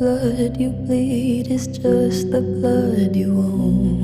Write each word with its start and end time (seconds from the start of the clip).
blood 0.00 0.56
you 0.56 0.70
bleed 0.70 1.50
is 1.50 1.66
just 1.66 2.30
the 2.30 2.40
blood 2.40 3.14
you 3.14 3.36
own. 3.36 3.99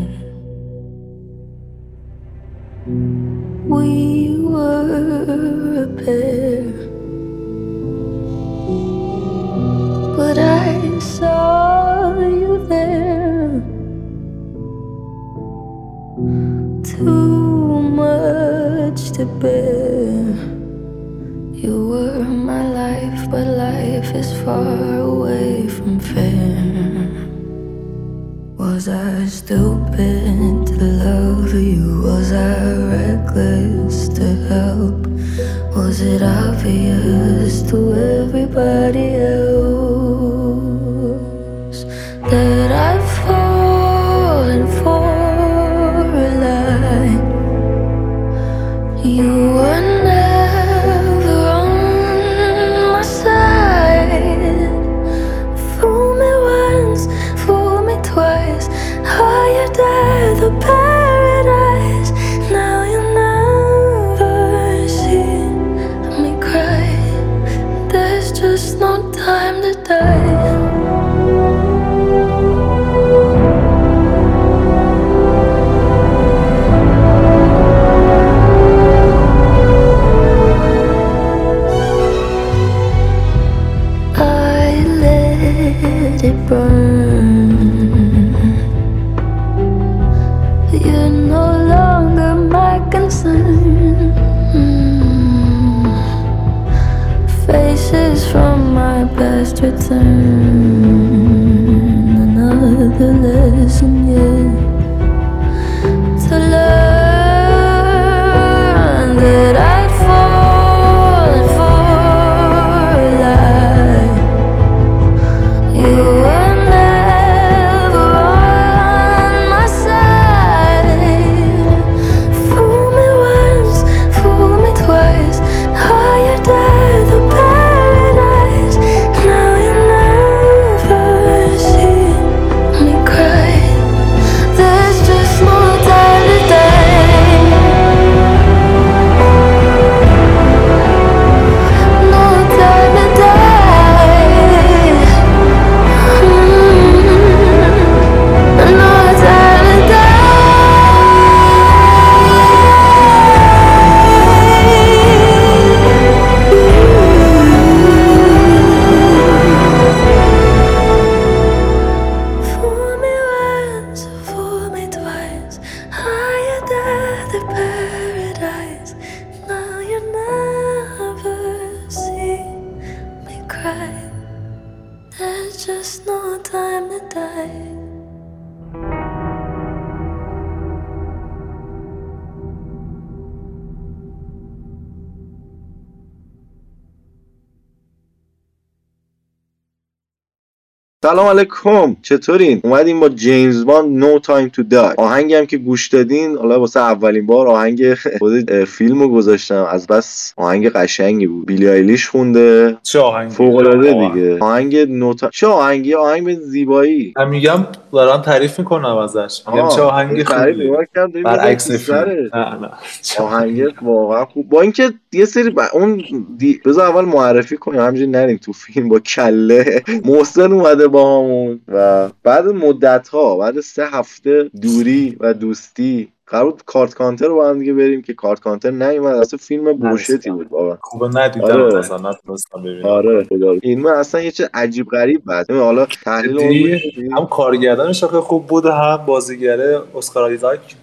سلام 191.26 191.38
علیکم. 191.38 191.96
چطورین؟ 192.02 192.60
اومدیم 192.64 193.00
با 193.00 193.08
جیمز 193.08 193.64
باند 193.64 193.98
No 193.98 194.18
Time 194.18 194.48
to 194.48 194.62
Die 194.62 194.94
آهنگی 194.98 195.34
هم 195.34 195.46
که 195.46 195.58
گوش 195.58 195.88
دادین 195.88 196.36
حالا 196.36 196.60
واسه 196.60 196.80
اولین 196.80 197.26
بار 197.26 197.48
آهنگ 197.48 197.94
خود 198.18 198.64
فیلم 198.64 199.00
رو 199.00 199.08
گذاشتم. 199.08 199.66
از 199.70 199.86
بس 199.86 200.32
آهنگ 200.36 200.68
قشنگی 200.68 201.26
بود. 201.26 201.46
بیلی 201.46 201.68
آیلیش 201.68 202.08
خونده. 202.08 202.76
چه 202.82 203.00
آهنگی؟ 203.00 203.34
فوق 203.34 203.56
العاده. 203.56 203.92
دیگه. 203.92 204.38
آهنگ 204.40 204.76
No 204.76 205.14
Ti... 205.14 205.30
چه 205.30 205.46
آهنگی؟ 205.46 205.94
آهنگ 205.94 206.24
به 206.24 206.34
زیبایی. 206.34 207.14
من 207.16 207.28
میگم 207.28 207.66
دارم 207.92 208.22
تعریف 208.22 208.58
می‌کنم 208.58 208.96
ازش. 208.96 209.42
میگم 209.48 209.68
چه 209.68 209.82
آهنگی 209.82 210.24
خوبی 210.24 211.22
برعکس 211.24 211.70
فیلم. 211.70 211.98
نه 212.34 212.58
نه. 212.60 212.70
آهنگ 213.18 213.62
واقعا 213.82 214.24
خوب. 214.24 214.48
با 214.48 214.60
اینکه 214.60 214.92
یه 215.12 215.24
سری 215.24 215.50
ب... 215.50 215.58
اون 215.72 216.02
دی... 216.38 216.60
بذار 216.64 216.86
اول 216.86 217.04
معرفی 217.04 217.56
کنیم. 217.56 217.80
همینجوری 217.80 218.10
نریم 218.10 218.36
تو 218.36 218.52
فیلم 218.52 218.88
با 218.88 218.98
کله. 218.98 219.82
محسن 220.04 220.52
اومده 220.52 220.88
با 220.88 221.15
همون 221.16 221.60
و 221.68 222.08
بعد 222.22 222.46
مدت 222.46 223.08
ها 223.08 223.36
بعد 223.36 223.60
سه 223.60 223.86
هفته 223.86 224.50
دوری 224.62 225.16
و 225.20 225.34
دوستی 225.34 226.08
قرار 226.26 226.50
بود 226.50 226.62
کارت 226.66 226.94
کانتر 226.94 227.26
رو 227.26 227.34
با 227.34 227.48
هم 227.48 227.58
دیگه 227.58 227.72
بریم 227.72 228.02
که 228.02 228.14
کارت 228.14 228.40
کانتر 228.40 228.70
نیومد 228.70 229.14
اصلا 229.14 229.38
فیلم 229.42 229.72
بوشتی 229.72 230.30
بود 230.30 230.48
بابا 230.48 230.78
خوبه 230.80 231.08
ندیدم 231.08 231.44
آره. 231.44 231.78
اصلا 231.78 232.10
نتونستم 232.10 232.62
ببینم 232.62 232.86
آره 232.86 233.24
خدا. 233.24 233.54
این 233.62 233.86
اصلا 233.86 234.20
یه 234.20 234.30
چه 234.30 234.50
عجیب 234.54 234.86
غریب 234.86 235.22
بود 235.24 235.46
ببین 235.48 235.62
حالا 235.62 235.86
تحلیل؟ 235.86 236.80
هم 237.12 237.26
کارگردانش 237.26 238.04
خوب 238.04 238.46
بود 238.46 238.66
هم 238.66 238.96
بازیگره 239.06 239.82
اسکار 239.94 240.24
آیزاک. 240.24 240.76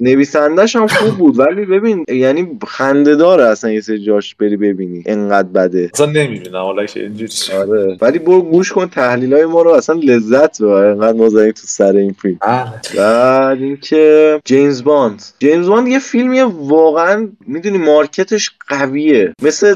نویسندش 0.00 0.76
هم 0.76 0.86
خوب 0.86 1.18
بود 1.18 1.38
ولی 1.38 1.64
ببین 1.64 2.04
یعنی 2.08 2.58
خنده 2.66 3.16
داره 3.16 3.44
اصلا 3.44 3.72
یه 3.72 3.80
سری 3.80 3.98
جاش 3.98 4.34
بری 4.34 4.56
ببینی 4.56 5.02
انقدر 5.06 5.48
بده. 5.48 5.90
اصلا 5.94 6.06
نمی‌بینم 6.06 6.62
حالا 6.62 6.86
اینجوری. 6.96 7.32
آره. 7.58 7.98
ولی 8.00 8.18
برو 8.18 8.42
گوش 8.42 8.72
کن 8.72 8.88
تحلیل 8.88 9.34
های 9.34 9.44
ما 9.44 9.62
رو 9.62 9.70
اصلا 9.70 10.00
لذت 10.02 10.62
ببر 10.62 10.84
انقدر 10.84 11.18
ما 11.18 11.28
تو 11.28 11.52
سر 11.66 11.96
این 11.96 12.12
فیلم. 12.22 12.38
بله. 12.40 12.70
بعد 12.96 13.58
اینکه 13.58 14.40
جیمز 14.44 14.84
باند. 14.84 15.22
جیمز 15.38 15.68
باند 15.68 15.88
یه 15.88 15.98
فیلمیه 15.98 16.44
واقعا 16.44 17.28
می‌دونی 17.46 17.78
market 17.78 18.32
ش 18.32 18.50
قویه. 18.68 19.32
مثل 19.42 19.74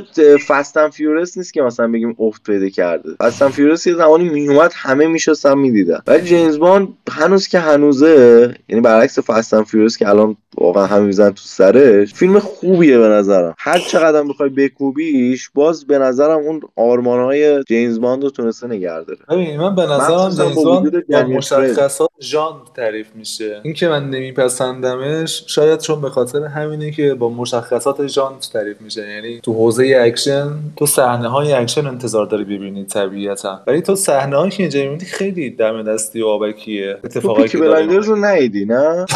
Fast 0.49 0.72
and 0.72 0.89
Furious 0.89 1.39
نیست 1.39 1.53
که 1.53 1.63
مثلا 1.63 1.89
بگیم 1.89 2.17
افت 2.19 2.43
پیدا 2.43 2.69
کرده. 2.69 3.11
Fast 3.21 3.37
and 3.37 3.49
Furious 3.49 3.87
یه 3.87 3.95
زمانی 3.95 4.29
میومد 4.29 4.73
همه 4.75 5.07
میشستن 5.07 5.59
می‌دیدن. 5.59 6.01
ولی 6.07 6.23
جیمز 6.23 6.59
باند 6.59 6.89
هنوز 7.11 7.49
که 7.49 7.59
هنوزه 7.59 8.55
یعنی 8.69 8.83
برعکس 8.83 9.19
Fast 9.19 9.44
and 9.44 9.63
Furious 9.63 9.97
که 9.97 10.08
الان 10.09 10.37
واقعا 10.61 10.87
همه 10.87 11.03
میزنن 11.03 11.31
تو 11.31 11.43
سرش. 11.45 12.15
فیلم 12.15 12.39
خوبیه 12.39 12.99
به 12.99 13.09
نظرم. 13.09 13.55
هر 13.59 13.79
چقدر 13.79 14.23
بخوای 14.23 14.49
بکوبیش 14.49 15.51
باز 15.55 15.87
به 15.87 15.99
نظرم 15.99 16.39
اون 16.39 16.61
آرمانهای 16.77 17.65
جیمز 17.65 18.01
باند 18.01 18.25
رو 18.25 18.31
تونسته 18.31 18.67
نگه 18.67 19.03
داره. 19.03 19.19
ببین 19.31 19.61
من 19.61 19.75
به 19.75 19.83
نظرم 19.83 20.31
جیمز 20.31 20.65
باند 20.65 21.07
با 21.07 21.23
مشخصات 21.23 22.11
ژانر 22.21 22.57
تعریف 22.77 23.07
میشه. 23.15 23.61
این 23.63 23.75
که 23.75 23.89
من 23.89 24.11
نمیپسندمش 24.11 25.45
شاید 25.47 25.81
چون 25.81 26.01
به 26.01 26.11
خاطر 26.11 26.45
همینه 26.45 26.91
که 26.91 27.15
با 27.15 27.29
مشخصات 27.29 28.07
ژانر 28.07 28.37
تعریف 28.53 28.81
میشه. 28.81 29.09
یعنی 29.09 29.41
تو 29.41 29.53
حوزه 29.53 29.99
اکشن 30.01 30.49
تو 30.77 30.87
صحنه 30.87 31.29
های 31.29 31.53
اکشن 31.53 31.87
انتظار 31.87 32.27
داری 32.27 32.45
ببینی 32.45 32.85
طبیعتا. 32.85 33.61
ولی 33.67 33.81
تو 33.81 33.95
صحنه 33.95 34.37
هایی 34.37 34.51
که 34.51 34.63
اینجا 34.63 34.81
می‌بینی 34.81 35.05
خیلی 35.05 35.51
دم 35.51 35.83
دستی 35.83 36.23
و 36.23 36.27
آبکیه. 36.27 36.99
Peaky 37.03 37.49
که 37.49 37.59
داره 37.59 37.71
Blinders 37.71 38.09
رو 38.09 38.17
نه. 38.27 39.07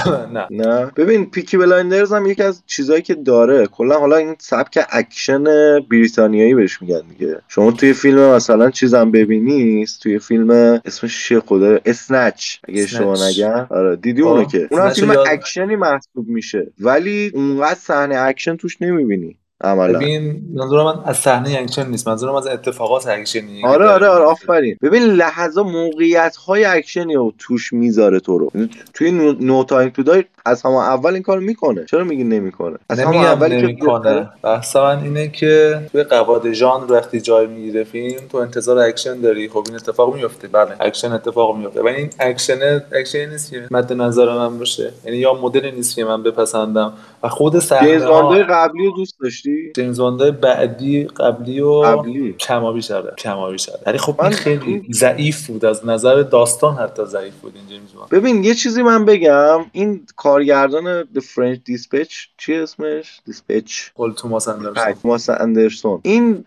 نه. 0.51 0.82
ببین 0.97 1.31
Peaky 1.31 1.57
Blinders 1.57 2.13
هم 2.13 2.27
یکی 2.27 2.43
از 2.43 2.63
چیزایی 2.67 3.03
که 3.03 3.15
داره. 3.15 3.67
کلا 3.67 3.99
حالا 3.99 4.17
این 4.17 4.37
سبک 4.39 4.87
اکشن 4.91 5.45
بریتانیایی 5.81 6.55
بهش 6.55 6.83
میگن 6.83 7.03
دیگه. 7.19 7.39
شما 7.49 7.71
توی 7.71 7.93
فیلم 7.93 8.19
مثلا 8.19 8.71
چیزم 8.71 9.11
ببینی 9.11 9.87
توی 10.03 10.19
فیلم 10.19 10.51
اسمش 10.85 11.29
چیه 11.29 11.41
خدا؟ 11.41 11.79
Snatch 11.85 12.57
اگه 12.69 12.83
Snatch. 12.83 13.23
نگم. 13.23 13.67
آره 13.71 13.97
دیدی 13.97 14.23
اونو 14.23 14.45
که؟ 14.45 14.69
رو 14.71 14.91
فیلم 14.91 15.15
اکشنی 15.27 15.77
محسوب 15.77 16.29
میشه. 16.29 16.73
ولی 16.81 17.31
اونقدر 17.35 17.79
صحنه 17.81 18.17
اکشن 18.19 18.57
توش 18.57 18.83
نمی‌بینی 18.83 19.37
عملا. 19.65 19.99
ببین 19.99 20.43
منظور 20.55 20.85
من 20.85 20.95
از 21.05 21.17
صحنه 21.17 21.59
اکشن 21.61 21.89
نیست. 21.89 22.09
منظورم 22.09 22.35
از 22.35 22.47
اتفاقات 22.47 23.07
اکشنی. 23.07 23.65
آره 23.65 23.87
آره 23.87 24.07
آره. 24.07 24.25
آفرین. 24.25 24.77
ببین 24.83 25.03
لحظه 25.03 25.63
موقعیت 25.63 26.37
های 26.37 26.65
اکشنی 26.65 27.15
رو 27.15 27.33
توش 27.39 27.73
می‌ذاره 27.73 28.21
تو 28.21 28.39
رو. 28.39 28.53
توی 28.95 29.11
No 29.41 29.65
Time 29.65 29.89
to 29.89 30.03
Die 30.03 30.25
از 30.45 30.63
همه 30.63 30.77
اول 30.77 31.15
این 31.15 31.23
کار 31.23 31.39
می‌کنه. 31.39 31.85
چرا 31.85 32.05
میگی 32.05 32.25
نمی‌کنه؟ 32.25 32.77
از 32.89 33.01
همه 33.01 33.17
اولی 33.17 33.61
که 33.61 33.67
نمی‌کنه. 33.67 34.29
بحث 34.43 34.77
من 34.77 35.03
اینه 35.03 35.29
که 35.29 35.81
توی 35.93 36.03
قواعد 36.03 36.53
ژانر 36.53 36.93
وقتی 36.93 37.21
جای 37.21 37.47
می‌گیره 37.47 37.85
فیلم 37.85 38.21
تو 38.33 38.39
انتظار 38.39 38.79
اکشن 38.79 39.21
داری. 39.21 39.49
خب 39.49 39.65
این 39.67 39.75
اتفاق 39.75 40.15
میفته 40.15 40.49
بله 40.49 40.71
اکشن 40.81 41.13
اتفاق 41.13 41.57
میفته 41.57 41.83
ولی 41.83 41.97
این 41.97 42.11
اکشن 42.21 42.83
اکشن 42.93 43.31
نیست 43.31 43.51
که 43.51 43.67
مد 43.71 43.93
نظر 43.93 44.35
من 44.35 44.59
باشه. 44.59 44.93
یعنی 45.05 45.19
یا 45.19 45.35
مدل 45.35 45.71
نیست 45.71 45.97
که 45.97 46.05
من 46.05 46.23
بپسندم. 46.23 46.93
و 47.23 47.29
خود 47.29 47.59
صحنه 47.59 47.99
قبلی 48.43 48.87
رو 48.87 48.93
دوست 48.97 49.15
داشتی؟ 49.21 49.73
جیمز 49.77 50.01
بعدی 50.41 51.05
قبلی 51.05 51.61
و 51.61 51.73
قبلی. 51.73 52.33
کمابی 52.33 52.83
شده. 52.83 53.13
کمابی 53.19 53.59
شده. 53.59 53.79
ولی 53.87 53.99
خب 53.99 54.15
من- 54.19 54.25
این 54.25 54.37
خیلی 54.37 54.83
ضعیف 54.93 55.47
بود. 55.47 55.65
از 55.65 55.87
نظر 55.87 56.23
داستان 56.23 56.75
حتی 56.75 57.05
ضعیف 57.05 57.35
بود 57.35 57.53
این 57.57 57.67
جیمز 57.69 57.93
ببین 58.11 58.45
یه 58.45 58.55
چیزی 58.55 58.83
من 58.83 59.05
بگم. 59.05 59.61
این 59.73 60.07
کارگردان 60.33 61.03
The 61.03 61.21
French 61.21 61.59
Dispatch 61.71 62.15
چی 62.39 62.55
اسمش؟ 62.55 63.21
Dispatch 63.27 63.91
پل 63.97 64.13
توماس 64.13 64.49
اندرسون. 64.49 64.93
توماس 65.03 65.31
اندرسون. 65.31 66.01
این 66.03 66.45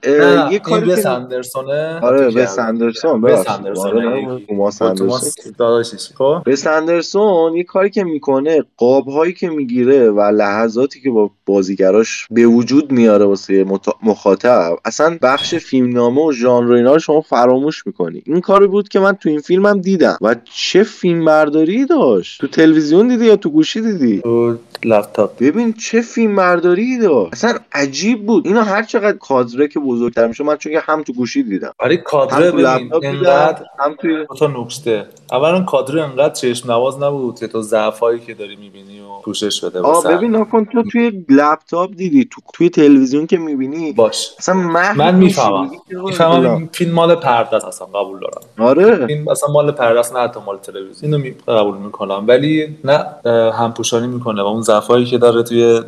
یه 0.51 0.59
کاری 0.59 0.95
که 0.95 1.09
اندرسونه. 1.09 1.99
آره 1.99 2.31
کردم. 2.31 2.67
اندرسون 2.67 3.21
ببخشید. 3.21 3.51
اندرسون 3.51 3.85
آره، 3.87 4.39
توماس 4.47 4.81
اندرسون. 4.81 5.53
داداشش. 5.57 6.09
خب؟ 6.15 6.41
وس 6.47 6.67
اندرسون 6.67 7.55
یه 7.55 7.63
کاری 7.63 7.89
که 7.89 8.03
می‌کنه 8.03 8.63
قاب 8.77 9.07
هایی 9.07 9.33
که 9.33 9.49
می‌گیره 9.49 10.09
و 10.11 10.21
لحظاتی 10.21 11.01
که 11.01 11.09
با 11.09 11.31
بازیگراش 11.45 12.27
به 12.31 12.45
وجود 12.45 12.91
میاره 12.91 13.25
واسه 13.25 13.65
مخاطب 14.03 14.77
اصلا 14.85 15.17
بخش 15.21 15.55
فیلمنامه 15.55 16.21
و 16.21 16.31
ژانر 16.31 16.71
اینا 16.71 16.93
رو 16.93 16.99
شما 16.99 17.21
فراموش 17.21 17.87
می‌کنی. 17.87 18.21
این 18.25 18.41
کاری 18.41 18.67
بود 18.67 18.89
که 18.89 18.99
من 18.99 19.13
تو 19.13 19.29
این 19.29 19.39
فیلمم 19.39 19.81
دیدم. 19.81 20.17
و 20.21 20.35
چه 20.53 20.83
فیلم 20.83 21.25
برداری 21.25 21.85
داشت؟ 21.85 22.41
تو 22.41 22.47
تلویزیون 22.47 23.07
دیدی 23.07 23.25
یا 23.25 23.35
تو 23.35 23.49
گوشی 23.75 23.91
دیدی؟ 23.91 24.21
تو 24.21 24.57
لپتاپ 24.83 25.31
ببین 25.39 25.73
چه 25.73 26.01
فیلم 26.01 26.35
برداری 26.35 26.97
داشت 26.97 27.33
اصلا 27.33 27.55
عجیب 27.73 28.25
بود. 28.25 28.47
اینا 28.47 28.63
هر 28.63 28.83
چقدر 28.83 29.17
کادره 29.17 29.67
که 29.67 29.79
بزرگتر 29.79 30.27
میشه 30.27 30.43
من 30.43 30.55
چون 30.57 30.71
که 30.71 30.79
هم 30.79 31.03
تو 31.03 31.13
گوشی 31.13 31.43
دیدم. 31.43 31.71
کادره 32.05 32.51
تو 32.51 32.57
ببین 32.57 32.91
انقدر 33.03 33.65
هم 33.79 33.95
توی 33.95 34.25
تا 34.39 34.47
نکته. 34.47 35.05
اولا 35.31 35.61
کادر 35.63 35.99
انقدر 35.99 36.33
چشم 36.33 36.71
نواز 36.71 37.03
نبود 37.03 37.39
که 37.39 37.47
تو 37.47 37.61
ضعفایی 37.61 38.19
که 38.19 38.33
داری 38.33 38.55
می‌بینی 38.55 38.99
و 38.99 39.21
پوشش 39.23 39.63
بده 39.63 39.79
آ 39.79 40.01
ببین 40.01 40.35
نکن 40.35 40.65
تو 40.65 40.83
توی 40.91 41.25
لپتاپ 41.29 41.91
دیدی 41.95 42.27
تو 42.31 42.41
توی 42.53 42.69
تلویزیون 42.69 43.27
که 43.27 43.37
می‌بینی؟ 43.37 43.91
باش. 43.91 44.29
اصلا 44.39 44.55
من 44.55 45.15
می‌فهمم. 45.15 45.71
می‌فهمم 45.91 46.69
فیلم 46.71 46.91
مال 46.93 47.15
پرده 47.15 47.55
است 47.55 47.65
اصلا 47.65 47.87
قبول 47.87 48.19
دارم. 48.19 48.69
آره. 48.69 49.05
این 49.09 49.29
اصلا 49.29 49.49
مال 49.53 49.71
پرده 49.71 49.99
است 49.99 50.15
نه 50.15 50.19
حتی 50.19 50.39
مال 50.45 50.57
تلویزیون. 50.57 51.13
اینو 51.13 51.17
می- 51.23 51.35
قبول 51.47 51.77
می‌کنم. 51.77 52.23
ولی 52.27 52.77
نه 52.83 53.05
همپوشانی 53.51 54.07
می‌کنه 54.07 54.41
و 54.41 54.45
اون 54.45 54.61
ضعفایی 54.65 55.05
که 55.05 55.17
داره 55.17 55.43
توی 55.43 55.81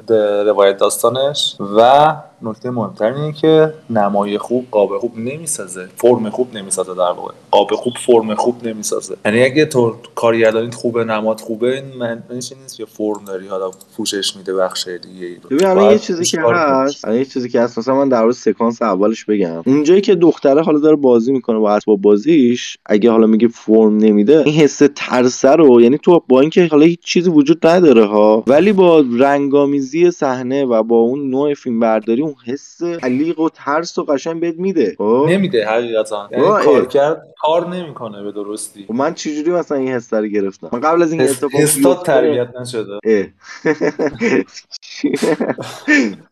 روایت 0.45 0.77
داستانش 0.77 1.56
و 1.77 2.15
نکته 2.42 2.69
مهمتر 2.69 3.13
اینه 3.13 3.34
که 3.34 3.74
نمای 3.89 4.38
خوب 4.38 4.68
قاب 4.72 4.98
خوب 4.98 5.18
نمی‌سازه 5.18 5.88
فرم 5.95 6.30
خوب 6.30 6.57
نمی‌سازه 6.57 6.94
در 6.94 7.00
واقع. 7.01 7.34
قاب 7.51 7.72
خوب 7.72 7.94
فرم 8.06 8.36
خوب 8.36 8.68
نمی‌سازه. 8.68 9.16
یعنی 9.25 9.44
اگه 9.44 9.66
تو 9.66 9.95
کارگردانیت 10.16 10.75
خوبه 10.75 11.04
نماد 11.04 11.39
خوبه 11.39 11.75
این 11.75 11.86
معنیش 12.00 12.54
نیست 12.62 12.78
که 12.78 12.86
فرم 12.86 13.25
داری 13.28 13.48
حالا 13.48 13.72
پوشش 13.98 14.36
میده 14.36 14.54
بخش 14.54 14.88
دیگه 14.88 15.25
ای. 15.25 15.36
رو 15.36 15.57
ببین 15.57 15.92
یه 15.92 16.00
چیزی 16.00 16.25
که. 16.25 16.42
هست 16.42 17.07
یه 17.07 17.25
چیزی 17.25 17.50
که 17.50 17.62
هست 17.62 17.80
مثلا 17.80 17.95
من 17.95 18.10
در 18.10 18.22
مورد 18.22 18.34
سکانس 18.34 18.81
اولش 18.81 19.25
بگم. 19.25 19.62
اونجایی 19.66 20.01
که 20.01 20.16
دختره 20.16 20.62
حالا 20.62 20.80
داره 20.80 20.95
بازی 20.95 21.31
می‌کنه 21.31 21.60
با 21.60 21.72
اسباب 21.72 22.01
بازیش 22.01 22.78
اگه 22.86 23.12
حالا 23.12 23.28
میگه 23.28 23.48
فرم 23.48 23.98
نمیده 23.98 24.44
این 24.45 24.56
حس 24.56 24.81
ترسه 24.95 25.50
رو 25.50 25.81
یعنی 25.81 25.98
تو 25.98 26.24
با 26.28 26.42
اینکه 26.42 26.68
حالا 26.72 26.86
هیچ 26.86 27.00
چیزی 27.04 27.30
وجود 27.30 27.68
نداره 27.68 28.06
ها 28.06 28.44
ولی 28.48 28.74
با 28.74 29.04
رنگامیزی 29.19 30.12
صحنه 30.12 30.66
و 30.66 30.84
با 30.84 30.95
اون 30.95 31.30
نوع 31.30 31.54
فیلم 31.54 31.80
برداری 31.80 32.26
اون 32.27 32.35
حس 32.45 32.83
علیق 32.83 33.39
و 33.39 33.50
ترس 33.50 33.97
و 33.97 34.03
قشنگ 34.03 34.41
بهت 34.41 34.56
میده. 34.57 34.95
خب؟ 34.97 35.25
نمیده 35.29 35.68
حقیقتا. 35.68 36.29
یعنی 36.31 36.44
وای. 36.44 36.65
کار 36.65 36.85
کرد 36.85 37.27
کار 37.41 37.67
نمی‌کنه 37.69 38.24
به 38.24 38.31
درستی. 38.31 38.86
خب 38.88 38.93
من 38.93 39.13
چجوری 39.13 39.51
مثلا 39.51 39.77
این 39.77 39.88
حس 39.88 40.13
رو 40.13 40.27
گرفتم؟ 40.27 40.69
من 40.74 40.79
قبل 40.79 41.03
از 41.03 41.12
این 41.12 41.22
اتفاق 41.22 41.51
بیفته 41.51 41.96
تربیت 41.96 42.50
نشده. 42.62 43.00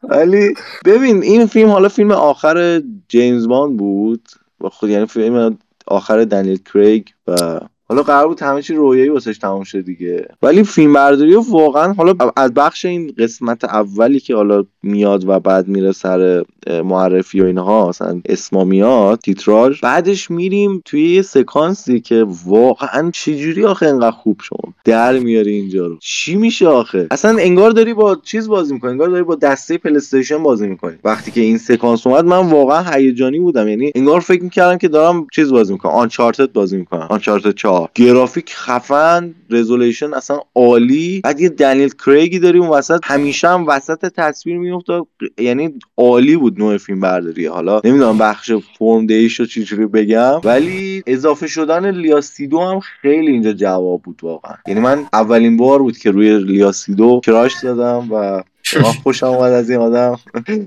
ولی 0.09 0.53
ببین 0.85 1.23
این 1.23 1.45
فیلم 1.45 1.69
حالا 1.69 1.89
فیلم 1.89 2.11
آخر 2.11 2.81
جیمز 3.09 3.47
باند 3.47 3.77
بود. 3.77 4.29
و 4.61 4.69
خود 4.69 4.89
یعنی 4.89 5.05
فیلم 5.05 5.57
آخر 5.87 6.23
دنیل 6.23 6.59
کریگ 6.73 7.07
و 7.27 7.59
حالا 7.89 8.03
قرار 8.03 8.27
بود 8.27 8.39
همه 8.39 8.61
چی 8.61 8.73
رویایی 8.73 9.09
واسش 9.09 9.37
تمام 9.37 9.63
شه 9.63 9.81
دیگه. 9.81 10.27
ولی 10.41 10.63
فیلم 10.63 10.93
برداری 10.93 11.35
واقعا 11.35 11.93
حالا 11.93 12.13
از 12.37 12.53
بخش 12.53 12.85
این 12.85 13.13
قسمت 13.17 13.63
اولی 13.63 14.19
که 14.19 14.35
حالا 14.35 14.65
میاد 14.83 15.29
و 15.29 15.39
بعد 15.39 15.67
میره 15.67 15.91
سر 15.91 16.43
معرفی 16.83 17.41
و 17.41 17.45
اینها 17.45 17.89
مثلا 17.89 18.21
اسما 18.25 18.63
میاد 18.63 19.19
تیتراژ 19.19 19.81
بعدش 19.81 20.31
میریم 20.31 20.81
توی 20.85 21.15
یه 21.15 21.21
سکانسی 21.21 21.99
که 21.99 22.25
واقعا 22.45 23.11
چجوری 23.13 23.65
آخه 23.65 23.85
انقدر 23.85 24.11
خوب 24.11 24.41
شما 24.43 24.73
در 24.85 25.19
میاری 25.19 25.53
اینجا 25.53 25.87
رو؟ 25.87 25.97
چی 26.01 26.35
میشه 26.35 26.67
آخه؟ 26.67 27.07
اصلا 27.11 27.37
انگار 27.39 27.71
داری 27.71 27.93
با 27.93 28.15
چیز 28.23 28.47
بازی 28.47 28.73
می‌کنی 28.73 28.91
انگار 28.91 29.09
داری 29.09 29.23
با 29.23 29.35
دسته 29.35 29.77
پلیستیشن 29.77 30.43
بازی 30.43 30.67
می‌کنی. 30.67 30.95
وقتی 31.03 31.31
که 31.31 31.41
این 31.41 31.57
سکانس 31.57 32.07
اومد 32.07 32.25
من 32.25 32.49
واقعا 32.49 32.93
هیجانی 32.93 33.39
بودم. 33.39 33.67
یعنی 33.67 33.91
انگار 33.95 34.19
فکر 34.19 34.43
می‌کردم 34.43 34.77
که 34.77 34.87
دارم 34.87 35.27
چیز 35.33 35.51
بازی 35.51 35.73
می‌کنم 35.73 35.91
آنچارتد 35.91 36.51
بازی 36.51 36.77
می‌کنم 36.77 37.07
آنچارتد 37.09 37.51
4 37.51 37.74
گرافیک 37.95 38.53
خفن 38.53 39.35
رزولوشن 39.49 40.13
اصلا 40.13 40.39
عالی. 40.55 41.21
بعد 41.23 41.39
یه 41.39 41.49
دنیل 41.49 41.89
کریگی 42.05 42.39
داری 42.39 42.59
اون 42.59 42.69
وسط. 42.69 42.99
همیشه 43.03 43.47
هم 43.47 43.67
وسط 43.67 44.05
تصویر 44.05 44.57
میفته 44.57 45.01
یعنی 45.37 45.73
عالی 45.97 46.35
بود 46.35 46.59
نوع 46.59 46.77
فیلم 46.77 46.99
برداری. 46.99 47.45
حالا 47.45 47.81
نمی‌دونم 47.83 48.17
بخش 48.17 48.51
فرم 48.79 49.05
دیش 49.05 49.39
رو 49.39 49.45
چجوری 49.45 49.85
بگم. 49.85 50.41
ولی 50.43 51.03
اضافه 51.07 51.47
شدن 51.47 51.91
لیاسیدو 51.91 52.59
هم 52.59 52.79
خیلی 52.79 53.31
اینجا 53.31 53.53
جواب 53.53 54.01
بود 54.01 54.19
واقعا. 54.23 54.55
یعنی 54.67 54.79
من 54.79 55.05
اولین 55.13 55.57
بار 55.57 55.79
بود 55.79 55.97
که 55.97 56.11
روی 56.11 56.39
لیاسیدو 56.39 57.21
کراش 57.23 57.57
زدم 57.57 58.07
و 58.11 58.43
واقعا 58.73 58.91
خوشم 59.03 59.25
اومد 59.27 59.51
از 59.51 59.69
این 59.69 59.79
آدم. 59.79 60.19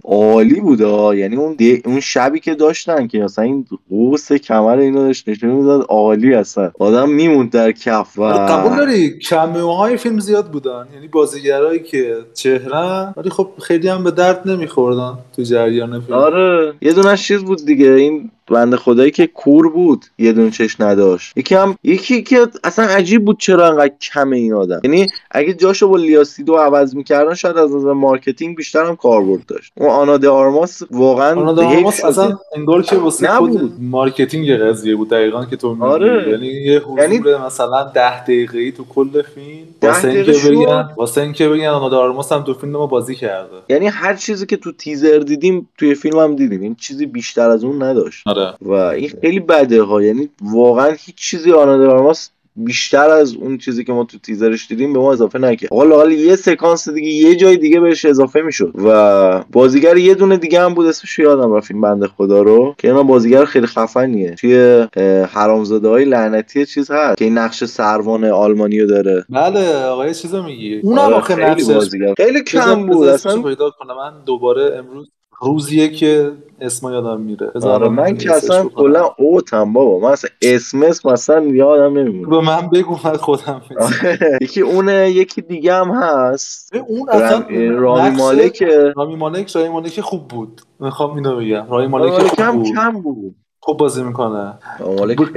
عالی 0.05 0.61
بود. 0.61 0.81
یعنی 1.19 1.37
اون 1.37 1.55
دی- 1.55 1.83
اون 1.85 2.01
شبی 2.01 2.41
که 2.41 2.55
داشتن 2.55 3.07
که 3.07 3.19
مثلا 3.19 3.45
این 3.45 3.67
قوس 3.91 4.33
کمر 4.33 4.79
اینو 4.79 4.99
داشت 4.99 5.29
نشون 5.29 5.51
می‌داد 5.51 5.87
عالی 5.89 6.35
هستن. 6.35 6.71
آدم 6.79 7.11
میموند 7.11 7.51
در 7.51 7.73
کف 7.73 8.19
و 8.19 8.23
آره، 8.23 8.53
قبول 8.53 8.77
داری؟ 8.77 9.19
کمیوهای 9.19 9.97
فیلم 9.97 10.19
زیاد 10.21 10.51
بودن. 10.51 10.87
یعنی 10.95 11.09
بازیگرایی 11.09 11.81
که 11.83 12.17
چهره 12.35 13.13
ولی 13.17 13.31
خب 13.31 13.49
خیلی 13.63 13.89
هم 13.89 14.05
به 14.05 14.11
درد 14.11 14.49
نمیخوردن 14.49 15.13
تو 15.37 15.43
جریان 15.43 16.01
فیلم. 16.01 16.19
آره. 16.19 16.73
یه 16.83 16.93
دونش 16.93 17.27
چیز 17.29 17.43
بود 17.45 17.65
دیگه. 17.67 17.91
این 17.91 18.31
بنده 18.55 18.77
خدایی 18.77 19.11
که 19.11 19.27
کور 19.27 19.69
بود 19.69 20.05
یه 20.19 20.33
دونه 20.33 20.51
چش 20.51 20.81
نداشت 20.81 21.39
یکی 21.39 21.55
هم 21.55 21.77
یکی 21.85 22.23
که 22.23 22.47
اصلا 22.65 22.85
عجیب 22.85 23.25
بود 23.25 23.39
چرا 23.41 23.67
انقدر 23.69 23.93
کم 24.01 24.31
این 24.31 24.55
آدم 24.55 24.81
یعنی 24.85 25.07
اگه 25.31 25.55
جاشو 25.55 25.89
با 25.89 25.97
لئا 25.97 26.16
سیدو 26.16 26.42
رو 26.42 26.55
عوض 26.55 26.95
می‌کردن 26.97 27.35
شاید 27.35 27.57
از 27.57 27.75
نظر 27.75 27.93
marketing 27.93 28.57
بیشتر 28.57 28.85
هم 28.85 28.97
کاربرد 28.97 29.47
داشت 29.47 29.73
اون 29.77 29.91
آنا 29.91 30.17
د 30.19 30.27
آرماس 30.27 30.83
واقعا 30.91 31.41
آنا 31.41 31.53
د 31.53 31.62
آرماس 31.62 32.01
شد. 32.01 32.07
اصلا 32.07 32.39
انگار 32.57 32.83
که 32.83 32.97
واسه 32.97 33.35
نبود. 33.35 33.51
خود 33.61 33.73
marketing 33.81 34.51
قضیه 34.53 34.97
بود 34.97 35.09
دقیقا 35.11 35.45
که 35.45 35.57
تو 35.57 35.71
میگی 35.75 35.83
آره. 35.85 36.31
یعنی 36.31 36.47
یه 36.47 36.79
حضور 36.81 37.01
یعنی- 37.01 37.19
مثلا 37.47 37.85
ده 37.85 38.23
دقیقه 38.25 38.59
ای 38.59 38.73
تو 38.73 38.85
کل 38.89 39.23
فیلم 39.23 39.67
ده 39.81 39.89
واسه 39.89 40.09
اینکه. 40.09 40.33
بگن 40.51 40.89
واسه 40.97 41.21
اینکه 41.21 41.49
بگن 41.49 41.67
آنا 41.67 41.89
د 41.89 41.98
آرماس 41.98 42.33
هم 42.33 42.43
تو 42.43 42.55
فیلم 42.55 42.73
ما 42.73 42.87
بازی 42.87 43.15
کرده 43.15 43.57
یعنی 43.69 43.87
هر 43.87 44.15
چیزی 44.15 44.47
که 44.47 44.57
تو 44.57 44.73
تیزر 44.73 45.19
دیدیم 45.19 45.69
توی 45.79 45.95
فیلم 45.95 46.19
هم 46.19 46.37
دیدیم 46.37 46.61
این 46.61 46.75
چیزی 46.75 47.07
بیشتر 47.07 47.51
از 47.51 47.65
اون 47.65 47.83
نداشت 47.83 48.23
آره 48.27 48.38
و 48.63 48.73
این 48.73 49.11
خیلی 49.21 49.41
بده 49.41 49.83
ها. 49.83 50.03
یعنی 50.03 50.29
واقعا 50.43 50.91
هیچ 50.91 51.17
چیزی 51.17 51.53
آنا 51.53 51.79
د 51.79 51.81
آرماس 51.81 52.31
بیشتر 52.61 53.11
از 53.11 53.35
اون 53.35 53.59
چیزی 53.59 53.85
که 53.85 53.93
ما 53.93 54.05
تو 54.05 54.19
تیزرش 54.19 54.69
دیدیم 54.69 54.93
به 54.93 54.99
ما 54.99 55.13
اضافه 55.13 55.39
نکرد. 55.39 55.73
حالا 55.73 55.97
حالا 55.97 56.11
یه 56.11 56.37
سکانس 56.37 56.89
دیگه 56.89 57.09
یه 57.09 57.37
جای 57.37 57.57
دیگه 57.57 57.81
بهش 57.81 58.05
اضافه 58.05 58.41
می‌شد 58.41 58.73
و 58.85 59.45
بازیگر 59.53 59.97
یه 59.97 60.15
دونه 60.15 60.37
دیگه 60.37 60.61
هم 60.61 60.75
بود 60.75 60.87
اسمش 60.87 61.11
رو 61.11 61.25
یادم 61.25 61.53
رفت 61.53 61.71
این 61.71 61.81
بنده 61.81 62.07
خدا 62.07 62.43
رو 62.43 62.75
که 62.79 62.89
اینا 62.89 63.03
بازیگر 63.03 63.45
خیلی 63.45 63.67
خفنیه. 63.67 64.31
توی 64.31 64.87
حرامزاده 65.31 65.89
های 65.89 66.05
لعنتی 66.05 66.67
چیز 66.67 66.91
هست 66.91 67.19
که 67.19 67.25
این 67.25 67.39
نقش 67.39 67.65
سروان 67.65 68.25
آلمانی 68.25 68.81
رو 68.81 68.87
داره. 68.87 69.25
بله 69.29 69.85
آقای 69.85 70.15
چیزو 70.15 70.43
میگی. 70.43 70.81
اونم 70.81 70.99
آره، 70.99 71.15
آخه 71.15 71.35
خیلی 71.35 71.75
بازیگر. 71.75 72.15
خیلی 72.17 72.43
کم 72.43 72.87
بود 72.87 73.09
اصلا. 73.09 73.43
پیدا 73.43 73.71
کنم. 73.71 73.97
من 73.97 74.13
دوباره 74.27 74.77
امروز 74.79 75.11
روزیه 75.43 75.89
که 75.89 76.33
اسم 76.61 76.93
یادم 76.93 77.21
میره. 77.21 77.51
آره 77.63 77.89
من 77.89 78.17
که 78.17 78.33
اصلا. 78.33 78.65
کلا 78.69 79.11
اوتم 79.19 79.73
بابا. 79.73 79.99
من 79.99 80.13
اصلا 80.13 80.31
اسم 80.43 80.83
اسم 80.83 81.09
اصلا 81.09 81.43
یادم 81.43 81.99
نمیمونه. 81.99 82.29
به 82.29 82.41
من 82.41 82.69
بگو 82.69 82.97
من 83.05 83.17
خودم 83.17 83.63
یکی 84.43 84.61
اونه 84.61 85.11
یکی 85.11 85.43
دیگه 85.43 85.75
هم 85.75 85.91
هست. 85.91 86.75
اون 86.89 87.09
اصلا 87.09 87.45
رامی 87.71 88.11
مالک. 88.11 88.63
رامی 88.97 89.17
مالک 89.17 89.57
رامی 89.57 89.69
مالک 89.69 90.01
خوب 90.01 90.29
بود. 90.29 90.63
می‌خوام 90.81 91.15
اینو 91.15 91.37
بگم. 91.37 91.67
رامی 91.71 91.87
مالک 91.87 92.13
خوب 92.13 92.41
هم 92.41 92.57
بود. 92.63 92.67
کم 92.75 93.03
بود. 93.03 93.35
خوب 93.61 93.77
بازی 93.77 94.03
می‌کنه. 94.03 94.55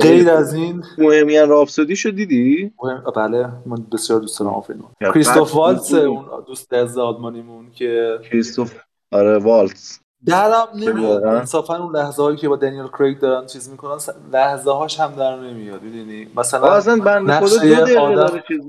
غیر. 0.02 0.30
از 0.30 0.54
این 0.54 0.84
بوهمیان 0.98 1.50
راپسودی 1.50 1.96
شو 1.96 2.10
دیدی؟ 2.10 2.72
مهم- 2.84 3.04
بله 3.16 3.48
من 3.66 3.78
بسیار 3.94 4.20
دوست 4.20 4.40
دارم 4.40 4.64
یا 5.02 5.12
کریستوف 5.12 5.52
بود. 5.52 5.96
اون 5.96 6.26
دوست 6.48 6.74
از 6.74 6.98
آلمانیمون 6.98 7.72
که 7.72 8.18
کریستوف 8.32 8.74
آره 9.12 9.38
والتس 9.38 10.00
درم 10.26 10.68
نمیاد؟ 10.76 11.24
انصافا 11.24 11.78
اون 11.78 11.96
لحظه 11.96 12.24
هایی 12.24 12.38
که 12.38 12.50
با 12.50 12.56
دنیل 12.56 12.88
کریگ 12.88 13.20
دارن 13.20 13.46
چیز 13.46 13.70
می‌کنن 13.70 13.98
لحظه 14.34 14.72
هاش 14.72 15.00
هم 15.00 15.16
در 15.16 15.36
نمیاد 15.36 15.82
می‌دونی؟ 15.82 16.28
مثلا 16.36 16.74
اصلا 16.74 16.96
بنده 16.96 17.40
خدا 17.40 17.58
دو 17.58 17.76
دقیقه 17.76 18.44
چیز 18.48 18.62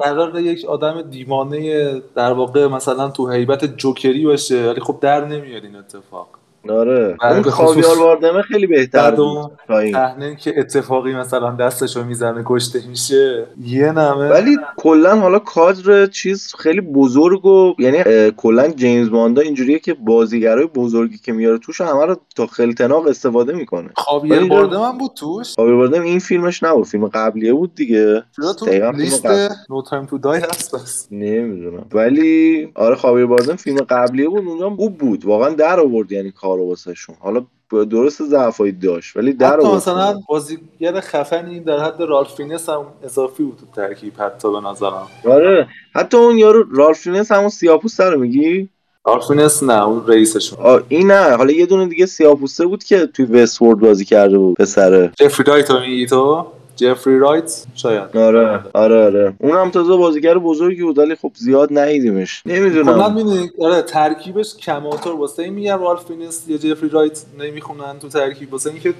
قرار 0.00 0.40
یک 0.40 0.64
آدم 0.64 1.02
دیوانه 1.02 2.02
در 2.14 2.32
واقع 2.32 2.66
مثلا 2.66 3.08
تو 3.08 3.30
هیبت 3.30 3.64
جوکری 3.64 4.26
باشه 4.26 4.70
ولی 4.70 4.80
خب 4.80 4.98
در 5.00 5.24
نمیاد 5.24 5.64
این 5.64 5.76
اتفاق. 5.76 6.37
آره. 6.70 7.16
بعد 7.22 7.32
اون 7.32 7.42
خاویار 7.42 7.98
باردمه 7.98 8.42
خیلی 8.42 8.66
بهتر 8.66 9.10
بود 9.10 9.52
صحنه 9.68 10.36
که 10.36 10.54
اتفاقی 10.58 11.14
مثلا 11.14 11.50
دستشو 11.50 12.04
می‌زنه 12.04 12.42
کشته 12.46 12.82
میشه 12.88 13.46
یه 13.64 13.92
نمه. 13.92 14.28
ولی 14.28 14.56
کلا 14.76 15.16
حالا 15.16 15.38
کادر 15.38 16.06
چیز 16.06 16.54
خیلی 16.58 16.80
بزرگ 16.80 17.44
و 17.46 17.74
یعنی 17.78 18.30
کلا 18.36 18.68
جیمز 18.68 19.10
باندا 19.10 19.42
اینجوریه 19.42 19.78
که 19.78 19.94
بازیگرای 19.94 20.66
بزرگی 20.66 21.18
که 21.18 21.32
میاره 21.32 21.58
توش 21.58 21.80
همه 21.80 22.04
رو 22.04 22.16
تا 22.36 22.46
خرتناق 22.46 23.06
استفاده 23.06 23.52
می‌کنه. 23.52 23.90
خاویر 23.96 24.44
باردم 24.44 24.80
هم 24.80 24.98
بود 24.98 25.10
توش. 25.16 25.54
خاویر 25.54 25.74
باردم 25.74 26.02
این 26.02 26.18
فیلمش 26.18 26.62
نبود 26.62 26.86
فیلم 26.86 27.06
قبلیه 27.06 27.52
بود 27.52 27.74
دیگه. 27.74 28.22
تو 28.58 28.66
لیست 28.90 29.26
No 29.70 29.82
Time 29.82 30.06
to 30.06 30.18
Die 30.18 30.40
هست 30.40 30.74
بس. 30.74 31.08
نمی‌دونم. 31.10 31.86
ولی 31.92 32.68
آره 32.74 32.94
خاویر 32.94 33.26
باردم 33.26 33.56
فیلم 33.56 33.76
قبلیه 33.76 34.28
بود 34.28 34.48
اونجا 34.48 34.70
خوب 34.70 34.98
بود. 34.98 35.24
واقعا 35.24 35.50
در 35.50 35.80
آورد 35.80 36.12
یعنی 36.12 36.32
کارو 36.58 36.68
واسهشون. 36.68 37.16
حالا 37.20 37.44
درست 37.70 38.22
ضعفایی 38.22 38.72
داشت 38.72 39.16
ولی 39.16 39.32
در 39.32 39.56
حتی 39.56 39.74
مثلا 39.74 40.20
بازیگر 40.28 41.00
خفنی 41.00 41.60
در 41.60 41.78
حد 41.78 42.00
رالف 42.00 42.34
فینس 42.34 42.68
هم 42.68 42.86
اضافی 43.04 43.42
بود 43.42 43.56
تو 43.56 43.66
ترکیب 43.76 44.12
حتی 44.18 44.52
به 44.52 44.60
نظرم. 44.60 45.06
آره. 45.24 45.68
حتی 45.94 46.16
اون 46.16 46.38
یارو 46.38 46.64
رالف 46.72 46.98
فینس 46.98 47.32
همون 47.32 47.48
سیاپوسته 47.48 48.04
رو 48.04 48.20
میگی؟ 48.20 48.68
رالف 49.06 49.26
فینس 49.28 49.62
نه 49.62 49.86
اون 49.86 50.06
رئیسشون. 50.06 50.82
این 50.88 51.10
نه. 51.10 51.36
حالا 51.36 51.52
یه 51.52 51.66
دونه 51.66 51.86
دیگه 51.86 52.06
سیاپوسته 52.06 52.66
بود 52.66 52.84
که 52.84 53.06
توی 53.06 53.24
Westworld 53.24 53.78
بازی 53.78 54.04
کرده 54.04 54.38
بود 54.38 54.56
پسره. 54.56 55.12
جفری 55.16 55.44
رایت 55.44 55.70
رو 55.70 55.80
میگی 55.80 56.06
تو؟ 56.06 56.46
جفری 56.78 57.18
رایت 57.18 57.66
شاید. 57.74 58.16
آره 58.16 58.60
آره 58.74 59.04
آره. 59.04 59.34
اونم 59.38 59.70
تازه 59.70 59.96
بازیگر 59.96 60.38
بزرگی 60.38 60.82
بود 60.82 60.98
ولی 60.98 61.14
خب 61.14 61.32
زیاد 61.36 61.68
ندیدیمش. 61.70 62.42
نمی‌دونم. 62.46 63.14
می‌دونی 63.14 63.50
آره 63.60 63.82
ترکیبش 63.82 64.56
آماتوره 64.56 65.14
واسه 65.14 65.42
این 65.42 65.52
میگم. 65.52 65.80
رالف 65.82 66.04
فینس 66.04 66.44
یا 66.48 66.56
جفری 66.56 66.88
رایت 66.88 67.24
نمی‌خونن 67.38 67.98
تو 67.98 68.08
ترکیب. 68.08 68.52
واسه 68.52 68.70
اینکه 68.70 68.94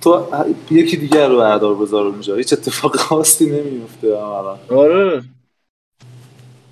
تو 0.00 0.26
یکی 0.70 0.96
دیگر 0.96 1.28
رو 1.28 1.38
بردار 1.38 1.74
بذار 1.74 2.06
اونجا. 2.06 2.36
هیچ 2.36 2.52
اتفاق 2.52 2.96
خاصی 2.96 3.46
نمیفته 3.46 4.16
آره. 4.70 5.22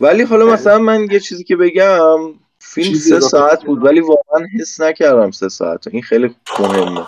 ولی 0.01 0.23
حالا 0.23 0.47
مثلا 0.47 0.79
من 0.79 1.09
یه 1.11 1.21
چیزی 1.21 1.45
که 1.45 1.57
بگم 1.57 2.19
فیلم 2.59 2.95
سه 2.95 3.21
ساعت 3.21 3.65
بود 3.65 3.85
ولی 3.85 4.01
واقعا 4.01 4.47
حس 4.61 4.81
نکردم 4.81 5.31
سه 5.31 5.49
ساعت. 5.49 5.89
این 5.89 6.03
خیلی 6.03 6.35
مهمه 6.61 7.07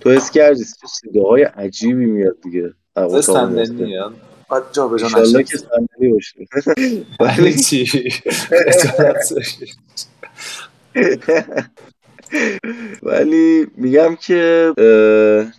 تو 0.00 0.10
حس 0.10 0.30
کردی 0.30 0.64
صداهای 0.88 1.42
عجیبی 1.42 2.06
میاد 2.06 2.36
دیگه 2.42 2.74
صندلی. 3.22 3.84
میاد. 3.84 4.14
بعد 4.50 4.62
جا 4.72 4.88
به 4.88 4.98
جا 4.98 5.06
ایشالله 5.06 5.42
که 5.42 5.56
نشه 5.56 5.58
صندلی 5.58 6.12
باشه. 6.12 6.38
ولی 7.20 7.56
چی. 7.56 8.12
ولی 13.02 13.66
میگم 13.76 14.16
که 14.16 14.72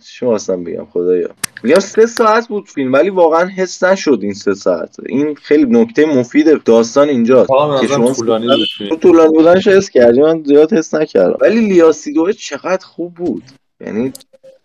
چی 0.04 0.26
خواستم 0.26 0.64
بگم 0.64 0.84
خدایا؟ 0.84 1.30
میگم 1.62 1.78
سه 1.78 2.06
ساعت 2.06 2.48
بود 2.48 2.68
فیلم 2.68 2.92
ولی 2.92 3.10
واقعا 3.10 3.46
حس 3.46 3.82
نشد 3.82 4.18
این 4.22 4.34
سه 4.34 4.54
ساعت. 4.54 4.96
این 5.06 5.34
خیلی 5.34 5.64
نکته 5.64 6.06
مفید 6.06 6.62
داستان 6.62 7.08
اینجاست 7.08 7.50
که 7.80 7.86
شما 7.86 8.12
طولانی 8.12 8.46
بود. 8.46 8.88
تو 8.88 8.96
طولانی 8.96 9.32
بودنش 9.32 9.68
حس 9.68 9.90
کردی. 9.90 10.20
من 10.20 10.42
زیاد 10.44 10.72
حس 10.72 10.94
نکردم. 10.94 11.38
ولی 11.40 11.60
لیاسیدو 11.68 12.32
چقدر 12.32 12.86
خوب 12.86 13.14
بود. 13.14 13.42
یعنی 13.80 14.12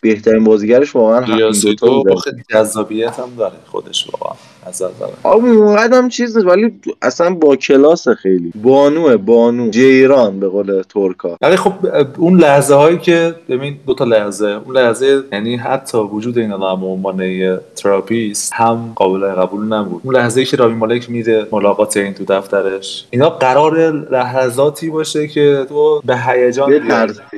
بهترین 0.02 0.44
بازیگرش 0.44 0.96
واقعا 0.96 1.22
همین 1.22 1.52
بود 2.04 2.20
خیلی 2.20 2.44
جذابیت 2.50 3.20
هم 3.20 3.36
داره 3.38 3.56
خودش 3.66 4.08
واقعا. 4.12 4.38
از 4.66 4.82
نظر. 4.82 5.06
آب 5.24 5.46
اونقدر 5.46 6.10
چیز 6.10 6.38
نیست 6.38 6.50
ولی 6.50 6.74
اصلا 7.02 7.30
با 7.36 7.56
کلاس 7.56 8.08
خیلی. 8.08 8.52
بانوه 8.64 9.18
بانو. 9.18 9.70
جیران 9.70 10.40
به 10.40 10.48
قول 10.48 10.82
ترکا. 10.82 11.38
ولی 11.42 11.56
خب 11.56 11.74
اون 12.18 12.40
لحظه 12.40 12.74
هایی 12.74 12.98
که 12.98 13.36
ببین 13.50 13.78
دو 13.88 13.94
تا 13.94 14.06
لحظه. 14.06 14.48
اون 14.66 14.78
لحظه 14.78 15.24
یعنی 15.32 15.56
حتی 15.56 15.98
وجود 15.98 16.38
این 16.38 16.52
آدم 16.52 16.82
به 16.82 16.88
عنوان 16.88 17.60
therapist 17.76 18.54
هم 18.54 18.94
قابل 18.96 19.28
قبول 19.28 19.66
نبود. 19.66 20.02
اون 20.04 20.16
لحظه 20.16 20.40
ای 20.40 20.46
که 20.46 20.58
رابی 20.58 20.74
مالک 20.74 21.10
میره 21.10 21.48
ملاقات 21.52 21.98
این 21.98 22.14
تو 22.14 22.26
دفترش 22.26 23.06
اینا 23.10 23.30
قراره 23.30 23.92
لحظاتی 23.92 24.90
باشه 24.90 25.28
که 25.28 25.66
تو 25.70 26.02
به 26.06 26.18
هیجان 26.18 26.88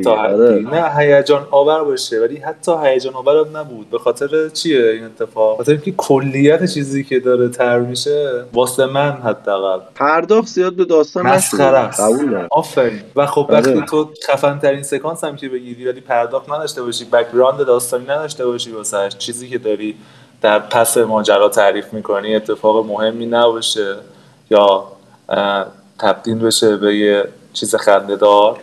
تا 0.03 0.15
حدی. 0.15 0.33
آره. 0.33 0.65
نه 0.71 0.89
هیجان 0.97 1.41
آور 1.51 1.83
باشه 1.83 2.19
ولی 2.19 2.37
حتی 2.37 2.71
هیجان 2.83 3.13
آور 3.13 3.37
هم 3.37 3.57
نبود. 3.57 3.89
به 3.89 3.99
خاطر 3.99 4.49
چیه 4.49 4.91
این 4.91 5.03
اتفاق؟ 5.03 5.57
به 5.57 5.63
خاطر 5.63 5.71
اینکه 5.71 5.93
کلیت 5.97 6.65
چیزی 6.65 7.03
که 7.03 7.16
داره 7.19 7.49
تر 7.49 7.79
میشه 7.79 8.45
واسه 8.53 8.85
من 8.85 9.11
حداقل. 9.11 9.79
پرداخت 9.95 10.47
زیاد 10.47 10.73
به 10.73 10.85
داستان 10.85 11.27
مسخره 11.27 11.77
است. 11.77 11.99
قبول 11.99 12.47
آفرین. 12.51 13.01
و 13.15 13.25
خب 13.25 13.51
آره. 13.51 13.59
وقتی 13.59 13.85
تو 13.89 14.09
خفن 14.27 14.59
ترین 14.59 14.83
سکانس 14.83 15.23
هم 15.23 15.35
که 15.35 15.49
بگیری 15.49 15.87
ولی 15.87 16.01
پرداخت 16.01 16.49
نداشته 16.49 16.83
باشی 16.83 17.05
background 17.05 17.65
داستانی 17.65 18.03
نداشته 18.03 18.45
باشی 18.45 18.71
واسه 18.71 19.09
چیزی 19.09 19.49
که 19.49 19.57
داری 19.57 19.95
در 20.41 20.59
پس 20.59 20.97
ماجرا 20.97 21.49
تعریف 21.49 21.93
می‌کنی 21.93 22.35
اتفاق 22.35 22.85
مهمی 22.85 23.25
نباشه 23.25 23.95
یا 24.49 24.83
تبدیل 25.99 26.39
بشه 26.39 26.77
به 26.77 26.95
یه 26.95 27.23
چیز 27.53 27.75
خندهدار 27.75 28.59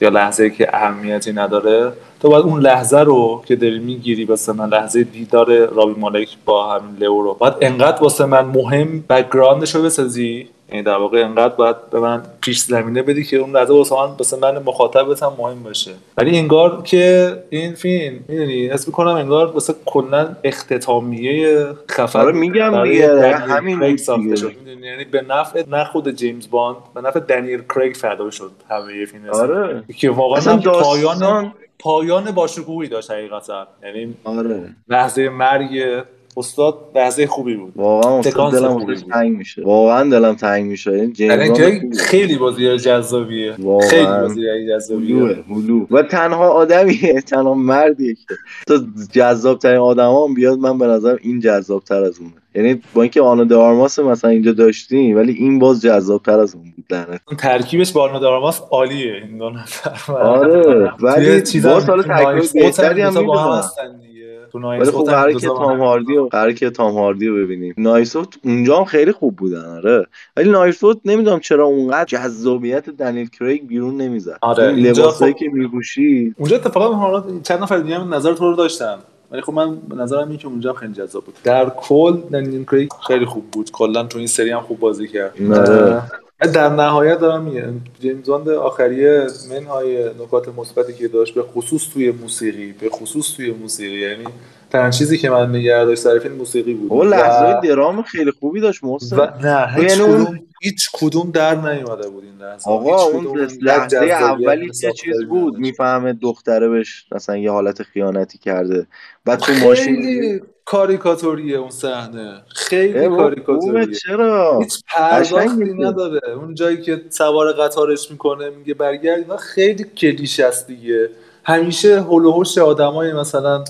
یا 0.00 0.08
لحظه 0.08 0.50
که 0.50 0.76
اهمیتی 0.76 1.32
نداره. 1.32 1.92
تو 2.22 2.28
باید 2.28 2.44
اون 2.44 2.60
لحظه 2.60 2.98
رو 2.98 3.42
که 3.46 3.56
داری 3.56 3.78
می‌گیری 3.78 4.24
واسه 4.24 4.52
من 4.52 4.68
لحظه 4.68 5.04
دیدار 5.04 5.66
رابی 5.66 6.00
مالک 6.00 6.28
با 6.44 6.74
همین 6.74 6.96
لئو 6.96 7.22
رو 7.22 7.34
باید 7.34 7.54
انقدر 7.60 8.02
واسه 8.02 8.26
من 8.26 8.44
مهم 8.44 9.04
بک‌گراندش 9.08 9.74
رو 9.74 9.82
بسازی؟ 9.82 10.48
یعنی 10.72 10.82
در 10.82 10.96
واقع 10.96 11.24
انقدر 11.24 11.54
باید 11.54 11.76
به 11.90 12.00
من 12.00 12.22
پیش 12.40 12.58
زمینه 12.58 13.02
بدی 13.02 13.24
که 13.24 13.36
اون 13.36 13.56
لحظه 13.56 13.72
واسه 13.72 13.94
من 13.94 14.06
واسه 14.18 14.36
من 14.36 14.58
مخاطبت 14.58 15.22
هم 15.22 15.32
مهم 15.38 15.62
باشه. 15.62 15.92
ولی 16.16 16.38
انگار 16.38 16.82
که 16.82 17.32
این 17.50 17.74
فیلم 17.74 18.20
می‌دونی 18.28 18.66
حس 18.66 18.86
می‌کنم 18.86 19.14
انگار 19.14 19.46
واسه 19.46 19.74
کلا 19.86 20.36
اختتامیه 20.44 21.66
خفن 21.90 22.20
آره 22.20 22.32
میگم 22.32 22.82
دیگه، 22.84 23.36
همین 23.36 23.96
ساخته. 23.96 24.36
شد 24.36 24.52
یعنی 24.82 25.04
به 25.04 25.22
نفع 25.28 25.64
نه 25.70 25.84
خود 25.84 26.10
جیمز 26.10 26.50
باند 26.50 26.76
به 26.94 27.00
نفع 27.00 27.20
دنیل 27.20 27.62
کریگ 27.74 27.94
فدا 27.96 28.30
شد 28.30 28.50
همه 28.70 29.04
فیلم 29.06 29.28
آره. 29.30 29.84
که 29.96 30.10
واقعا 30.10 30.56
پایان 30.56 31.52
پایان 31.78 32.30
باشکوهی 32.30 32.88
داشت 32.88 33.10
حقیقتا. 33.10 33.66
یعنی 33.82 34.14
آره. 34.24 34.68
لحظه 34.88 35.28
مرگ 35.28 36.02
استاد 36.36 36.74
لحظه 36.94 37.26
خوبی 37.26 37.56
بود. 37.56 37.72
واقعا 37.76 38.18
استاد 38.18 38.52
دلم. 38.52 38.94
تنگ 39.12 39.36
میشه. 39.36 39.62
واقعا 39.62 40.10
دلم 40.10 40.34
تنگ 40.34 40.66
میشه. 40.66 40.90
این 40.90 41.12
جیمز 41.12 41.58
یعنی. 41.58 41.94
خیلی 41.96 42.36
بازی 42.36 42.76
جذابیه. 42.78 43.52
خیلی 43.90 44.06
بازی 44.06 44.40
جذابیه. 44.68 45.44
هلو. 45.48 45.86
و 45.90 46.02
تنها 46.02 46.48
آدمیه 46.48 47.20
تنها 47.20 47.54
مردیه 47.54 48.14
که. 48.14 48.34
تا 48.66 48.74
جذاب 49.12 49.58
ترین 49.58 49.78
آدم 49.78 50.12
هم 50.12 50.34
بیاد 50.34 50.58
من 50.58 50.78
به 50.78 50.86
نظرم 50.86 51.18
این 51.22 51.40
جذاب 51.40 51.84
تر 51.84 52.02
از 52.04 52.18
اونه. 52.18 52.32
یعنی 52.54 52.82
با 52.94 53.02
اینکه 53.02 53.22
آنا 53.22 53.44
د 53.44 53.52
آرماس 53.52 53.98
مثلا 53.98 54.30
اینجا 54.30 54.52
داشتیم 54.52 55.16
ولی 55.16 55.32
این 55.32 55.58
باز 55.58 55.82
جذاب 55.82 56.22
تر 56.22 56.38
از 56.38 56.54
اون 56.54 56.72
بود 56.76 56.84
لعنت. 56.90 57.20
اون 57.28 57.36
ترکیبش 57.36 57.92
با 57.92 58.02
آرنادارماس 58.02 58.60
عالیه. 58.70 59.14
این 59.28 59.38
دو 59.38 59.50
نفر. 59.50 60.12
آره 60.12 60.92
ولی 61.00 61.60
باز 61.60 61.88
حالا 61.88 62.02
تو 62.02 62.08
تکلیف 62.08 62.24
نایف 62.24 62.52
بهتری 62.52 63.00
هم 63.00 63.10
دوتا 63.10 63.26
با 63.26 63.38
هم 63.38 63.62
می‌دونم. 63.82 64.11
تو 64.52 64.66
اوت 64.66 65.08
هم 65.08 65.14
قراره 65.14 65.34
که 65.34 65.46
تام 65.46 65.72
هم 65.72 65.78
هاردی 65.78 66.16
و 66.16 66.26
قراره 66.26 66.54
که 66.54 66.70
تام 66.70 66.92
هاردی 66.92 67.26
رو 67.26 67.36
ببینیم. 67.36 67.74
نایسوت 67.78 68.28
اونجا 68.44 68.78
هم 68.78 68.84
خیلی 68.84 69.12
خوب 69.12 69.36
بودن 69.36 69.64
آره. 69.64 70.06
ولی 70.36 70.50
نایسوت 70.50 70.98
نمی‌دونم 71.04 71.40
چرا 71.40 71.64
اونقدر 71.64 72.04
جذابیت 72.04 72.90
دنیل 72.90 73.28
کریگ 73.28 73.66
بیرون 73.66 73.96
نمی‌زد. 73.96 74.38
آره، 74.42 74.70
لباسایی 74.70 75.32
خب- 75.32 75.38
که 75.38 75.48
میپوشی. 75.48 76.34
اونجا 76.38 76.56
اتفاقا 76.56 76.94
حالا 76.94 77.24
چند 77.42 77.62
نفر 77.62 77.78
دیگه 77.78 77.98
هم 77.98 78.14
نظر 78.14 78.32
تو 78.32 78.50
رو 78.50 78.56
داشتن. 78.56 78.96
ولی 79.30 79.42
خب 79.42 79.52
من 79.52 79.76
به 79.76 79.94
نظرم 79.96 80.28
این 80.28 80.38
که 80.38 80.48
اونجا 80.48 80.70
هم 80.70 80.76
خیلی 80.76 80.92
جذاب 80.92 81.24
بود. 81.24 81.34
در 81.44 81.68
کل 81.76 82.16
دنیل 82.32 82.64
کریگ 82.64 82.88
خیلی 83.06 83.24
خوب 83.24 83.44
بود. 83.52 83.70
کلا 83.70 84.04
تو 84.04 84.18
این 84.18 84.26
سری 84.26 84.50
هم 84.50 84.60
خوب 84.60 84.78
بازی 84.78 85.08
کرد. 85.08 85.52
آره. 85.52 86.02
در 86.48 86.68
نهایت 86.68 87.18
دارم 87.18 87.42
میگم 87.44 87.72
جیمز 88.00 88.28
واند 88.28 88.48
آخریه 88.48 89.26
منهای 89.50 90.04
نکات 90.04 90.48
مثبتی 90.56 90.92
که 90.92 91.08
داشت 91.08 91.34
به 91.34 91.42
خصوص 91.42 91.88
توی 91.92 92.10
موسیقی 92.10 92.72
به 92.80 92.88
خصوص 92.90 93.36
توی 93.36 93.50
موسیقی 93.52 94.00
یعنی 94.00 94.24
تنها 94.70 94.90
چیزی 94.90 95.18
که 95.18 95.30
من 95.30 95.50
نگه 95.50 95.84
داشت 95.84 96.02
سر 96.02 96.18
فیلم 96.18 96.34
موسیقی 96.34 96.74
بود. 96.74 96.92
او 96.92 97.04
لحظه 97.04 97.58
و- 97.58 97.60
درام 97.60 98.02
خیلی 98.02 98.30
خوبی 98.30 98.60
داشت 98.60 98.84
محسن. 98.84 99.16
و 99.16 99.26
نه 99.42 99.66
هیچ 99.74 99.90
یعنی 99.90 100.02
اون- 100.02 100.24
کدوم 100.24 100.40
هیچ 100.62 100.88
کدوم 100.92 101.30
در 101.30 101.54
نیومده 101.54 102.08
بود 102.08 102.24
این 102.24 102.48
لحظه. 102.48 102.70
آقا 102.70 103.02
اون 103.02 103.48
لحظه 103.62 103.96
اولی 103.96 104.70
که 104.70 104.92
چیز 104.92 105.24
بود. 105.28 105.58
می‌فهمه 105.58 106.12
دختره 106.12 106.68
بهش 106.68 107.06
مثلا 107.12 107.36
یه 107.36 107.50
حالت 107.50 107.82
خیانتی 107.82 108.38
کرده. 108.38 108.86
بعد 109.24 109.38
تو 109.38 109.52
ماشین 109.52 110.40
کاریکاتوریه 110.64 111.58
اون 111.58 111.70
صحنه. 111.70 112.42
خیلی 112.48 113.08
کاریکاتوریه. 113.08 113.94
چرا؟ 113.94 114.58
هیچ 114.58 114.80
پرداختی. 114.88 115.64
نداره. 115.64 116.20
اون 116.36 116.54
جایی 116.54 116.82
که 116.82 117.02
سوار 117.10 117.52
قطارش 117.52 118.10
می‌کنه 118.10 118.50
میگه 118.50 118.74
برگرد. 118.74 119.18
اینا 119.18 119.36
خیلی 119.36 119.84
کلیش 119.84 120.40
است 120.40 120.66
دیگه. 120.66 121.10
همیشه 121.44 122.00
هول 122.00 122.24
و 122.24 122.32
هوش 122.32 122.58
آدمای 122.58 123.12
مثلا 123.12 123.64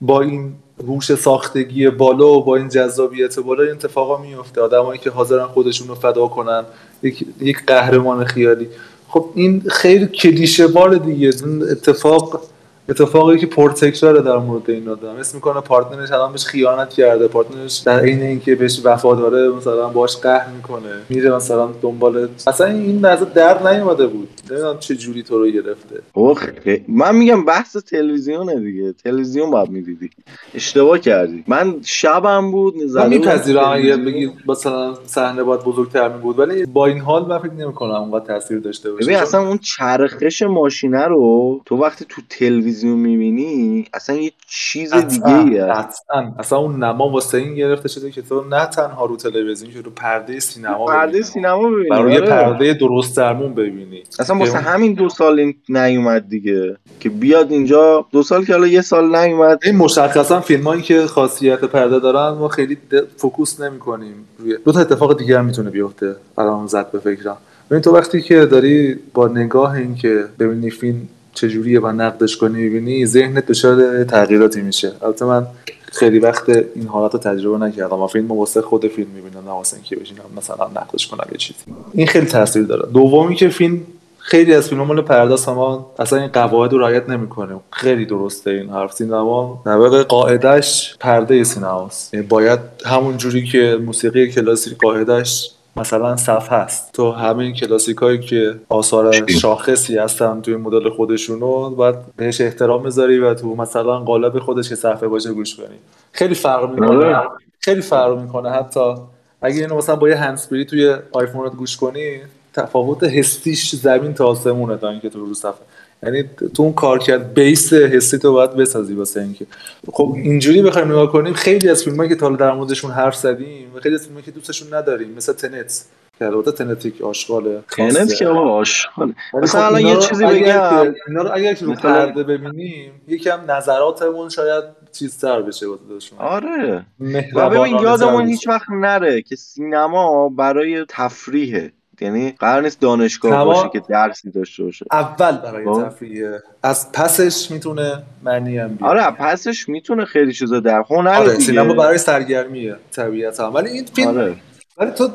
با 0.00 0.20
این 0.20 0.54
هوش 0.88 1.14
ساختگی 1.14 1.90
بالا 1.90 2.26
و 2.26 2.44
با 2.44 2.56
این 2.56 2.68
جذابیت 2.68 3.38
بالا 3.38 3.62
این 3.62 3.72
اتفاقا 3.72 4.22
میفته 4.22 4.60
آدمایی 4.60 5.00
که 5.00 5.10
حاضرن 5.10 5.46
خودشون 5.46 5.88
رو 5.88 5.94
فدا 5.94 6.26
کنن. 6.26 6.64
یک, 7.02 7.24
یک 7.40 7.66
قهرمان 7.66 8.24
خیالی. 8.24 8.68
خب 9.08 9.30
این 9.34 9.62
خیلی 9.68 10.06
کلیشه 10.06 10.66
بار 10.66 10.94
دیگه. 10.94 11.30
اتفاق 11.70 12.42
اتفاقی 12.88 13.38
که 13.38 13.46
پرتکراره 13.46 14.22
در 14.22 14.36
مورد 14.36 14.70
این 14.70 14.88
آدم. 14.88 15.08
اسم 15.08 15.36
می‌کنه 15.36 15.60
پارتنرش 15.60 16.12
الان 16.12 16.32
بهش 16.32 16.44
خیانت 16.44 16.88
کرده. 16.88 17.28
پارتنرش 17.28 17.78
در 17.78 18.00
عین 18.00 18.22
اینکه 18.22 18.54
بهش 18.54 18.80
وفاداره 18.84 19.48
مثلا 19.48 19.88
باش 19.88 20.16
قهر 20.16 20.48
می‌کنه. 20.56 21.00
میره 21.08 21.36
مثلا 21.36 21.68
دنبال 21.82 22.28
اصلا 22.46 22.66
این 22.66 23.00
لحظه 23.00 23.24
در 23.24 23.72
نیومده 23.72 24.06
بود. 24.06 24.28
نمی‌دونم 24.50 24.78
چه 24.78 24.94
جوری 24.94 25.22
تو 25.22 25.38
رو 25.38 25.50
گرفته. 25.50 26.00
اوه 26.12 26.40
من 26.88 27.16
میگم 27.16 27.44
بحث 27.44 27.76
تلویزیونه 27.76 28.60
دیگه. 28.60 28.92
تلویزیون 28.92 29.50
باید 29.50 29.68
می‌دیدی. 29.68 30.10
اشتباه 30.54 30.98
کردی. 30.98 31.44
من 31.48 31.76
شبم 31.84 32.50
بود 32.50 32.74
من 32.76 32.82
بودم 32.82 33.08
میپذیرم 33.08 33.68
اگه. 33.72 33.96
بگی 33.96 34.30
مثلا 34.46 34.94
صحنه 35.06 35.42
باید 35.42 35.60
بزرگتر 35.60 36.08
می 36.08 36.18
بود 36.20 36.38
ولی 36.38 36.66
با 36.66 36.86
این 36.86 36.98
حال 36.98 37.26
من 37.26 37.38
فکر 37.38 37.52
نمی‌کنم 37.52 37.90
اونقدر 37.90 38.24
تاثیر 38.26 38.58
داشته 38.58 38.90
باشه. 38.92 39.04
ببین 39.04 39.16
اصلا 39.16 39.48
اون 39.48 39.58
چرخش 39.58 40.42
ماشینه 40.42 41.04
رو 41.04 41.60
تو 41.64 41.76
وقتی 41.76 42.04
تو 42.08 42.22
تلویزیون 42.30 42.77
می‌بینی 42.86 43.84
اصلا 43.94 44.16
یه 44.16 44.32
چیز 44.48 44.94
دیگه 44.94 45.66
هست 45.66 46.02
قطعاً. 46.10 46.32
اصلا 46.38 46.58
اون 46.58 46.84
نما 46.84 47.10
واسه 47.10 47.38
این 47.38 47.54
گرفته 47.54 47.88
شده 47.88 48.10
که 48.10 48.22
تو 48.22 48.44
نه 48.44 48.66
تنها 48.66 49.06
رو 49.06 49.16
تلویزیون 49.16 49.72
که 49.72 49.80
رو 49.80 49.90
پرده 49.90 50.40
سینما 50.40 50.86
پرده 50.86 51.22
سینما 51.22 51.70
ببینی 51.70 51.88
برای 51.88 52.12
یه 52.12 52.20
آره. 52.20 52.28
پرده 52.28 52.74
درست 52.74 53.16
درمون 53.16 53.54
ببینی. 53.54 54.02
اصلا 54.18 54.36
واسه 54.36 54.58
همین 54.58 54.94
دو 54.94 55.08
سال 55.08 55.40
این 55.40 55.54
نیومد 55.68 56.28
دیگه 56.28 56.76
که 57.00 57.08
بیاد 57.08 57.52
اینجا 57.52 58.06
دو 58.12 58.22
سال 58.22 58.44
که 58.44 58.52
حالا 58.52 58.66
یه 58.66 58.80
سال 58.80 59.16
نیومد. 59.16 59.58
این 59.64 59.76
مشخصا 59.76 60.40
فیلم 60.40 60.64
هایی 60.64 60.82
که 60.82 61.06
خاصیت 61.06 61.64
پرده 61.64 61.98
دارن 61.98 62.38
ما 62.38 62.48
خیلی 62.48 62.78
فوکوس 63.16 63.60
نمی 63.60 63.78
کنیم 63.78 64.14
روی 64.38 64.56
دو 64.64 64.72
تا 64.72 64.80
اتفاق 64.80 65.18
دیگه 65.18 65.38
هم 65.38 65.44
می‌تونه 65.44 65.70
بیفته. 65.70 66.16
الان 66.38 66.66
زد 66.66 66.90
به 66.90 66.98
فکرم. 66.98 67.36
ببین 67.70 67.82
تو 67.82 67.90
وقتی 67.90 68.22
که 68.22 68.46
داری 68.46 68.98
با 69.14 69.28
نگاه 69.28 69.72
این 69.72 69.94
که 69.94 70.24
ببینی 70.38 70.70
فیلم 70.70 71.08
چجوریه 71.40 71.80
و 71.80 71.86
نقدش 71.86 72.36
کنی 72.36 72.62
می‌بینی 72.62 73.06
ذهنت 73.06 73.46
دچار 73.46 74.04
تغییراتی 74.04 74.62
میشه. 74.62 74.92
البته 75.02 75.24
من 75.24 75.46
خیلی 75.92 76.18
وقت 76.18 76.48
این 76.48 76.86
حالت 76.86 77.12
رو 77.12 77.18
تجربه 77.18 77.58
نکردم. 77.58 77.96
من 77.98 78.06
فیلم 78.06 78.32
واسه 78.32 78.62
خود 78.62 78.86
فیلم 78.86 79.08
می‌بینم 79.10 79.44
نه 79.44 79.50
واسه 79.50 79.76
اینکه 79.76 79.96
بشینم 79.96 80.20
مثلا 80.36 80.66
نقدش 80.76 81.06
کنم 81.06 81.24
یه 81.32 81.38
چیزی. 81.38 81.58
این 81.92 82.06
خیلی 82.06 82.26
تاثیر 82.26 82.62
داره. 82.62 82.88
دومی 82.92 83.34
که 83.34 83.48
فیلم 83.48 83.80
خیلی 84.18 84.54
از 84.54 84.68
فیلم 84.68 84.82
مال 84.82 85.04
ما 85.46 85.92
اصلا 85.98 86.18
این 86.18 86.28
قواعد 86.28 86.72
رو 86.72 86.78
رعایت 86.78 87.08
نمی‌کنه. 87.08 87.60
خیلی 87.72 88.06
درسته 88.06 88.50
این 88.50 88.70
حرف. 88.70 88.92
سینما 88.92 89.62
واقع 89.66 90.02
قاعدش 90.02 90.96
پرده 91.00 91.44
سینماست. 91.44 92.14
یعنی 92.14 92.26
باید 92.26 92.60
همون 92.86 93.16
جوری 93.16 93.46
که 93.46 93.78
موسیقی 93.86 94.28
کلاسیک 94.32 94.78
قاعدش 94.78 95.50
مثلا 95.80 96.16
صف 96.16 96.52
هست. 96.52 96.92
تو 96.92 97.10
همین 97.10 97.54
کلاسیک 97.54 97.96
هایی 97.96 98.18
که 98.18 98.54
آثار 98.68 99.26
شاخصی 99.28 99.98
هستن 99.98 100.40
توی 100.40 100.56
مدل 100.56 100.90
خودشونو 100.90 101.70
باید 101.70 101.96
بهش 102.16 102.40
احترام 102.40 102.82
بذاری 102.82 103.18
و 103.18 103.34
تو 103.34 103.54
مثلا 103.56 103.98
قالب 103.98 104.38
خودش 104.38 104.68
که 104.68 104.74
صفحه 104.74 105.08
باشه 105.08 105.32
گوش 105.32 105.56
کنی. 105.56 105.78
خیلی 106.12 106.34
فرق 106.34 106.70
می‌کنه. 106.70 107.06
آره. 107.06 107.28
خیلی 107.60 107.80
فرق 107.80 108.20
می‌کنه 108.20 108.50
حتی. 108.50 108.94
اگه 109.42 109.60
اینو 109.60 109.76
مثلا 109.76 109.96
با 109.96 110.08
یه 110.08 110.16
هندزفری 110.16 110.64
توی 110.64 110.96
آیفونت 111.12 111.52
گوش 111.52 111.76
کنی 111.76 112.20
تفاوت 112.54 113.04
حسیش 113.04 113.74
زمین 113.74 114.14
تا 114.14 114.26
آسمونه 114.26 114.76
تا 114.76 114.88
اینکه 114.88 115.08
تو 115.08 115.26
رو 115.26 115.34
صفحه. 115.34 115.66
یعنی 116.02 116.24
تو 116.54 116.62
اون 116.62 116.72
کار 116.72 116.98
کرد 116.98 117.34
بیس 117.34 117.72
حسی 117.72 118.18
تو 118.18 118.32
باید 118.32 118.50
بسازی 118.50 118.94
واسه 118.94 119.20
اینکه. 119.20 119.46
خب 119.92 120.12
اینجوری 120.16 120.62
بخوایم 120.62 120.88
نگاه 120.88 121.12
کنیم 121.12 121.32
خیلی 121.32 121.68
از 121.68 121.84
فیلمایی 121.84 122.08
که 122.08 122.14
تا 122.14 122.26
حالا 122.26 122.36
در 122.36 122.52
موردشون 122.52 122.90
حرف 122.90 123.16
زدیم 123.16 123.74
و 123.74 123.80
خیلی 123.80 123.94
از 123.94 124.02
فیلمایی 124.02 124.24
که 124.24 124.30
دوستشون 124.30 124.74
نداریم 124.74 125.10
مثل 125.16 125.32
تنت. 125.32 125.84
که 126.18 126.26
البته 126.26 126.52
تنت 126.52 126.86
یک 126.86 127.02
آشغاله 127.02 127.62
تنت. 127.76 128.14
که 128.14 128.26
آقا 128.26 128.50
آشغاله. 128.50 129.14
مثلا 129.34 129.60
خب 129.60 129.74
الان 129.74 129.86
یه 129.86 129.96
چیزی 129.96 130.26
بگم. 130.26 130.94
اینا 131.08 131.22
رو 131.22 131.30
اگر 131.34 131.54
که 131.54 131.64
رو 131.64 131.74
پرده 131.74 132.22
ببینیم 132.22 132.92
یکم 133.08 133.50
نظراتمون 133.50 134.28
شاید 134.28 134.64
چیزتر 134.92 135.42
بشه 135.42 135.66
واسه 135.66 136.16
آره. 136.18 136.86
و 137.34 137.50
ببین 137.50 137.76
تر 137.76 137.82
یادمون. 137.82 138.26
هیچ 138.26 138.48
وقت 138.48 138.70
نره 138.70 139.22
که 139.22 139.36
سینما 139.36 140.28
برای 140.28 140.84
تفریحه. 140.88 141.72
یعنی 142.00 142.30
قرار 142.30 142.62
نیست 142.62 142.80
دانشگاه 142.80 143.44
باشه 143.44 143.68
که 143.72 143.82
درسی 143.88 144.30
داشته 144.30 144.64
باشه. 144.64 144.86
اول 144.92 145.36
برای 145.36 145.64
خب. 145.64 145.88
تفریحه 145.88 146.42
از 146.62 146.92
پسش 146.92 147.50
می‌تونه 147.50 148.02
معنی 148.22 148.58
هم 148.58 148.68
بیاره. 148.68 149.02
آره 149.02 149.16
پسش 149.16 149.68
می‌تونه 149.68 150.04
خیلی 150.04 150.32
چیزا 150.32 150.60
در 150.60 150.84
هنر 150.90 151.08
آره 151.08 151.34
سینما 151.34 151.74
برای 151.74 151.98
سرگرمیه 151.98 152.76
طبیعتا. 152.90 153.50
ولی 153.50 153.70
این 153.70 153.84
فیلم 153.84 154.08
آره. 154.08 154.34
ولی 154.78 154.90
تو 154.90 155.08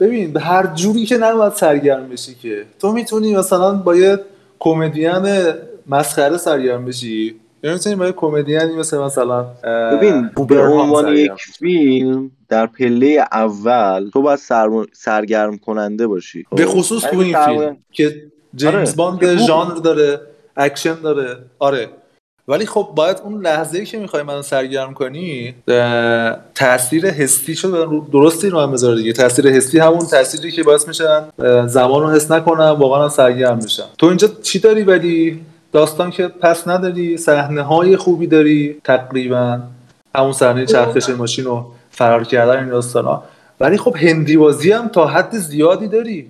ببین 0.00 0.32
به 0.32 0.40
هر 0.40 0.66
جوری 0.66 1.06
که 1.06 1.16
نباید 1.16 1.52
سرگرم 1.52 2.08
بشی 2.08 2.34
که. 2.34 2.64
تو 2.78 2.92
می‌تونی 2.92 3.36
مثلا 3.36 3.74
با 3.74 3.96
یه 3.96 4.18
کمدین 4.58 5.52
مسخره 5.86 6.36
سرگرم 6.36 6.84
بشی. 6.84 7.40
یا 7.62 7.72
می‌تونی 7.72 7.96
با 7.96 8.06
یه 8.06 8.12
کمدیانی 8.12 8.72
مثل 8.76 8.98
مثلا 8.98 9.42
ببین 9.92 10.30
به 10.48 10.60
عنوان 10.60 11.16
یک. 11.16 11.32
فیلم 11.58 12.30
در 12.48 12.66
پله 12.66 13.24
اول 13.32 14.10
تو 14.12 14.22
باید 14.22 14.38
سرم- 14.38 14.86
سرگرم 14.92 15.58
کننده 15.58 16.06
باشی 16.06 16.46
خب؟ 16.50 16.56
به 16.56 16.66
خصوص 16.66 17.02
تو 17.02 17.08
اگه 17.08 17.18
این 17.18 17.32
سرم- 17.32 17.58
فیلم 17.58 17.76
که 17.92 18.22
جیمز 18.54 18.74
آره. 18.74 18.92
باند 18.96 19.36
خوب. 19.36 19.46
ژانر 19.46 19.74
داره 19.74 20.20
اکشن 20.56 20.94
داره 20.94 21.36
آره 21.58 21.88
ولی 22.48 22.66
خب 22.66 22.88
باید 22.96 23.20
اون 23.24 23.42
لحظه 23.46 23.78
ای 23.78 23.84
که 23.84 23.98
می‌خوای 23.98 24.22
منو 24.22 24.42
سرگرم 24.42 24.94
کنی 24.94 25.54
تاثیر 26.54 27.10
حسی 27.10 27.54
شو 27.56 28.04
درست 28.12 28.44
این 28.44 28.52
رو 28.52 28.60
هم 28.60 28.72
بذاره 28.72 28.96
دیگه 28.96 29.12
تاثیر 29.12 29.48
حسی 29.48 29.78
همون 29.78 30.06
تاثیری 30.06 30.50
که 30.52 30.62
باعث 30.62 30.88
میشن 30.88 31.04
اه، 31.38 31.66
زمان 31.68 32.02
رو 32.02 32.10
حس 32.10 32.30
نکنم 32.30 32.76
واقعا 32.78 33.08
سرگرم 33.08 33.58
بشم 33.58 33.84
تو 33.98 34.06
اینجا 34.06 34.28
چی 34.42 34.58
داری 34.58 34.82
ولی 34.82 35.40
داستان 35.72 36.10
که 36.10 36.28
پس 36.28 36.68
نداری 36.68 37.16
صحنه 37.16 37.62
های 37.62 37.96
خوبی 37.96 38.26
داری 38.26 38.76
تقریبا. 38.84 39.60
همون 40.14 40.32
صحنه 40.32 40.66
چرخش 40.66 41.10
ماشین 41.10 41.46
و 41.46 41.64
فرار 41.90 42.24
کردن 42.24 42.58
این 42.58 42.68
داستانا. 42.68 43.22
ولی 43.60 43.76
خب 43.76 43.96
هندی 43.96 44.36
بازی 44.36 44.72
هم 44.72 44.88
تا 44.88 45.06
حد 45.06 45.36
زیادی 45.36 45.88
داری. 45.88 46.26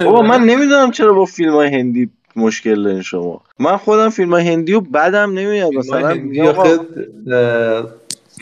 بابا 0.00 0.22
من 0.22 0.40
نمی‌دونم 0.40 0.90
چرا 0.90 1.12
با 1.12 1.24
فیلم 1.24 1.52
های 1.52 1.68
هندی 1.68 2.10
مشکل 2.36 2.82
دارین 2.82 3.02
شما. 3.02 3.40
من 3.58 3.76
خودم 3.76 4.08
فیلم 4.08 4.34
هندی 4.34 4.72
و 4.72 4.80
بدم 4.80 5.32
نمیاد. 5.32 5.72
مثلا 5.74 6.18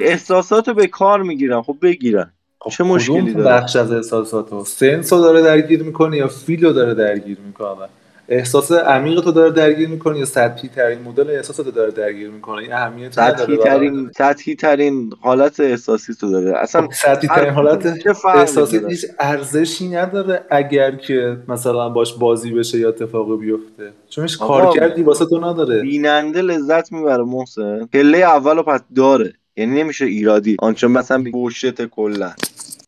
احساسات 0.01 0.69
رو 0.69 0.75
به 0.75 0.87
کار 0.87 1.23
می‌گیرن. 1.23 1.63
خب 1.63 1.77
بگیرن. 1.83 2.31
چه 2.71 2.85
مشکلی 2.85 3.35
داره؟ 3.35 3.49
بخش 3.49 3.77
از 3.77 3.93
احساساتو؟ 3.93 4.65
سنس 4.65 5.13
رو 5.13 5.21
داره 5.21 5.43
درگیر 5.43 5.83
می‌کنه 5.83 6.17
یا 6.17 6.29
فیل 6.29 6.65
رو 6.65 6.73
داره 6.73 6.95
درگیر 6.95 7.39
می‌کنه؟ 7.47 7.89
احساس 8.33 8.73
عمیق 8.73 9.21
تو 9.21 9.33
داره 9.33 9.51
درگیر 9.51 9.89
می‌کنه 9.89 10.19
یا 10.19 10.25
سطحی 10.25 10.69
ترین 10.69 10.99
مدل 11.03 11.31
احساس 11.31 11.61
رو 11.61 11.71
داره 11.71 11.91
درگیر 11.91 12.31
می‌کنه؟ 12.31 12.59
این 12.59 12.73
نداره 12.73 13.11
سطحی 13.11 13.57
ترین 13.57 14.11
سطحی 14.19 14.55
ترین 14.55 15.13
حالت 15.21 15.61
احساسی 15.61 16.15
تو 16.15 16.31
داره. 16.31 16.59
اصلا 16.59 16.83
خب، 16.83 16.93
سطحی 16.93 17.29
ترین 17.29 17.53
حالت 17.53 18.07
احساسی؟ 18.35 18.81
هیچ 18.89 19.07
ارزشی 19.19 19.89
نداره 19.89 20.45
اگر 20.51 20.91
که 20.97 21.37
مثلا 21.49 21.89
باش 21.89 22.15
بازی 22.15 22.51
بشه 22.53 22.79
یا 22.79 22.89
اتفاقی 22.89 23.37
بیفته. 23.37 23.93
چون 24.09 24.25
هیچ 24.25 24.43
آقا، 24.43 24.61
کارکردی 24.61 25.03
واسه 25.03 25.27
تو 25.27 25.39
نداره. 25.39 25.81
بیننده 25.81 26.43
لذت 26.43 26.93
می‌بره 26.93 27.25
محسن. 27.25 27.87
پله 27.87 28.19
اول 28.19 28.57
رو 28.57 28.63
پس 28.63 28.81
داره. 28.97 29.33
یعنی 29.57 29.83
نمیشه 29.83 30.05
ایرادی. 30.05 30.57
آنچه 30.59 30.87
مثلا 30.87 31.25
بوشت 31.33 31.87
کلا. 31.87 32.33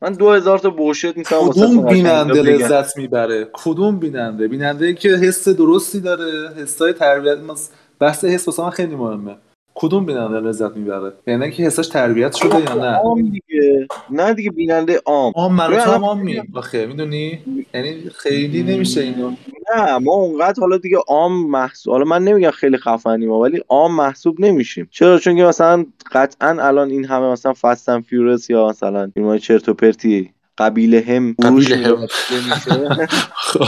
من 0.03 0.13
دو 0.13 0.31
هزار 0.31 0.59
تا 0.59 0.71
بوشت 0.71 1.17
می‌تونم 1.17 1.49
کدوم 1.51 1.87
بیننده 1.87 2.43
لذت 2.43 2.97
می‌بره؟ 2.97 3.49
کدوم 3.53 3.99
بیننده؟ 3.99 4.49
بیننده 4.49 4.95
که 4.95 5.09
حس 5.09 5.49
درستی 5.49 6.01
داره 6.01 6.55
حسای 6.57 6.93
تربیت 6.93 7.39
بحث 7.99 8.25
حس 8.25 8.49
واسه 8.49 8.63
من 8.63 8.71
خیلی 8.71 8.97
مهمه. 8.97 9.37
کدوم 9.75 10.07
بیننده 10.07 10.41
لذت 10.41 10.77
می‌بره؟ 10.77 11.13
یعنی 11.27 11.51
که 11.51 11.63
حساش 11.63 11.89
تربیت 11.89 12.35
شده 12.35 12.61
یا 12.61 12.75
نه؟ 12.75 12.97
عام 12.97 13.23
دیگه. 13.23 13.87
نه 14.11 14.35
دیگه 14.35 14.51
بیننده 14.51 15.01
عام 15.07 15.33
آم 15.37 15.55
من 15.55 15.73
هم 15.73 16.05
آمیم 16.05 16.53
آخه 16.55 16.87
می‌دونی؟ 16.87 17.39
یعنی 17.75 18.11
خیلی 18.15 18.63
نمیشه 18.63 19.01
اینو. 19.01 19.33
نه 19.77 19.99
ما 19.99 20.13
اونقدر 20.13 20.61
حالا 20.61 20.77
دیگه 20.77 20.99
عام 21.09 21.51
محسوب 21.51 21.93
حالا 21.93 22.05
من 22.05 22.25
نمیگم 22.25 22.51
خیلی 22.51 22.77
خفنیم 22.77 23.31
ولی 23.31 23.63
عام 23.69 23.97
محسوب 23.97 24.41
نمیشیم. 24.41 24.89
چرا؟ 24.91 25.19
چون 25.19 25.37
که 25.37 25.45
مثلا 25.45 25.87
قطعا 26.13 26.57
الان 26.61 26.91
این 26.91 27.05
همه 27.05 27.27
مثلا 27.33 27.53
Fast 27.53 27.80
and 27.80 28.01
Furious 28.01 28.51
یا 28.51 28.69
مثلا 28.69 29.11
این 29.17 29.39
چرت 29.39 29.69
و 29.69 29.75
پرتی 29.75 30.34
قبیله 30.59 31.05
هم 31.09 31.37
قبیله 31.43 31.77
هم. 31.77 31.93
و 31.93 32.07
دیده 32.07 32.55
میشه. 32.55 33.09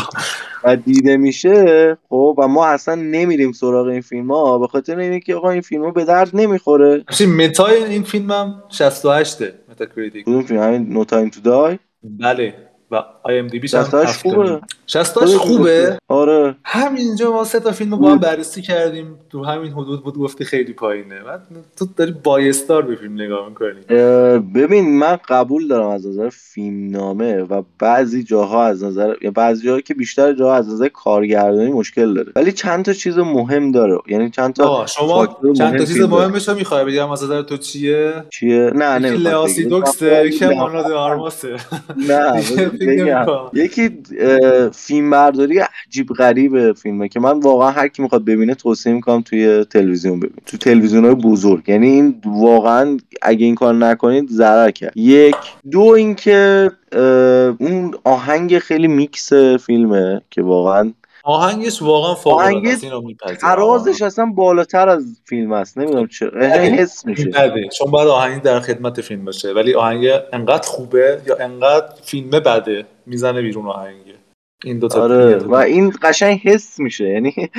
و 0.65 0.77
دیده 0.77 1.17
میشه 1.17 1.99
خب 2.09 2.35
و 2.39 2.49
ما 2.49 2.67
اصلا 2.67 2.95
نمیریم 2.95 3.53
سراغ 3.53 3.87
این 3.87 4.01
فیلم 4.01 4.33
ها. 4.33 4.59
به 4.59 4.67
خاطر 4.67 4.99
اینه 4.99 5.21
که 5.21 5.35
آقا 5.35 5.51
این 5.51 5.61
فیلم 5.61 5.85
ها 5.85 5.91
به 5.91 6.05
درد 6.05 6.31
نمی‌خوره. 6.35 7.05
متای 7.37 7.85
این 7.85 8.03
فیلم 8.03 8.31
هم 8.31 8.63
68 8.69 9.43
متا 9.43 9.87
کریتیک 9.87 10.25
کدوم 10.25 10.43
فیلم 10.43 10.63
همین 10.63 10.93
No 10.93 11.05
Time 11.05 11.29
to 11.29 11.41
Die 11.41 11.79
بله. 12.03 12.55
و 12.91 13.03
IMDb 13.23 13.59
یش 13.59 13.75
هم 13.75 13.83
68 13.85 14.09
هفت 14.09 14.23
خوبه. 14.23 14.37
داریم. 14.37 14.61
68 14.87 15.37
خودت 15.37 15.57
خوبه. 15.57 15.81
می‌گفتی. 15.81 15.99
آره. 16.09 16.57
همینجا 16.65 17.33
ما 17.33 17.45
سه 17.45 17.61
تا 17.61 17.73
فیلم 17.73 17.91
رو 17.91 17.97
با 17.97 18.11
هم 18.11 18.19
بررسی 18.19 18.63
کردیم. 18.63 19.15
تو 19.31 19.45
همین 19.45 19.73
حدود 19.73 20.03
بود 20.05 20.19
گفتی 20.19 20.45
خیلی 20.45 20.73
پایینه. 20.73 21.23
بعد 21.23 21.43
تو 21.77 21.87
داری 21.97 22.13
بایستار 22.13 22.83
به 22.83 22.97
فیلم 22.97 23.15
نگاه 23.15 23.49
می‌کنی. 23.49 23.81
ببین 24.55 24.99
من 24.99 25.19
قبول 25.29 25.69
دارم 25.69 25.89
از 25.89 26.07
نظر 26.07 26.29
فیلم 26.29 26.91
نامه 26.91 27.43
و 27.43 27.63
بعضی 27.79 28.23
جاها 28.23 28.65
از 28.65 28.85
نظر 28.85 29.15
یا 29.23 29.31
بعضی 29.31 29.67
جاها 29.67 29.81
که 29.81 29.95
بیشتر 29.95 30.33
جاها 30.33 30.55
از 30.55 30.69
نظر 30.69 30.89
کارگردانی 30.89 31.73
مشکل 31.73 32.15
داره. 32.15 32.33
ولی 32.37 32.53
چند 32.53 32.85
تا 32.85 32.93
چیز 32.93 33.19
مهم 33.19 33.73
داره. 33.73 33.99
یعنی 34.09 34.31
چند 34.31 34.55
تا 34.55 34.87
شما 34.87 35.27
چند 35.57 35.79
تا 35.79 35.85
چیز. 35.85 36.01
مهمش 36.01 36.49
رو 36.49 36.55
می‌خوای 36.55 36.85
بگم 36.85 37.11
از 37.11 37.25
نظر 37.25 37.43
تو 37.43 37.57
چیه؟ 37.57 38.13
چیه؟ 38.31 38.71
نه 38.75 39.13
یکی 40.25 40.45
هم 40.45 40.51
بگم. 40.51 40.61
آناد 40.61 40.93
آرماسه. 40.93 41.57
نه 42.09 42.43
بگم. 42.81 43.27
یکی 43.53 43.91
فیلم 44.73 45.11
برداری 45.11 45.61
عجیب 45.87 46.09
غریب 46.09 46.73
فیلمه 46.73 47.09
که 47.09 47.21
من 47.21 47.41
واقعا 47.41 47.71
هر 47.71 47.89
کی 47.89 48.03
می‌خواد 48.03 48.25
ببینه 48.25 48.55
توصیه 48.55 48.93
می‌کنم 48.93 49.21
توی 49.21 49.65
تلویزیون 49.65 50.21
ببین 50.21 50.37
تو 50.47 50.57
تلویزیون 50.57 51.05
های 51.05 51.15
بزرگ. 51.15 51.69
یعنی 51.69 51.87
این 51.87 52.21
واقعا 52.25 52.97
اگه 53.23 53.47
این 53.47 53.55
کار 53.55 53.75
نکنید 53.75 54.29
ضرر 54.31 54.71
کرد. 54.71 54.97
یک. 54.97 55.37
دو 55.71 55.81
اینکه 55.81 56.71
اون 57.59 57.95
آهنگ 58.05 58.59
خیلی 58.59 58.89
میکس 58.89 59.33
فیلمه 59.33 60.21
که 60.31 60.43
واقعا 60.43 60.93
آهنگش 61.27 61.83
واقعا 61.83 62.15
فوق 62.15 62.37
العاده 62.37 62.77
ترازش 63.41 64.03
اصلا 64.03 64.27
بالاتر 64.27 64.89
از 64.89 65.21
فیلم 65.25 65.53
است 65.53 65.79
نمی‌دونم 65.79 66.07
چرا 66.07 66.31
بله. 66.31 66.49
حس 66.51 67.07
میشه. 67.07 67.25
بده 67.29 67.69
چون 67.69 67.91
باید 67.91 68.09
آهنگ 68.09 68.43
در 68.43 68.61
خدمت 68.61 69.01
فیلم 69.01 69.25
باشه 69.25 69.53
ولی 69.53 69.75
آهنگ 69.75 70.09
انقدر 70.33 70.69
خوبه 70.69 71.21
یا 71.27 71.37
انقدر 71.37 71.95
فیلم 72.03 72.31
بده 72.31 72.87
می‌زنه 73.07 73.43
بیرون 73.43 73.67
آهنگ. 73.67 74.15
این 74.65 74.79
دو 74.79 74.89
تا 74.89 75.03
آره 75.03 75.37
و 75.37 75.55
این 75.55 75.93
قشنگ 76.03 76.41
حس 76.45 76.79
میشه 76.79 77.05
یعنی 77.05 77.35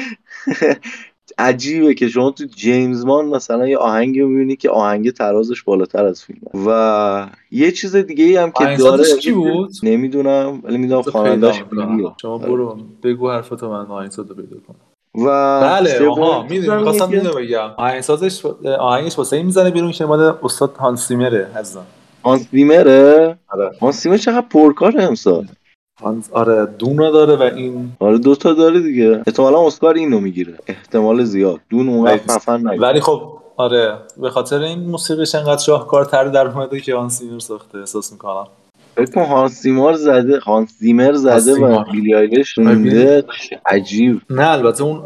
عجیبه 1.40 1.94
که 1.94 2.08
شما 2.08 2.32
تو 2.32 2.44
جیمز 2.56 3.06
مان 3.06 3.26
مثلا 3.26 3.68
یه 3.68 3.78
آهنگی 3.78 4.20
رو 4.20 4.28
می‌بینی 4.28 4.56
که 4.56 4.70
آهنگ 4.70 5.12
ترازش 5.12 5.64
بالاتر 5.64 6.06
از 6.06 6.24
فیلم 6.24 6.40
و 6.68 7.30
یه 7.52 7.72
چیز 7.72 7.96
دیگه 7.96 8.26
ای 8.26 8.36
هم 8.36 8.52
که 8.52 8.76
داره 8.78 9.04
کی 9.22 9.32
بود؟ 9.32 9.72
نمی‌دونم 9.84 10.60
ولی 10.64 10.78
می‌دونم 10.78 11.02
خواننده‌اش. 11.02 11.64
شما 12.22 12.38
برو 12.38 12.78
بگو 13.04 13.30
حرفتو 13.30 13.70
من 13.70 13.86
آهنگساز 13.86 14.30
رو 14.30 14.36
پیدا 14.36 14.58
کنم. 14.68 14.78
و 15.26 15.62
بله 15.62 16.08
آها 16.08 16.44
می‌خواستم 16.50 17.10
که 17.10 17.18
اینو 17.18 17.34
بگم. 17.34 17.70
آهنگسازش 17.78 18.46
آهنگش 18.80 19.18
واسه 19.18 19.36
این 19.36 19.46
می‌زنه 19.46 19.70
بیرون 19.70 19.92
که 19.92 20.06
مال 20.06 20.34
استاد 20.44 20.76
هانس 20.76 21.08
زیمره 21.08 21.48
عزیزم. 21.56 21.86
هانس 22.26 22.48
زیمره؟ 22.52 23.38
آره. 23.48 23.72
هانس 23.82 24.04
زیمر 24.04 24.18
چقدر 24.18 24.46
پرکاره 24.50 25.04
امسال. 25.04 25.48
هانس 26.02 26.30
آره 26.32 26.66
دون 26.66 26.98
رو 26.98 27.12
داره 27.12 27.36
و 27.36 27.42
این 27.56 27.92
آره 28.00 28.18
دوتا 28.18 28.54
داره 28.54 28.80
دیگه. 28.80 29.22
احتمالا 29.28 29.68
اسکار 29.68 29.94
اینو 29.96 30.20
می‌گیره. 30.20 30.54
احتمال 30.68 31.24
زیاد. 31.24 31.60
دون 31.70 31.90
اونقدر 31.90 32.12
ولی- 32.14 32.22
خفن 32.30 32.68
نگه 32.68 32.82
ولی 32.82 33.00
خب 33.02 33.22
آره 33.58 33.94
به 34.22 34.30
خاطر 34.30 34.60
این 34.62 34.80
موسیقیش 34.80 35.36
انقدر 35.36 35.62
شاهکارتر 35.62 36.24
در 36.24 36.48
اومده 36.48 36.80
که 36.80 36.96
هانس 36.96 37.20
زیمر 37.20 37.40
ساخته. 37.40 37.78
احساس 37.78 38.12
می‌کنم. 38.12 38.48
فکر 38.96 39.12
کن 39.12 39.26
هانس 39.26 39.62
زیمر 39.62 39.94
زده 39.94 40.40
هانس 40.40 40.70
زیمر 40.80 41.14
زده 41.14 41.54
و. 41.66 41.84
بیلی 41.92 42.16
آیلش 42.16 42.56
عجیب. 43.66 44.22
نه 44.30 44.50
البته 44.50 44.84
اون 44.84 45.02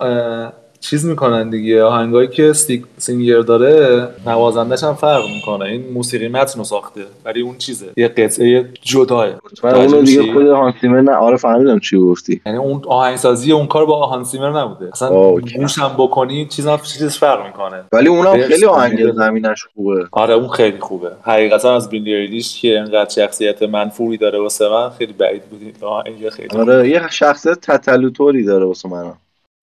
چیز 0.82 1.06
می‌کنن 1.06 1.50
دیگه. 1.50 1.84
آهنگایی 1.84 2.28
که 2.28 2.54
سینگر 2.98 3.40
داره 3.40 4.08
نوازندش 4.26 4.84
هم 4.84 4.94
فرق 4.94 5.24
می‌کنه. 5.36 5.66
این 5.66 5.92
موسیقی 5.94 6.28
متن 6.28 6.60
رو 6.60 6.66
ساخته 6.66 7.02
ولی 7.26 7.42
اون 7.42 7.58
چیزه. 7.58 7.86
یه 7.98 8.08
قطعه 8.08 8.70
جداه 8.82 9.28
من 9.64 9.76
اونو 9.76 10.02
دیگه 10.02 10.34
خود 10.34 10.48
هانس 10.48 10.76
زیمر 10.82 11.02
نه. 11.02 11.12
آره 11.12 11.38
فهمیدم 11.38 11.80
چی 11.80 11.98
گفتی. 11.98 12.42
یعنی 12.46 12.58
اون 12.58 12.82
آهنگسازی 12.88 13.52
اون 13.52 13.68
کار 13.68 13.86
با 13.86 14.06
هانسیمر 14.06 14.62
نبوده. 14.62 14.90
اصلا. 14.94 15.32
گوش 15.32 15.78
هم 15.78 15.92
بکنی 15.98 16.46
چیزا 16.46 16.78
چیزش 16.78 17.18
فرق 17.18 17.46
می‌کنه. 17.46 17.84
ولی 17.92 18.08
اونم 18.08 18.42
خیلی 18.42 18.66
آهنگ. 18.66 19.12
زمینش 19.12 19.66
خوبه. 19.76 20.08
آره 20.12 20.34
اون 20.34 20.48
خیلی 20.48 20.80
خوبه. 20.80 21.12
حقیقتا 21.24 21.76
از 21.76 21.90
بیلی 21.90 22.14
ایلیش 22.14 22.62
که 22.62 22.80
انقدر 22.80 23.10
شخصیت 23.10 23.64
منفوری 23.64 24.18
داره 24.18 24.40
واسه 24.40 24.70
من 24.70 24.90
خیلی 24.90 25.14
بعید 25.14 25.44
بودی. 25.44 25.74
آهنگ 25.82 26.30
خیلی. 26.30 26.58
آره 26.58 26.90
یه 26.90 27.02
شخصیت 27.12 27.60
تتلوتوری 27.62 28.44
داره 28.44 28.66
واسه 28.66 28.90
من 28.90 29.14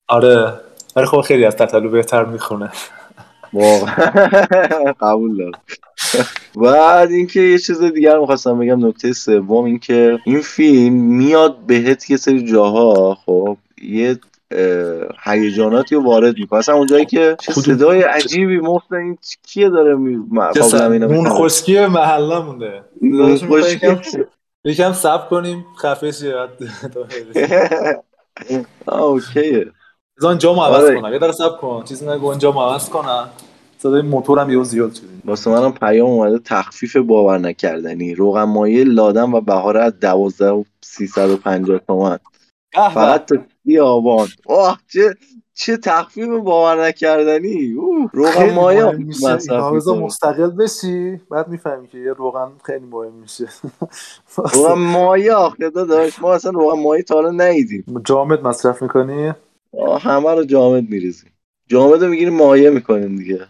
آره. 0.09 0.53
ولی 0.99 1.07
خب 1.07 1.21
خیلی 1.21 1.45
از 1.45 1.57
تتلو 1.57 1.91
بهتر 1.91 2.25
می‌خونه 2.25 2.71
واقعا 3.53 3.95
قبول 5.01 5.37
دارم 5.37 5.61
بعد 6.57 7.11
اینکه 7.11 7.41
یه 7.41 7.59
چیز 7.59 7.83
دیگر 7.83 8.19
می‌خواستم 8.19 8.59
بگم 8.59 8.87
نکته 8.87 9.13
سوم 9.13 9.65
اینکه 9.65 10.19
این 10.25 10.41
فیلم 10.41 10.95
میاد 10.95 11.59
بهت 11.67 12.11
یه 12.11 12.17
سری 12.17 12.45
جاها 12.45 13.19
خب 13.27 13.57
یه 13.83 14.19
هیجاناتی 15.25 15.95
رو 15.95 16.05
وارد 16.05 16.39
می‌کنه 16.39 16.59
اصلا 16.59 16.75
اونجایی 16.75 17.07
که 17.07 17.37
چه؟ 17.41 17.53
صدای 17.53 18.03
عجیبی 18.03 18.61
محسن 18.61 18.95
این 18.95 19.19
کیه 19.43 19.69
داره 19.69 19.95
می... 19.97 20.17
می‌کنه؟ 20.17 21.29
خشکی 21.29 21.87
محله 21.87 22.39
مونده. 22.39 22.83
یکم 24.65 24.93
سب 24.93 25.29
کنیم 25.29 25.65
خفه. 25.83 26.13
آه، 28.87 29.03
اوکیه 29.03 29.67
بذار 30.19 30.31
اینجامو 30.31 30.63
عوض 30.63 30.85
آره. 30.85 31.01
کنم. 31.01 31.13
یه 31.13 31.19
دقیقه 31.19 31.33
سب 31.33 31.57
کن. 31.61 31.85
چیزی 31.85 32.09
نگو 32.09 32.27
اینجامو 32.27 32.61
عوض 32.61 32.89
کنم. 32.89 33.29
صدای 33.79 34.03
موتورم 34.03 34.51
یهو 34.51 34.65
زیاد 34.65 34.95
شده 34.95 35.07
واسه 35.25 35.51
منم 35.51 35.73
پیام 35.73 36.11
اومده 36.11 36.39
تخفیف 36.39 36.97
باور 36.97 37.39
نکردنی. 37.39 38.15
روغن 38.15 38.43
مایه 38.43 38.85
لادم 38.85 39.35
و 39.35 39.41
بهاره 39.41 39.81
از 39.81 40.01
دوازده 40.01 40.51
و 40.51 40.65
سیصد 40.83 41.31
و 41.31 41.37
پنجاه 41.37 41.79
تومن. 41.79 42.19
فقط 42.75 43.27
تا 43.27 43.37
سی 43.65 43.79
آبان. 43.79 44.29
آه 44.47 44.79
چه 44.93 45.15
چه 45.55 45.77
تخفیف 45.77 46.29
باور 46.29 46.87
نکردنی. 46.87 47.73
اوه، 47.73 48.11
روغن 48.13 48.55
مایه 48.55 48.85
مصرف 48.85 49.73
می‌کنه. 49.73 49.99
مستقل 49.99 50.51
بشی. 50.51 51.21
بعد 51.31 51.49
می‌فهمی 51.49 51.89
که 51.89 51.99
یه 51.99 52.13
روغن 52.13 52.49
خیلی 52.65 52.87
مهم 52.87 53.13
میشه 53.13 53.49
روغن 54.55 54.73
مایه 54.79 55.35
آخه 55.35 55.71
داداش. 55.71 56.23
ما 56.23 56.35
اصلا 56.35 56.51
روغن 56.51 56.83
مایه 56.83 57.03
تا 57.03 57.15
حالا 57.15 57.31
ندیدیم. 57.31 57.85
جامد 58.05 58.43
مصرف 58.43 58.83
می‌کنی؟ 58.83 59.33
همه 60.01 60.35
رو 60.35 60.45
جامد 60.45 60.91
میریزیم 60.91 61.31
جامد 61.67 62.03
رو 62.03 62.09
می‌گیریم 62.11 62.35
مایع 62.35 62.71
می‌کنیم 62.71 63.17
دیگه. 63.17 63.41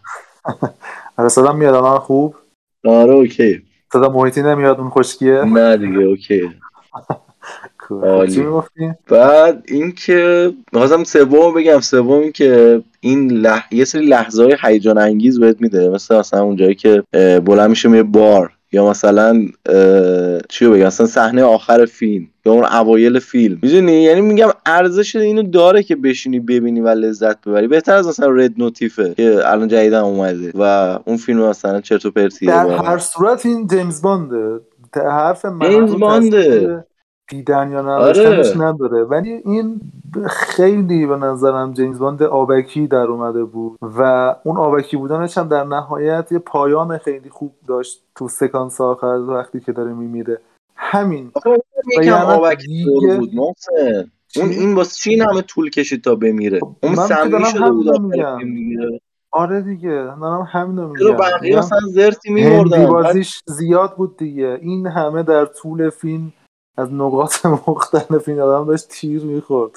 آره 1.16 1.28
صدا 1.28 1.52
میاد 1.52 1.74
الان؟ 1.74 1.98
خوب؟ 1.98 2.36
آره 2.84 3.14
okay. 3.14 3.62
صدا 3.92 4.08
محیطی 4.08 4.42
نمیاد 4.42 4.80
اون 4.80 4.90
خشکیه؟ 4.90 5.44
نه 5.44 5.76
دیگه 5.76 5.98
okay؟ 5.98 6.50
بعد 9.10 9.64
اینکه 9.68 10.52
می‌خواستم 10.72 11.04
سوم 11.04 11.54
بگم 11.54 11.80
سوم 11.80 12.20
این 12.20 12.32
که 12.32 12.82
این 13.00 13.30
لح... 13.32 13.64
یه 13.70 13.84
سری 13.84 14.06
لحظه 14.06 14.42
های 14.44 14.56
هیجان 14.62 14.98
انگیز 14.98 15.40
بهت 15.40 15.60
میده. 15.60 15.88
مثل 15.88 16.18
مثلا 16.18 16.42
اونجایی 16.42 16.74
که 16.74 17.02
اه، 17.12 17.40
بلند 17.40 17.70
میشه 17.70 17.90
یه 17.90 18.02
بار. 18.02 18.57
یا 18.72 18.90
مثلا 18.90 19.46
چی 20.48 20.64
رو 20.64 20.72
بگم 20.72 20.86
مثلا 20.86 21.06
صحنه 21.06 21.42
آخر 21.42 21.84
فیلم 21.84 22.26
یا 22.46 22.52
اون 22.52 22.64
اوایل 22.64 23.18
فیلم 23.18 23.58
می‌دونی 23.62 23.92
یعنی 23.92 24.20
میگم 24.20 24.48
ارزش 24.66 25.16
اینو 25.16 25.42
داره 25.42 25.82
که 25.82 25.96
بشینی 25.96 26.40
ببینی 26.40 26.80
و 26.80 26.88
لذت 26.88 27.40
ببری 27.40 27.66
بهتر 27.66 27.94
از 27.94 28.08
مثلا 28.08 28.30
Red 28.30 28.52
Notice 28.58 29.06
ه 29.06 29.14
که 29.14 29.52
الان 29.52 29.68
جدیدن 29.68 30.00
اومده 30.00 30.52
و 30.54 30.98
اون 31.04 31.16
فیلم 31.16 31.48
مثلا 31.48 31.80
چرت 31.80 32.06
و 32.06 32.10
پرتیه 32.10 32.48
در. 32.48 32.68
هر 32.68 32.98
صورت 32.98 33.46
این 33.46 33.66
جیمز 33.66 34.02
بانده 34.02 34.60
حرف 34.94 35.44
من 35.44 35.70
جیمز 35.70 35.94
بانده. 35.94 36.84
دیدن 37.28 37.70
یا 37.72 37.78
آره. 37.78 38.20
نداشتنش 38.20 38.56
نداره 38.56 39.04
ولی 39.04 39.30
این 39.30 39.80
خیلی 40.30 41.06
به 41.06 41.16
نظرم 41.16 41.72
جیمز 41.72 41.98
باند 41.98 42.22
آبکی 42.22 42.86
در 42.86 42.96
اومده 43.06 43.44
بود 43.44 43.78
و 43.82 44.34
اون 44.44 44.56
آبکی 44.56 44.96
بودنش 44.96 45.38
هم 45.38 45.48
در 45.48 45.64
نهایت 45.64 46.28
یه 46.32 46.38
پایان 46.38 46.98
خیلی 46.98 47.30
خوب 47.30 47.52
داشت 47.68 48.02
تو 48.14 48.28
سکانس 48.28 48.80
آخر 48.80 49.06
وقتی 49.06 49.60
که 49.60 49.72
داره 49.72 49.92
میمیره. 49.92 50.40
همین. 50.76 51.30
اون 51.46 51.58
یکم 51.92 52.02
یعنی 52.02 52.10
آبک 52.10 52.58
دیگه- 52.58 53.16
بود 53.18 53.30
محسن. 53.34 54.10
اون؟ 54.36 54.48
این 54.48 54.74
واسه 54.74 54.94
چی 54.94 55.10
این 55.10 55.22
همه 55.22 55.42
طول 55.42 55.70
کشید 55.70 56.04
تا 56.04 56.14
بمیره؟ 56.14 56.60
اون 56.62 56.94
من 56.94 57.08
که 57.08 57.14
سمی 57.14 57.44
شده 57.44 57.70
بود 57.70 57.86
آره 59.30 59.60
دیگه 59.60 59.88
دارم 60.20 60.48
همینو 60.52 60.88
میگم. 60.88 61.16
بقیه 61.16 61.58
مثلا 61.58 61.78
زرتی 61.88 62.32
میمردن؟ 62.32 62.86
بازیش 62.86 63.40
زیاد 63.46 63.96
بود 63.96 64.16
دیگه. 64.16 64.58
این 64.62 64.86
همه 64.86 65.22
در 65.22 65.44
طول 65.46 65.90
فیلم 65.90 66.32
از 66.78 66.92
نقاط 66.92 67.46
مختلف 67.68 68.28
این 68.28 68.40
آدم 68.40 68.66
داشت 68.66 68.88
تیر 68.88 69.24
می‌خورد. 69.24 69.70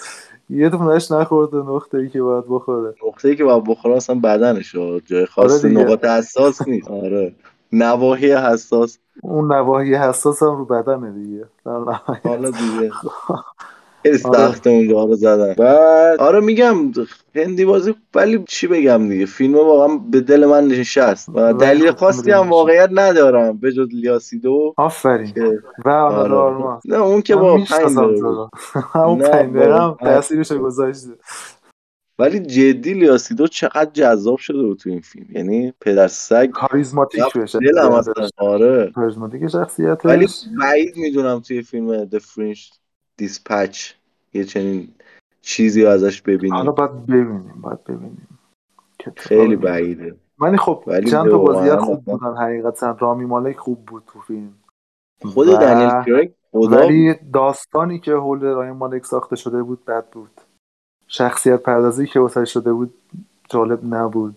یه 0.49 0.69
دونش 0.69 1.11
نخورده 1.11 1.57
نقطه 1.57 1.97
ای 1.97 2.09
که 2.09 2.21
باید 2.21 2.43
بخوره. 2.49 2.93
نقطه 3.07 3.27
ای 3.27 3.35
که 3.35 3.43
باید 3.43 3.63
بخوره 3.63 3.95
اصلا 3.95 4.15
بدنش. 4.15 4.75
جای 5.05 5.25
خاص 5.25 5.65
آره. 5.65 5.73
نقاط 5.73 6.05
حساس 6.05 6.67
نیست. 6.67 6.91
آره. 7.03 7.35
نواحی 7.73 8.31
حساس. 8.33 8.97
اون 9.21 9.53
نواحی 9.53 9.95
حساس 9.95 10.43
هم 10.43 10.57
رو 10.57 10.65
بدنه 10.65 11.11
دیگه. 11.11 11.45
حالا 12.23 12.49
دیگه. 12.51 12.91
خیلی 14.03 14.19
آره. 14.23 14.67
اونجا 14.67 15.03
رو 15.03 15.15
زدن. 15.15 15.53
بعد 15.53 16.19
آره 16.19 16.39
میگم 16.39 16.75
هندی 17.35 17.65
بازی 17.65 17.95
ولی 18.15 18.43
چی 18.47 18.67
بگم 18.67 19.09
دیگه 19.09 19.25
فیلم 19.25 19.55
واقعا 19.55 19.97
به 19.97 20.21
دل 20.21 20.45
من 20.45 20.67
نشست. 20.67 21.29
و 21.29 21.33
ولی 21.33 21.57
دلیل 21.57 21.91
خب 21.91 21.97
خاصی 21.97 22.31
هم. 22.31 22.49
واقعیت 22.49 22.89
ندارم 22.91 23.57
به 23.57 23.71
جز 23.71 23.87
لیاسیدو. 23.91 24.73
آفرین. 24.77 25.33
که 25.33 25.59
و 25.85 25.89
آره. 25.89 26.79
نه 26.85 26.97
اون 26.97 27.21
که 27.21 27.35
با 27.35 27.55
پنج. 27.55 27.69
همون 28.93 29.19
پنج 29.19 29.55
واقعا. 29.55 29.91
تاثیرش 29.91 30.51
گذاشته. 30.51 31.09
ولی 32.19 32.39
جدی 32.39 32.93
لیاسیدو 32.93 33.47
چقدر 33.47 33.89
جذاب 33.93 34.37
شده 34.37 34.63
بود 34.63 34.77
تو 34.77 34.89
این 34.89 35.01
فیلم. 35.01 35.27
یعنی 35.31 35.73
پدر 35.81 36.07
سگ 36.07 36.49
کاریزماتیک 36.49 37.33
بشه 37.37 37.59
دلم 37.59 37.91
اصلا. 37.91 38.13
آره. 38.37 38.91
کاریزماتیک 38.95 39.41
ولی 39.41 39.49
شخصیتش 39.51 40.43
بعید 40.61 40.97
می‌دونم 40.97 41.39
توی 41.39 41.61
فیلم 41.61 42.05
The 42.09 42.19
French 42.19 42.80
Dispatch 43.21 43.93
یه 44.33 44.43
چنین 44.43 44.87
چیزی 45.41 45.85
ازش 45.85 46.21
ببینیم. 46.21 46.53
حالا 46.53 46.71
باید 46.71 47.05
ببینیم 47.05 47.61
باید 47.61 47.83
ببینیم. 47.83 48.27
خیلی 49.17 49.55
بعیده. 49.55 50.15
ولی 50.39 50.57
خب 50.57 50.83
ولی 50.87 51.11
چند 51.11 51.29
تا 51.29 51.37
بازیگر 51.37 51.75
واقعاً 51.75 51.85
خوب 51.85 52.05
بودن. 52.05 52.37
حقیقتا 52.37 52.97
رامی 52.99 53.25
مالک 53.25 53.57
خوب 53.57 53.85
بود 53.85 54.03
تو 54.07 54.19
فیلم. 54.19 54.53
خود 55.25 55.47
و- 55.47 55.57
دنیل 55.57 56.27
بود. 56.51 56.73
ولی 56.73 57.15
داستانی 57.33 57.99
که 57.99 58.11
حول 58.11 58.41
رامی 58.41 58.71
مالک 58.71 59.05
ساخته 59.05 59.35
شده 59.35 59.63
بود 59.63 59.85
بد 59.85 60.05
بود. 60.05 60.41
شخصیت 61.07 61.59
پردازی 61.61 62.07
که 62.07 62.19
واسه 62.19 62.45
شده 62.45 62.73
بود 62.73 62.93
جالب 63.49 63.79
نبود. 63.95 64.35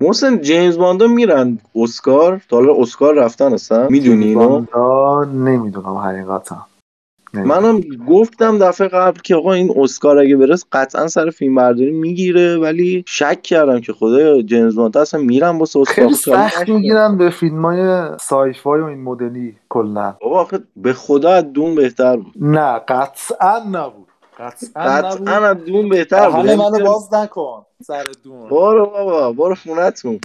محسن 0.00 0.40
جیمز 0.40 0.78
باندا 0.78 1.06
میرن 1.06 1.58
اسکار؟ 1.74 2.42
تا 2.48 2.56
حالا 2.56 2.74
اسکار 2.74 3.14
رفتن 3.14 3.52
اصلا؟ 3.52 3.88
می‌دونی 3.88 4.24
اینو؟ 4.24 4.64
نمی‌دونم 5.24 5.96
حقیقتا. 5.96 6.66
منم 7.34 7.80
گفتم 8.08 8.58
دفعه 8.58 8.88
قبل 8.88 9.20
که 9.20 9.34
آقا 9.34 9.52
این 9.52 9.74
اسکار 9.78 10.18
اگه 10.18 10.36
برس 10.36 10.64
قطعا 10.72 11.06
سر 11.06 11.30
فیلم 11.30 11.54
برداری 11.54 11.90
می‌گیره 11.90 12.56
ولی 12.56 13.04
شک 13.06 13.42
کردم 13.42 13.80
که 13.80 13.92
خدای 13.92 14.42
جیمز 14.42 14.74
باند 14.74 14.96
اصلا 14.96 15.20
میرن 15.20 15.58
واسه 15.58 15.80
اسکار. 15.80 15.94
خیلی 15.94 16.14
خب 16.14 16.30
حالا 16.30 16.48
سخت. 16.48 16.68
می‌گیرن 16.68 17.18
به 17.18 17.30
فیلم 17.30 17.64
های 17.64 18.08
سایفای 18.20 18.80
و 18.80 18.84
این 18.84 19.02
مدلی 19.02 19.56
کلا. 19.68 20.16
بابا 20.20 20.40
آخه 20.40 20.58
به 20.76 20.92
خدا 20.92 21.32
از 21.32 21.52
دون 21.52 21.74
بهتر 21.74 22.16
بود. 22.16 22.32
نه 22.40 22.78
قطعا 22.78 23.58
نبود. 23.58 24.08
قطعا 24.38 24.98
نبود. 24.98 25.28
قطعا 25.28 25.46
از 25.46 25.64
دون 25.64 25.88
بهتر 25.88 26.30
بود. 26.30 26.34
دهن 26.34 26.46
یعنی 26.46 26.62
منو 26.62 26.84
باز 26.84 27.14
نکن 27.14 27.66
سر 27.82 28.04
دون. 28.24 28.48
برو 28.48 28.86
بابا 28.86 29.32
برو 29.32 29.54
خونتون. 29.54 30.20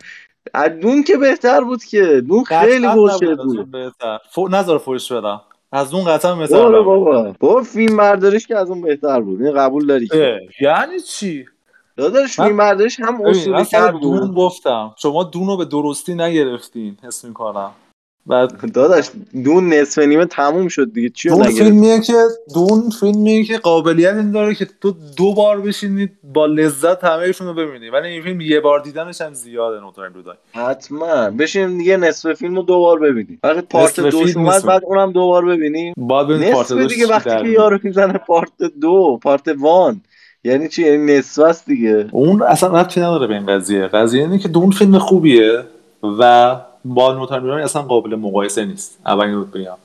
از 0.54 0.72
دون 0.82 1.04
که 1.04 1.18
بهتر 1.18 1.62
بود 1.62 1.84
که. 1.84 2.22
دون 2.28 2.44
خیلی 2.44 2.88
بود. 2.88 4.56
نظر 4.56 4.78
فوش 4.78 5.12
بدم. 5.12 5.42
از 5.72 5.94
اون 5.94 6.06
قطعا 6.06 6.36
نبود 6.36 6.50
بابا. 6.50 7.34
بابا 7.40 7.62
فیلم 7.62 7.98
برداریش 7.98 8.48
که 8.48 8.58
از 8.58 8.70
اون 8.70 8.82
بهتر 8.82 9.22
بود. 9.22 9.42
این 9.42 9.54
قبول 9.54 9.86
داری 9.88 10.08
که؟ 10.08 10.40
یعنی 10.62 11.00
چی؟ 11.00 11.46
داداش 11.98 12.40
من- 12.40 12.46
فیلم 12.46 12.58
برداریش 12.58 13.00
هم 13.00 13.22
اصولی 13.26 13.64
تر 13.66 13.92
دون 13.92 14.20
بود. 14.28 14.36
گفتم. 14.36 14.96
شما 14.98 15.24
دون 15.24 15.48
رو 15.48 15.58
به 15.58 15.66
درستی 15.66 16.14
نگرفتین 16.16 16.98
حس 17.04 17.26
می‌کنم. 17.26 17.72
بعد 18.28 18.72
داداش 18.72 19.10
دون 19.44 19.74
نصف 19.74 20.02
نیمه 20.02 20.26
تموم 20.26 20.68
شد 20.68 20.94
دیگه. 20.94 21.10
چی 21.10 21.30
رو 21.30 21.36
دون 21.36 21.48
فیلمیه 21.48 22.02
که 22.02 22.14
دون 22.54 22.90
فیلمیه 23.00 23.44
که 23.44 23.58
قابلیت 23.58 24.16
این 24.16 24.32
داره 24.32 24.56
که 24.56 24.68
تو 24.82 24.96
دو 25.18 25.34
بار 25.34 25.62
بشینید 25.62 26.12
با 26.34 26.46
لذت 26.46 27.04
همهشون 27.04 27.48
رو 27.48 27.54
ببینی. 27.54 27.90
ولی 27.90 28.08
این 28.08 28.24
فیلم 28.24 28.42
یه 28.42 28.60
بار 28.60 28.80
دیدنش 28.80 29.22
هم 29.22 29.34
زیاده 29.34 29.80
نوتایم 29.80 30.14
رودای. 30.14 30.36
حتما. 30.54 31.30
بشین 31.30 31.78
دیگه 31.78 31.98
نصف 31.98 32.34
فیلم 32.34 32.56
رو 32.56 32.62
دوبار 32.62 33.00
ببینیم. 33.00 33.40
وقتی 33.44 33.62
پارت 33.62 34.00
دوش 34.00 34.34
فیلم 34.34 34.42
اومد. 34.42 34.66
بعد 34.66 34.82
اونم 34.86 35.14
ببینیم. 35.48 35.94
باید 35.98 36.28
ببینید 36.28 36.54
پارت 36.54 36.72
نصف 36.72 36.78
دوش 36.78 36.92
دیگه 36.94 37.06
چی 37.06 37.12
وقتی 37.12 37.30
که. 37.30 37.50
یارو 37.50 37.80
می‌زنه 37.84 38.14
پارت 38.14 38.52
دو 38.82 39.20
پارت 39.24 39.48
وان. 39.60 40.02
یعنی 40.44 40.68
چی؟ 40.68 40.82
یعنی 40.88 41.18
نصف 41.18 41.40
است 41.40 41.66
دیگه. 41.66 42.08
اون 42.12 42.42
اصلا 42.42 42.82
ربطی 42.82 43.00
نداره 43.00 43.28
به 43.28 43.34
این 43.34 43.46
قضیه. 43.46 43.88
قضیه 43.88 44.22
اینه 44.22 44.40
که 44.40 44.48
دون 44.48 44.72
فیلم 44.72 45.00
خوبیه 45.00 45.64
و 46.20 46.56
با 46.86 47.14
رودای 47.14 47.64
اصلا 47.64 47.82
قابل 47.82 48.16
مقایسه 48.16 48.66
نیست. 48.66 49.00
اولین 49.06 49.36
رو 49.36 49.46
بگم. 49.46 49.78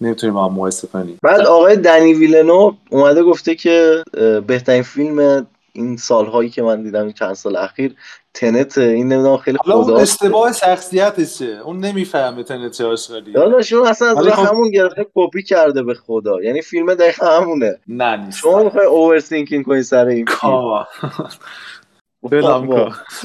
نمی‌تونیم 0.00 0.34
با 0.34 0.44
هم 0.44 0.52
مقایسه 0.52 0.88
کنیم. 0.88 1.18
بعد 1.22 1.40
آقای 1.40 1.76
دنی 1.76 2.14
ویلنو 2.14 2.72
اومده 2.90 3.22
گفته 3.22 3.54
که 3.54 4.02
بهترین 4.46 4.82
فیلم 4.82 5.46
این 5.72 5.96
سالهایی 5.96 6.50
که 6.50 6.62
من 6.62 6.82
دیدم 6.82 7.02
این 7.02 7.12
چند 7.12 7.34
سال 7.34 7.56
اخیر 7.56 7.94
تنت 8.34 8.78
این 8.78 9.08
نمی‌دونم 9.08 9.36
خیلی 9.36 9.58
حالا 9.64 9.76
اون 9.76 9.84
خدا 9.84 9.96
اشتباه 9.96 10.52
شخصیتشه. 10.52 11.60
اون 11.64 11.80
نمی‌فهمه 11.80 12.42
تنت 12.42 12.72
چه 12.72 12.86
آشغالیه 12.86 13.34
داداش 13.34 13.72
اون 13.72 13.86
اصلا 13.86 14.08
از 14.08 14.26
خب- 14.28 14.48
همون 14.48 14.70
گرفته 14.70 15.06
کپی 15.14 15.42
کرده 15.42 15.82
به 15.82 15.94
خدا. 15.94 16.42
یعنی 16.42 16.62
فیلم 16.62 16.94
دقیقا 16.94 17.26
همونه. 17.26 17.78
نه 17.88 18.16
نیست. 18.16 18.38
شما 18.38 18.62
می‌خوای 18.62 18.86
overthinking 18.86 19.64
کنی 19.64 19.82
سر 19.82 20.06
این 20.06 20.26
فیلم. 20.26 20.86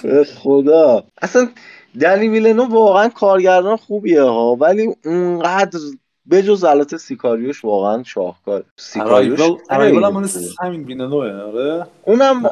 به 0.03 0.23
خدا. 0.38 1.03
اصلا 1.21 1.47
دنی 1.99 2.27
ویلنو 2.27 2.63
واقعا 2.65 3.10
کارگردان 3.10 3.77
خوبیه 3.77 4.21
ها 4.21 4.56
ولی 4.56 4.95
اونقدر 5.06 5.79
بجز 6.32 6.63
البته 6.63 6.97
سیکاریوش 6.97 7.65
واقعا 7.65 8.03
شاهکار. 8.03 8.63
سیکاریوش 8.77 9.39
ارایول 9.69 10.03
هم 10.03 10.27
خوبه. 10.27 10.45
همین 10.62 11.01
آره؟ 11.01 11.88
اونم 12.03 12.43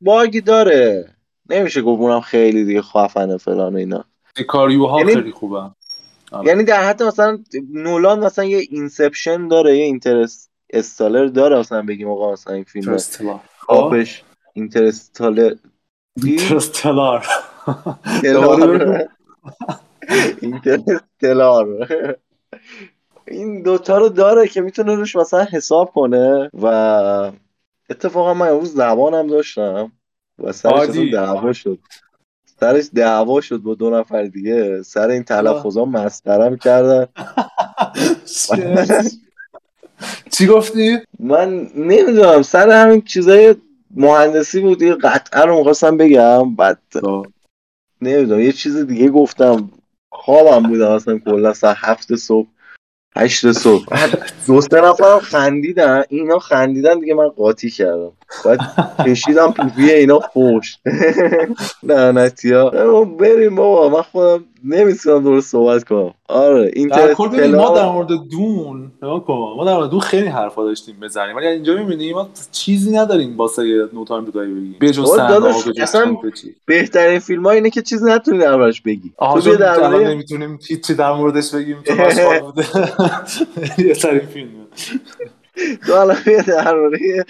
باگی 0.00 0.40
داره. 0.40 1.08
نمیشه 1.50 1.82
گفت 1.82 2.00
اونم 2.00 2.20
خیلی 2.20 2.64
دیگه 2.64 2.82
خفنه 2.82 3.36
فلان 3.36 3.74
و 3.74 3.76
اینا. 3.76 4.04
کاریوها 4.46 5.00
یعنی- 5.00 5.14
خیلی 5.14 5.32
خوبن. 5.32 5.74
آره. 6.32 6.48
یعنی 6.48 6.64
در 6.64 6.88
حد 6.88 7.02
مثلا 7.02 7.38
نولان 7.72 8.24
مثلا 8.24 8.44
یه 8.44 8.58
اینسپشن 8.70 9.48
داره 9.48 9.76
یه 9.76 9.84
اینترست 9.84 10.50
استالر 10.70 11.26
داره 11.26 11.58
مثلا 11.58 11.82
بگیم 11.82 12.10
آقا 12.10 12.32
مثلا 12.32 12.54
این 12.54 12.64
فیلم 12.64 12.98
آپش 13.68 14.22
اینترستالر؟ 14.52 15.54
اینترستلار 20.40 21.00
تلار 21.20 22.16
این 23.28 23.62
دوتا 23.62 23.98
رو 23.98 24.08
داره 24.08 24.48
که 24.48 24.60
می‌تونه 24.60 24.94
روش 24.94 25.16
مثلا 25.16 25.44
حساب 25.44 25.92
کنه 25.92 26.50
و 26.62 26.66
اتفاقا 27.90 28.34
من 28.34 28.48
امروز 28.48 28.74
زبانم 28.74 29.26
داشتم 29.26 29.92
و 30.38 30.52
سرش. 30.52 30.88
دعوا 31.12 31.52
شد. 31.52 31.78
سرش 32.60 32.84
دعوا 32.94 33.40
شد 33.40 33.56
با 33.58 33.74
دو 33.74 33.90
نفر 33.90 34.22
دیگه. 34.24 34.82
سر 34.82 35.08
این 35.08 35.22
تلفظا 35.22 35.84
مسخرم 35.84 36.56
کردن. 36.56 37.06
چی 40.30 40.46
گفتی؟ 40.46 40.98
من 41.18 41.70
نمی‌دونم. 41.76 42.42
سر 42.42 42.70
همین 42.70 43.02
چیزای 43.02 43.54
مهندسی 43.90 44.60
بود. 44.60 44.82
یه 44.82 44.94
قطعا 44.94 45.44
رو 45.44 45.58
می‌خواستم 45.58 45.96
بگم 45.96 46.54
بعد 46.54 46.78
نمی‌دونم 48.02 48.40
یه 48.40 48.52
چیز 48.52 48.76
دیگه 48.76 49.08
گفتم. 49.08 49.70
خوابم 50.10 50.68
بودم 50.68 50.90
اصلا 50.90 51.18
کلا 51.18 51.52
ساعت 51.54 51.76
هفت 51.80 52.14
صبح 52.14 52.48
هشت 53.16 53.52
صبح. 53.52 53.84
دو 54.46 54.60
سه 54.60 54.80
نفرم 54.80 55.18
خندیدن 55.18 56.04
اینا 56.08 56.38
خندیدن 56.38 57.00
دیگه 57.00 57.14
من 57.14 57.28
قاطی 57.28 57.70
کردم. 57.70 58.12
بعد 58.44 58.60
کشیدم 59.06 59.52
پیپی 59.52 59.90
اینا 59.90 60.18
خوش 60.18 60.76
لعنتی 61.88 62.52
ها. 62.52 62.70
بریم 63.04 63.54
بابا 63.54 63.88
من 63.96 64.02
خودم 64.02 64.44
نمی‌تونم 64.64 65.24
درست 65.24 65.50
صحبت 65.50 65.84
کنم. 65.84 66.14
آره 66.28 66.64
در 66.64 66.70
اینترنت 66.74 67.16
کل 67.16 67.56
ما 67.56 67.76
در 67.76 67.88
مورد 67.88 68.08
دون 68.30 68.92
ما 69.56 69.64
در 69.66 69.76
مورد 69.76 69.90
دون 69.90 70.00
خیلی 70.00 70.26
حرفا 70.26 70.64
داشتیم 70.64 70.96
بزنیم. 71.02 71.36
ولی 71.36 71.46
اینجا 71.46 71.74
می‌بینیم 71.74 72.14
ما 72.14 72.28
چیزی 72.52 72.90
نداریم 72.90 73.36
واسه 73.36 73.88
نو 73.92 74.04
تایم 74.04 74.24
تو 74.24 74.30
دایی 74.30 74.54
بگیم. 74.54 74.76
بجز 74.80 75.10
اصلا 75.80 76.14
چی. 76.42 76.54
بهترین 76.66 77.18
فیلم 77.18 77.46
ها 77.46 77.50
اینه 77.50 77.70
که 77.70 77.82
چیزی 77.82 78.10
نتونی 78.10 78.38
دربارش 78.38 78.80
بگی. 78.82 79.12
تو 79.18 79.40
بیا 79.40 79.54
درباره 79.54 80.08
نمی‌تونیم 80.08 80.58
هیچی 80.68 80.94
در 80.94 81.12
موردش 81.12 81.54
بگیم 81.54 81.76
آشغال 82.00 82.40
بوده. 82.40 82.64
یه 83.88 83.94
فیلم 83.94 84.48
تو 85.86 85.92
الان 85.92 86.16
درباره 86.46 87.24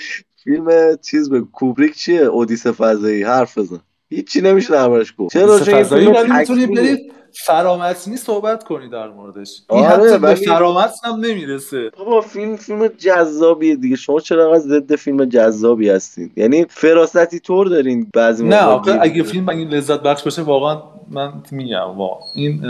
فیلم 0.49 0.97
چیز 0.97 1.31
به 1.31 1.43
کوبریک 1.43 1.97
چیه؟ 1.97 2.23
اودیسه 2.23 2.73
فضایی 2.73 3.25
حرف 3.25 3.59
بزن. 3.59 3.81
هیچی 4.11 4.41
نمیشه 4.41 4.73
دربارش 4.73 5.15
گفت. 5.19 5.33
چرا 5.33 5.59
چون 5.59 5.75
این 5.75 5.85
فضایی 5.85 6.05
فیلم 6.07 6.17
ولی 6.17 6.33
می‌تونی 6.33 6.65
تکمیله. 6.65 6.83
بری 6.83 7.13
فرامتنی 7.47 8.17
صحبت 8.17 8.65
کنی 8.65 8.89
در 8.89 9.09
موردش. 9.09 9.63
این 9.71 9.87
آره، 9.87 10.11
حتی 10.11 10.19
به 10.19 10.35
فرامتن 10.35 11.09
هم 11.09 11.21
نمی‌رسه. 11.21 11.91
بابا 11.99 12.21
فیلم 12.21 12.57
فیلم 12.57 12.87
جذابیه 12.87 13.77
دیگه. 13.77 13.97
شما 13.97 14.21
چرا 14.21 14.45
انقدر 14.47 14.59
ضد 14.59 14.95
فیلم 14.97 15.25
جذابی 15.25 15.89
هستین؟ 15.89 16.31
یعنی 16.37 16.67
فراستی 16.69 17.39
طور 17.41 17.67
دارین 17.67 18.07
بعضی 18.15 18.45
نه 18.45 18.63
آخه 18.63 18.99
اگه. 19.01 19.23
فیلم 19.23 19.49
این 19.49 19.69
لذت 19.69 20.01
بخش 20.03 20.23
باشه 20.23 20.43
واقعا 20.43 20.83
من 21.11 21.33
میگم 21.53 21.91
وا 21.99 22.19
این 22.35 22.63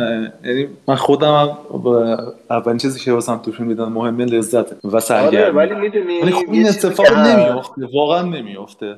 یعنی 0.45 0.69
من 0.89 0.95
خودم 0.95 1.35
هم 1.35 1.79
با- 1.79 2.19
اولین 2.51 2.79
چیزی 2.79 3.01
که 3.01 3.13
واسم 3.13 3.37
تو 3.45 3.53
فیلم 3.53 3.69
دیدن 3.69 3.85
مهمه 3.85 4.25
لذته 4.25 4.77
و 4.85 4.89
آره 4.89 5.01
سرگرمی. 5.01 5.57
ولی 5.57 5.75
می‌دونی 5.75 6.21
ولی 6.23 6.33
خب 6.33 6.45
این 6.53 6.69
اتفاق 6.69 7.13
نمیافته 7.19 7.89
واقعا 7.95 8.23
نمیافته. 8.23 8.97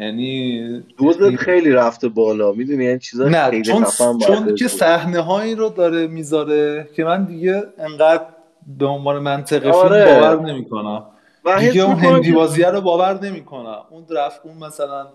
یعنی 0.00 0.82
دوزت 0.98 1.36
خیلی 1.36 1.70
رفته 1.70 2.08
بالا. 2.08 2.52
می‌دونی 2.52 2.84
یعنی 2.84 2.98
چیزا 2.98 3.28
نه 3.28 3.50
خیلی 3.50 3.62
چون 3.62 3.84
چون 4.26 4.54
که. 4.54 4.68
صحنه 4.68 5.20
هایی 5.20 5.54
رو 5.54 5.68
داره 5.68 6.06
می‌ذاره 6.06 6.88
که 6.96 7.04
من 7.04 7.24
دیگه 7.24 7.62
انقدر 7.78 8.22
به 8.78 8.86
عنوان 8.86 9.18
منطق 9.18 9.66
آره. 9.66 10.04
فیلم 10.04 10.20
باور 10.20 10.52
نمی‌کنم. 10.52 11.02
دیگه 11.60 11.82
اون 11.82 11.96
هندی 11.96 12.32
بازیه 12.32 12.70
رو 12.70 12.80
باور 12.80 13.18
نمی‌کنم. 13.22 13.78
اون 13.90 14.04
رفت 14.10 14.40
اون 14.44 14.66
مثلا 14.66 15.06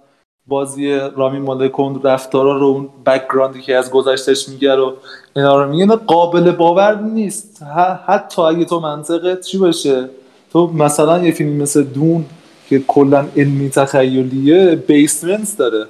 بازی 0.47 0.99
رامی 1.15 1.39
مالک 1.39 1.79
اون 1.79 2.01
رفتارا 2.03 2.57
رو 2.57 2.65
اون 2.65 2.89
بکگراندی 3.05 3.61
که 3.61 3.75
از 3.75 3.91
گذشتش 3.91 4.49
میگه 4.49 4.75
رو 4.75 4.93
اینا 5.35 5.63
رو 5.63 5.69
میگه 5.69 5.85
قابل 5.85 6.51
باور 6.51 6.95
نیست. 6.95 7.63
حتی 8.07 8.41
اگه 8.41 8.65
تو 8.65 8.79
منطقت 8.79 9.41
چی 9.41 9.57
باشه؟ 9.57 10.09
تو 10.51 10.67
مثلا 10.67 11.19
یه 11.19 11.31
فیلم 11.31 11.61
مثل 11.61 11.83
دون 11.83 12.25
که 12.79 12.85
کلا 12.87 13.27
علمی 13.37 13.69
تخیلیه 13.69 14.75
بیسمنت 14.75 15.57
داره. 15.57 15.85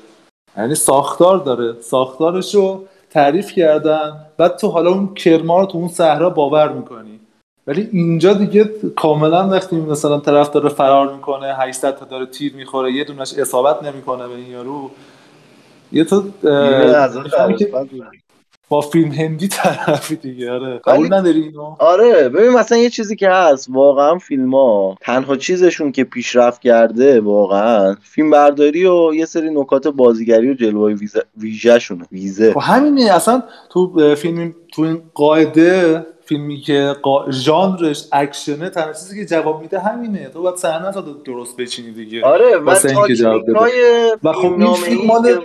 یعنی 0.57 0.75
ساختار 0.75 1.37
داره. 1.37 1.75
ساختارش 1.81 2.55
رو 2.55 2.85
تعریف 3.09 3.51
کردن. 3.51 4.11
بعد 4.37 4.57
تو 4.57 4.67
حالا 4.67 4.89
اون 4.91 5.13
کرما 5.13 5.59
رو 5.59 5.65
تو 5.65 5.77
اون 5.77 5.87
صحرا 5.87 6.29
باور 6.29 6.69
می‌کنی. 6.69 7.19
ولی 7.67 7.89
اینجا 7.91 8.33
دیگه 8.33 8.63
کاملا 8.95 9.49
وقتی 9.49 9.75
مثلا 9.75 10.19
طرف 10.19 10.49
داره 10.49 10.69
فرار 10.69 11.13
می‌کنه 11.13 11.55
800 11.57 11.95
تا 11.97 12.05
داره 12.05 12.25
تیر 12.25 12.55
می‌خوره 12.55 12.91
یه 12.91 13.03
دونش 13.03 13.33
اصابت 13.33 13.83
نمی‌کنه 13.83 14.27
به 14.27 14.35
این 14.35 14.51
یارو. 14.51 14.91
یه 15.91 16.03
تو 16.03 16.23
با 18.73 18.81
فیلم 18.81 19.11
هندی 19.11 19.47
طرفی 19.47 20.15
دیگه 20.15 20.51
آره. 20.51 20.81
قبول 20.85 21.13
نداری 21.13 21.41
اینو؟ 21.41 21.75
آره 21.79 22.29
ببین 22.29 22.49
مثلا 22.49 22.77
یه 22.77 22.89
چیزی 22.89 23.15
که 23.15 23.29
هست 23.29 23.67
واقعا 23.69 24.17
فیلم 24.17 24.55
ها 24.55 24.97
تنها 25.01 25.35
چیزشون 25.35 25.91
که 25.91 26.03
پیشرفت 26.03 26.61
کرده 26.61 27.21
واقعا 27.21 27.95
فیلم 28.01 28.29
برداری 28.29 28.85
و 28.85 29.13
یه 29.13 29.25
سری 29.25 29.49
نکات 29.49 29.87
بازیگری 29.87 30.49
و 30.49 30.53
جلوه 30.53 30.95
ویژه 31.37 31.79
شونه 31.79 32.05
ویزه. 32.11 32.53
خب 32.53 32.59
همینه 32.63 33.15
اصلا 33.15 33.43
تو 33.69 34.15
فیلم 34.15 34.55
تو 34.73 34.81
این 34.81 35.01
قاعده 35.13 36.05
فیلمی 36.33 36.57
که 36.57 36.95
قا... 37.01 37.31
ژانرش 37.31 38.07
اکشنه 38.11 38.69
تنها 38.69 38.93
چیزی 38.93 39.19
که 39.19 39.25
جواب 39.25 39.61
میده 39.61 39.79
همینه. 39.79 40.29
تو 40.29 40.41
باید 40.41 40.55
صحنه 40.55 40.91
تا 40.91 41.01
درست 41.01 41.57
بچینی 41.57 41.91
دیگه. 41.91 42.25
آره 42.25 42.57
واسه 42.57 42.89
اینکه 42.89 43.15
جواب 43.15 43.41
بده. 43.41 43.59
و 44.23 44.33
خب 44.33 44.53
این 44.53 44.73
فیلم 44.73 45.05
مال 45.05 45.39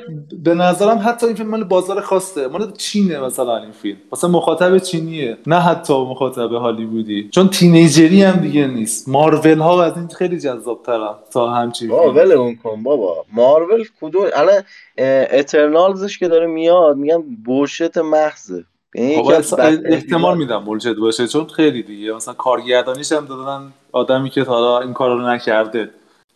به 0.44 0.54
نظرم 0.54 1.00
حتی 1.04 1.26
این 1.26 1.34
فیلم 1.34 1.50
مال 1.50 1.64
بازار 1.64 2.00
خاصه. 2.00 2.48
مال 2.48 2.72
چینه 2.72 3.20
مثلا 3.20 3.56
این 3.56 3.72
فیلم. 3.72 3.96
واسه 4.10 4.28
مخاطب 4.28 4.78
چینیه. 4.78 5.38
نه 5.46 5.60
حتی 5.60 5.94
مخاطب 5.94 6.52
هالیوودی. 6.52 7.28
چون 7.34 7.48
تینیجری 7.48 8.22
هم 8.22 8.40
دیگه 8.40 8.66
نیست. 8.66 9.08
مارول 9.08 9.58
ها 9.58 9.84
از 9.84 9.96
این 9.96 10.08
خیلی 10.08 10.40
جذاب 10.40 10.82
تا 11.32 11.48
همچین 11.50 11.88
فیلم. 11.88 12.16
ولمون 12.16 12.56
کن 12.56 12.82
بابا. 12.82 13.24
مارول 13.32 13.84
کدوم؟ 14.00 14.22
الان 14.34 14.62
اترنالزش 15.30 16.18
که 16.18 16.28
داره 16.28 16.46
میاد 16.46 16.96
میگم 16.96 17.22
بوشت 17.44 17.98
محضه. 17.98 18.64
یعنی 18.94 19.22
بدترین 19.22 19.86
احتمال 19.86 20.38
میدم 20.38 20.64
بولشت 20.64 20.88
باشه 20.88 21.28
چون 21.28 21.46
خیلی 21.46 21.82
دیگه. 21.82 22.12
مثلا 22.12 22.34
کارگردانیش 22.34 23.12
هم 23.12 23.26
دادن 23.26 23.72
آدمی 23.92 24.30
که 24.30 24.44
تا 24.44 24.52
حالا 24.52 24.80
این 24.80 24.92
کارا 24.92 25.14
رو 25.14 25.28
نکرده. 25.28 25.90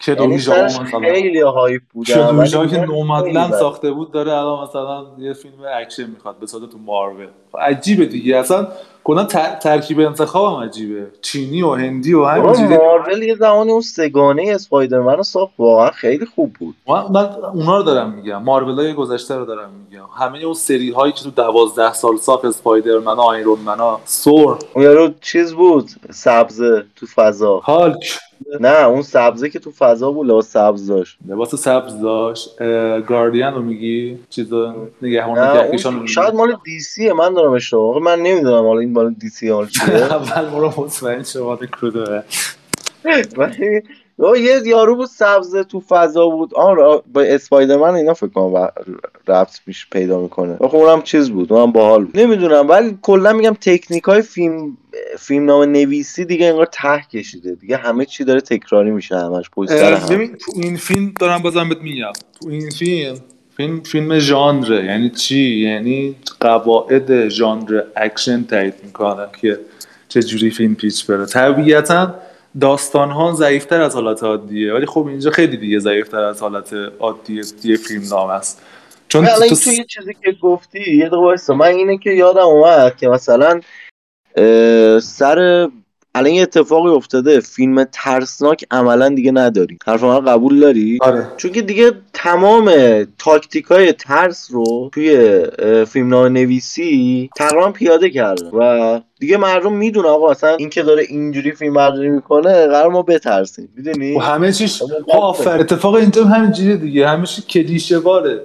یعنی 0.06 0.20
کدویژا 0.20 0.52
سرش 0.52 0.80
مثلا 0.80 1.00
خیلی 1.00 1.40
هایپ 1.40 1.82
کدویژا 1.94 2.66
که 2.66 2.80
نومدلند 2.80 3.50
بد. 3.50 3.58
ساخته 3.58 3.90
بود 3.90 4.12
داره 4.12 4.32
الان 4.32 4.68
مثلا 4.68 5.04
یه 5.18 5.32
فیلم 5.32 5.54
اکشن 5.76 6.10
می‌خواد 6.10 6.36
به 6.38 6.46
تو 6.46 6.78
مارول. 6.86 7.26
عجیبه 7.58 8.06
دیگه. 8.06 8.36
اصلا 8.36 8.68
کلا 9.04 9.24
ترکیب 9.62 10.00
انتخابم 10.00 10.64
عجیبه. 10.64 11.06
چینی 11.22 11.62
و 11.62 11.74
هندی 11.74 12.14
و 12.14 12.18
بابا 12.18 12.30
همینجوری 12.30 12.76
مارول 12.76 13.22
یه 13.22 13.34
زمانی 13.34 13.70
اون 13.72 13.80
سگانه 13.80 14.52
اسپایدرمن 14.54 15.16
رو 15.16 15.22
ساخت 15.22 15.52
واقعا 15.58 15.90
خیلی 15.90 16.26
خوب 16.26 16.52
بود. 16.52 16.74
من, 16.88 17.02
من 17.10 17.28
اونا 17.54 17.76
رو 17.76 17.82
دارم 17.82 18.10
میگم. 18.10 18.42
مارول 18.42 18.80
های 18.80 18.94
گذشته 18.94 19.36
رو 19.36 19.44
دارم 19.44 19.70
میگم. 19.70 20.04
همه 20.18 20.38
اون 20.38 20.54
سری 20.54 20.90
هایی 20.90 21.12
که 21.12 21.22
تو 21.24 21.30
دوازده 21.30 21.92
سال 21.92 22.16
ساخت 22.16 22.44
اسپایدرمن 22.44 23.18
آیرون 23.18 23.58
من 23.58 23.78
ها 23.78 24.00
سور 24.04 24.58
اون 24.74 24.84
یارو 24.84 25.10
چیز 25.20 25.54
بود؟ 25.54 25.90
سبزه 26.10 26.84
تو 26.96 27.06
فضا. 27.06 27.58
هالک. 27.58 28.18
نه 28.60 28.84
اون 28.86 29.02
سبزه 29.02 29.50
که 29.50 29.58
تو 29.58 29.70
فضا 29.70 30.12
بود 30.12 30.26
لباس 30.26 30.52
سبز 30.52 30.86
داشت. 30.86 31.18
لباس 31.28 31.54
سبز 31.54 32.00
داشت. 32.00 32.62
گاردین 33.06 33.46
رو 33.46 33.62
میگی؟ 33.62 34.18
چیزا 34.30 34.88
نگهبان 35.02 36.06
شاید 36.06 36.34
مال 36.34 36.56
دی 36.64 36.80
سیه 36.80 37.12
من 37.12 37.34
دارم 37.34 37.52
اشتباه. 37.52 37.98
من 37.98 38.18
نمی‌دونم 38.18 38.66
حالا 38.66 38.80
این 38.80 38.92
مال 38.92 39.14
دی 39.14 39.28
سی 39.28 39.50
مال 39.50 39.66
چیه. 39.66 39.94
اول 40.14 40.48
ما 40.48 40.58
رو 40.58 40.72
مطمئن 40.76 41.22
شما 41.22 41.56
کدومه. 41.56 42.22
یه 44.18 44.60
یارو 44.66 44.96
بود 44.96 45.08
سبز 45.08 45.56
تو 45.56 45.80
فضا 45.80 46.28
بود. 46.28 46.54
آن 46.54 46.76
را 46.76 47.04
با 47.12 47.22
اسپایدرمن 47.22 47.94
اینا 47.94 48.14
فکر 48.14 48.30
کنم 48.30 48.68
ربط 49.28 49.58
میشه 49.66 49.86
پیدا 49.92 50.20
می‌کنه. 50.20 50.56
آخه 50.60 50.74
اونم 50.76 51.02
چیز 51.02 51.30
بود 51.30 51.52
اونم 51.52 51.72
باحال 51.72 52.04
بود. 52.04 52.18
نمی‌دونم 52.18 52.68
ولی 52.68 52.98
کلا 53.02 53.32
میگم 53.32 53.56
تکنیک 53.60 54.04
های 54.04 54.22
فیلم 54.22 54.76
فیلم‌نامه 55.18 55.62
نویسی 55.62 56.24
دیگه 56.24 56.46
انگار 56.46 56.66
ته 56.66 57.02
کشیده. 57.12 57.54
دیگه 57.54 57.76
همه 57.76 58.04
چی 58.04 58.24
داره 58.24 58.40
تکراری 58.40 58.90
میشه 58.90 59.16
همش 59.16 59.50
پشت 59.50 59.70
هم. 59.70 60.26
تو 60.26 60.52
این 60.56 60.76
فیلم 60.76 61.12
دارم 61.20 61.42
بازم 61.42 61.68
بهت 61.68 61.78
میگم. 61.78 62.12
تو 62.40 62.48
این 62.48 62.70
فیلم 62.70 63.16
فیلم 63.56 63.80
فیلم 63.80 64.18
ژانره. 64.18 64.84
یعنی 64.84 65.10
چی؟ 65.10 65.58
یعنی 65.58 66.16
قواعد 66.40 67.28
ژانر 67.28 67.82
اکشن 67.96 68.44
تعیین 68.44 68.72
می‌کنه 68.84 69.26
که 69.40 69.58
چه 70.08 70.22
جوری 70.22 70.50
فیلم 70.50 70.74
پیچ 70.74 71.06
بره. 71.06 71.26
طبیعتا 71.26 72.14
داستان 72.60 73.10
ها 73.10 73.32
ضعیفتر 73.32 73.80
از 73.80 73.94
حالت 73.94 74.22
عادیه 74.22 74.72
ولی 74.72 74.86
خب 74.86 75.06
اینجا 75.06 75.30
خیلی 75.30 75.56
دیگه 75.56 75.78
ضعیفتر 75.78 76.20
از 76.24 76.40
حالت 76.40 76.74
عادی 77.00 77.40
یه 77.64 77.76
فیلم 77.76 78.02
نام 78.10 78.30
است. 78.30 78.62
چون 79.08 79.26
الان 79.26 79.48
تو 79.48 79.54
تو 79.54 79.70
یه 79.70 79.84
چیزی 79.84 80.14
که 80.24 80.32
گفتی 80.42 80.96
یه 80.96 81.08
دقیقه 81.08 81.54
من 81.54 81.66
اینه 81.66 81.98
که 81.98 82.10
یادم 82.10 82.40
اومد 82.40 82.96
که 82.96 83.08
مثلا 83.08 83.60
سر 85.00 85.68
الان 86.14 86.32
یه 86.32 86.42
اتفاقی 86.42 86.90
افتاده. 86.90 87.40
فیلم 87.40 87.84
ترسناک 87.92 88.64
عملا 88.70 89.08
دیگه 89.08 89.32
نداری 89.32 89.78
حرف 89.86 90.02
من 90.02 90.20
قبول 90.20 90.60
داری؟ 90.60 90.98
آره. 91.00 91.26
چون 91.36 91.52
که 91.52 91.62
دیگه 91.62 91.92
تمام 92.12 92.72
تاکتیک 93.18 93.64
های 93.64 93.92
ترس 93.92 94.48
رو 94.50 94.90
توی 94.94 95.16
اه، 95.58 95.84
فیلم 95.84 96.14
نویسی 96.14 97.30
تقریبا 97.36 97.70
پیاده 97.70 98.10
کردن. 98.10 98.46
و 98.46 99.00
دیگه 99.20 99.36
مردم 99.36 99.72
می‌دونه 99.72 100.08
آقا 100.08 100.30
اصلا 100.30 100.54
این 100.54 100.70
که 100.70 100.82
داره 100.82 101.02
اینجوری 101.08 101.52
فیلم 101.52 101.74
برداری 101.74 102.08
می‌کنه 102.08 102.66
قرار 102.66 102.90
ما 102.90 103.02
بترسیم. 103.02 103.68
می‌دونی؟ 103.76 104.16
و 104.16 104.18
همه 104.18 104.52
چیش 104.52 104.82
ها 105.12 105.18
آفر. 105.18 105.60
اتفاق 105.60 105.94
اینجا 105.94 106.24
هم 106.24 106.32
همینجوریه 106.32 106.76
دیگه. 106.76 107.08
همه 107.08 107.26
چی 107.26 107.42
کلیشه 107.42 107.98
واره. 107.98 108.40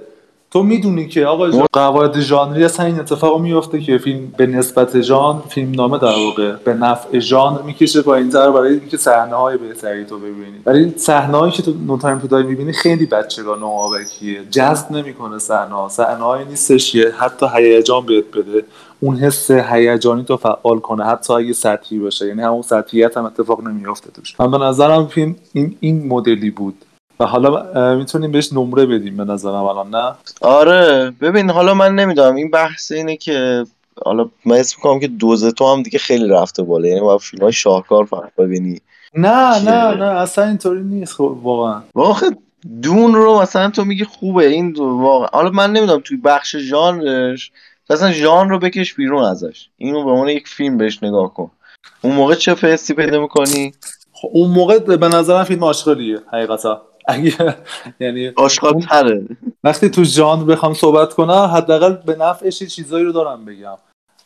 تو 0.50 0.62
می‌دونی 0.62 1.08
که 1.08 1.26
آقا 1.26 1.66
قواعد 1.72 2.20
ژانری 2.20 2.64
اصلا 2.64 2.86
این 2.86 3.00
اتفاق 3.00 3.40
میفته 3.40 3.80
که 3.80 3.98
فیلم 3.98 4.32
به 4.36 4.46
نسبت 4.46 5.00
ژانر 5.00 5.40
فیلم 5.48 5.70
نامه 5.70 5.98
در 5.98 6.06
واقع 6.06 6.52
به 6.56 6.74
نفع 6.74 7.18
ژانر 7.18 7.62
می‌کشه 7.62 8.02
پایین 8.02 8.30
تر 8.30 8.50
برای 8.50 8.70
اینکه 8.70 8.96
صحنه 8.96 9.34
های 9.34 9.56
بهتری 9.56 10.04
تو 10.04 10.18
ببینی. 10.18 10.62
ولی 10.66 10.94
صحنه 10.96 11.50
که 11.50 11.62
تو 11.62 11.74
نو 11.86 11.98
تایم 11.98 12.18
تو 12.18 12.26
داری 12.26 12.46
می‌بینی 12.46 12.72
خیلی 12.72 13.06
بچگانه 13.06 13.62
و 13.62 13.66
آبکیه. 13.66 14.44
جذب 14.50 14.92
نمی‌کنه 14.92 15.38
صحنه 15.38 15.74
ها 15.74 15.88
صحنه 15.88 16.44
نیستش 16.44 16.92
که 16.92 17.12
حتی 17.18 17.46
هیجان 17.56 18.06
بهت 18.06 18.24
بده. 18.36 18.64
اون 19.00 19.16
حس 19.16 19.50
هیجانی 19.50 20.24
تو 20.24 20.36
فعال 20.36 20.78
کنه. 20.78 21.04
حتی 21.04 21.32
اگه 21.32 21.52
سطحی 21.52 21.98
باشه. 21.98 22.26
یعنی 22.26 22.42
همون 22.42 22.62
سطحیت 22.62 23.16
هم 23.16 23.24
اتفاق 23.24 23.62
نمیافته 23.62 24.10
توش. 24.10 24.40
من 24.40 24.50
به 24.50 24.58
نظرم 24.58 25.06
فیلم 25.06 25.36
این 25.52 25.76
این 25.80 26.08
مدلی 26.08 26.50
بود. 26.50 26.74
و 27.20 27.26
حالا 27.26 27.94
می‌تونیم 27.96 28.32
بهش 28.32 28.52
نمره 28.52 28.86
بدیم 28.86 29.16
به 29.16 29.24
نظرم 29.24 29.54
الان 29.54 29.90
نه؟ 29.90 30.12
آره 30.40 31.12
ببین 31.20 31.50
حالا 31.50 31.74
من 31.74 31.94
نمی‌دونم. 31.94 32.34
این 32.34 32.50
بحث 32.50 32.92
اینه 32.92 33.16
که 33.16 33.64
حالا 34.04 34.28
من 34.44 34.56
اسم 34.56 34.76
می‌کنم 34.78 35.00
که 35.00 35.08
دوز 35.08 35.54
تو 35.54 35.72
هم 35.72 35.82
دیگه 35.82 35.98
خیلی 35.98 36.28
رفته 36.28 36.62
بالا. 36.62 36.88
یعنی 36.88 37.00
با 37.00 37.18
فیلم 37.18 37.42
های 37.42 37.52
شاهکار 37.52 38.04
فقط 38.04 38.34
ببینی. 38.38 38.80
نه 39.14 39.64
نه 39.64 39.94
نه 39.94 40.04
اصلا 40.04 40.44
اینطوری 40.44 40.82
نیست 40.82 41.14
خب 41.14 41.38
واقعا. 41.42 41.82
واقعا 41.94 42.30
دون 42.82 43.14
رو 43.14 43.40
مثلا 43.40 43.70
تو 43.70 43.84
میگی 43.84 44.04
خوبه. 44.04 44.46
این 44.46 44.72
واقعا. 44.78 45.28
حالا 45.32 45.50
من 45.50 45.72
نمی‌دونم 45.72 46.00
توی 46.04 46.16
بخش 46.16 46.56
ژانرش 46.56 47.52
مثلا 47.90 48.12
ژانر 48.12 48.50
رو 48.50 48.58
بکش 48.58 48.94
بیرون 48.94 49.24
ازش. 49.24 49.68
اینو 49.76 50.04
به 50.04 50.10
عنوان 50.10 50.28
یک 50.28 50.48
فیلم 50.48 50.78
بهش 50.78 51.02
نگاه 51.02 51.34
کن. 51.34 51.50
اون 52.02 52.14
موقع 52.14 52.34
چه 52.34 52.54
حسی 52.54 52.94
پیدا 52.94 53.20
می‌کنی؟ 53.20 53.72
خب 54.12 54.28
اون 54.32 54.50
موقع 54.50 54.78
به 54.78 55.08
نظرم 55.08 55.44
فیلم 55.44 55.62
آشغالیه 55.62 56.18
حقیقتا. 56.32 56.82
اگه 57.08 57.56
یعنی 58.00 58.28
آشغال 58.36 58.80
تره. 58.80 59.26
وقتی 59.64 59.90
تو 59.90 60.04
ژانر 60.04 60.44
بخوام 60.44 60.74
صحبت 60.74 61.14
کنم 61.14 61.50
حداقل 61.54 61.92
به 61.92 62.16
نفعش 62.16 62.62
چیزایی 62.62 63.04
رو 63.04 63.12
دارم 63.12 63.44
بگم. 63.44 63.76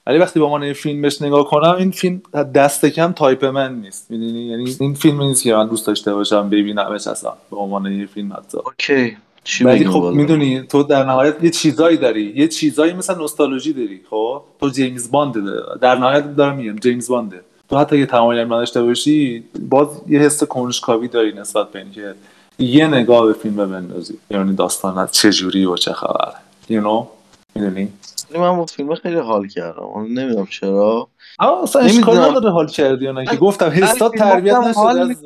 ولی 0.06 0.18
وقتی 0.18 0.40
به 0.40 0.58
عنوان 0.58 0.72
فیلم 0.72 1.02
بهش 1.02 1.22
نگاه 1.22 1.44
کنم 1.44 1.74
این 1.78 1.90
فیلم 1.90 2.22
دست 2.54 2.86
کم 2.86 3.12
تایپ 3.12 3.44
من 3.44 3.80
نیست. 3.80 4.10
می‌دونی؟ 4.10 4.40
یعنی 4.40 4.76
این 4.80 4.94
فیلم 4.94 5.22
نیست 5.22 5.42
که 5.42 5.54
من 5.54 5.68
دوست 5.68 5.86
داشته 5.86 6.14
باشم 6.14 6.48
ببینمش 6.48 7.06
اصلا 7.06 7.32
به 7.50 7.56
عنوان 7.56 7.92
یه 7.92 8.06
فیلم 8.06 8.32
حتی. 8.32 8.58
اوکی. 8.58 9.16
ولی 9.64 9.86
خب 9.86 10.12
می‌دونی 10.14 10.62
تو 10.62 10.82
در 10.82 11.04
نهایت 11.04 11.44
یه 11.44 11.50
چیزایی 11.50 11.96
داری. 11.96 12.32
یه 12.36 12.48
چیزایی 12.48 12.92
مثل 12.92 13.14
نوستالژی 13.14 13.72
داری 13.72 14.00
خب؟ 14.10 14.42
تو 14.60 14.68
جیمز 14.68 15.10
باند 15.10 15.34
در 15.80 15.94
نهایت 15.94 16.36
دارم 16.36 16.56
میگم 16.56 16.76
جیمز 16.76 17.08
بانده. 17.08 17.40
تو 17.68 17.78
حتی 17.78 17.98
یه 17.98 18.06
تمایل 18.06 18.44
نداشته 18.44 18.82
باشی 18.82 19.44
باز 19.60 19.88
یه 20.08 20.18
حس 20.18 20.44
کنجکاوی 20.44 21.08
داری 21.08 21.32
نسبت 21.32 21.70
به 21.70 21.78
اینکه 21.78 22.14
یه 22.58 22.86
نگاه 22.86 23.26
به 23.26 23.32
فیلم 23.32 23.56
بندازی. 23.70 24.18
یعنی 24.30 24.54
داستان 24.54 25.08
چه 25.12 25.30
جوری 25.30 25.64
و 25.64 25.76
چه 25.76 25.92
خبره 25.92 26.34
you 26.70 26.82
know? 26.82 27.06
می‌دونی؟ 27.54 27.92
من 28.34 28.56
با 28.56 28.66
فیلم 28.66 28.94
خیلی 28.94 29.18
حال 29.18 29.48
کردم. 29.48 30.04
نمی‌دونم 30.08 30.46
چرا. 30.46 31.08
آه 31.38 31.62
اصلا 31.62 31.82
اشکال 31.82 32.18
نداره 32.18 32.50
حال 32.50 32.66
کردی 32.66 33.04
یا 33.04 33.24
که 33.24 33.36
گفتم 33.36 33.70
حسات 33.70 34.14
تربیت 34.14 34.54
نشده 34.54 35.16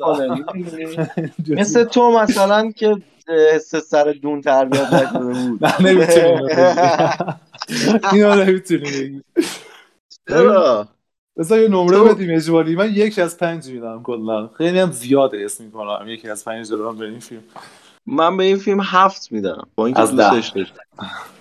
مثل 1.47 1.83
تو 1.83 2.11
مثلا 2.11 2.71
که 2.71 2.95
حس 3.53 3.75
سر 3.75 4.15
دون 4.21 4.41
تربیت 4.41 4.93
نشده 4.93 5.19
بود. 5.19 5.63
نه 5.65 5.81
نمی‌تونی. 5.81 6.49
اینو 8.13 8.35
نمی‌تونی. 8.35 9.21
چرا؟ 10.29 10.87
بذار 11.37 11.59
یه 11.59 11.67
نمره 11.67 11.99
بدیم 11.99 12.35
اجباری 12.35 12.75
من 12.75 12.91
یک 12.93 13.19
از 13.19 13.37
پنج 13.37 13.67
میدم 13.67 14.03
کلا. 14.03 14.47
خیلی 14.47 14.79
هم 14.79 14.91
زیاده 14.91 15.45
اسم 15.45 15.63
می‌کنم. 15.63 16.07
یکی 16.07 16.29
از 16.29 16.45
پنج 16.45 16.69
دارم 16.69 16.97
به 16.97 17.05
این 17.05 17.19
فیلم. 17.19 17.41
من 18.05 18.37
به 18.37 18.43
این 18.43 18.57
فیلم 18.57 18.79
هفت 18.83 19.31
میدم. 19.31 19.67
با 19.75 19.85
اینکه 19.85 20.01
دوستش 20.01 20.47
داشتم 20.47 20.79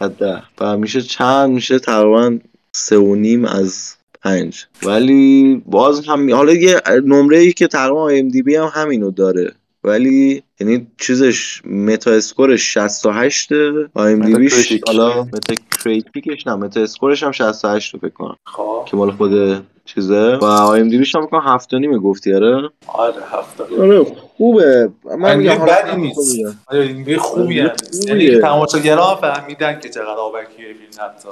از 0.01 0.16
ده. 0.18 0.42
و 0.61 0.76
میشه 0.76 1.03
چند؟ 1.03 1.51
میشه 1.51 1.78
تقریبا 1.78 2.38
سه 2.72 2.99
و 2.99 3.14
نیم 3.14 3.44
از 3.44 3.97
پنج. 4.22 4.66
ولی 4.82 5.62
باز 5.66 6.07
هم 6.09 6.34
حالا 6.34 6.53
یه 6.53 6.80
نمره 7.05 7.38
ای 7.38 7.53
که 7.53 7.66
تقریبا 7.66 8.09
ام 8.09 8.28
دی 8.28 8.42
بی 8.42 8.57
هم 8.57 8.70
همینو 8.74 9.11
داره. 9.11 9.53
ولی 9.87 10.43
یعنی 10.61 10.87
چیزش 10.99 11.62
Metascore 11.64 12.11
ش 12.11 12.74
68 12.74 13.53
IMDb 13.94 14.34
یش 14.34 14.82
حالا 14.87 15.24
Metacritic 15.24 15.55
ش 15.84 16.47
نه 16.47 16.55
Metascore 16.55 16.80
ش 16.80 17.22
هم 17.22 17.32
68 17.32 17.95
رو 17.95 18.01
فکر 18.01 18.11
کنم. 18.11 18.37
خب. 18.47 18.84
که 18.87 18.97
مال 18.97 19.11
خود 19.11 19.64
چیزه. 19.84 20.37
و 20.37 20.45
IMDb 20.44 20.99
یش 20.99 21.14
هم 21.14 21.26
فکر 21.26 21.30
کنم 21.30 21.53
7 21.55 21.74
نیم 21.74 21.99
گفتی 21.99 22.34
آره؟ 22.34 22.70
آره 22.87 23.22
7 23.30 23.61
آره 23.61 24.05
خوبه. 24.05 24.91
من 25.18 25.37
میگم 25.37 25.64
بدی 25.64 26.01
نیست. 26.01 26.57
آره 26.66 26.80
این 26.80 27.18
خوبیه. 27.18 27.72
یعنی 28.07 28.41
تماشاگرا 28.41 29.16
فهمیدن 29.16 29.80
که 29.80 29.89
چقدر 29.89 30.09
آبکیه 30.09 30.66
فیلم 30.66 31.09
حتی. 31.09 31.28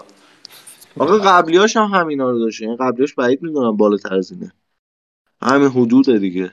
آقا 0.98 1.18
قبلیاش 1.18 1.76
هم 1.76 1.84
همینا 1.84 2.30
رو 2.30 2.38
داشته. 2.38 2.64
یعنی 2.64 2.76
قبلیاش 2.76 3.14
بعید 3.14 3.42
می‌دونم 3.42 3.76
بالاتر 3.76 4.14
از 4.14 4.32
اینه. 4.32 4.52
همین 5.42 5.68
حدود 5.68 6.18
دیگه. 6.18 6.50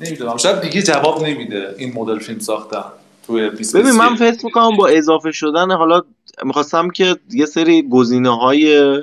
نمی‌دونم. 0.00 0.36
شاید 0.36 0.60
دیگه 0.60 0.82
جواب 0.82 1.24
نمیده 1.24 1.74
این 1.78 1.92
مدل 1.94 2.18
فیلم 2.18 2.38
ساختن 2.38 2.84
توی 3.26 3.50
ببین 3.50 3.90
من 3.90 4.16
فکر 4.16 4.44
می‌کنم 4.44 4.76
با 4.76 4.88
اضافه 4.88 5.32
شدن 5.32 5.70
حالا 5.70 6.02
می‌خواستم 6.44 6.90
که 6.90 7.16
یه 7.30 7.46
سری 7.46 7.88
گزینه 7.88 8.38
های 8.38 9.02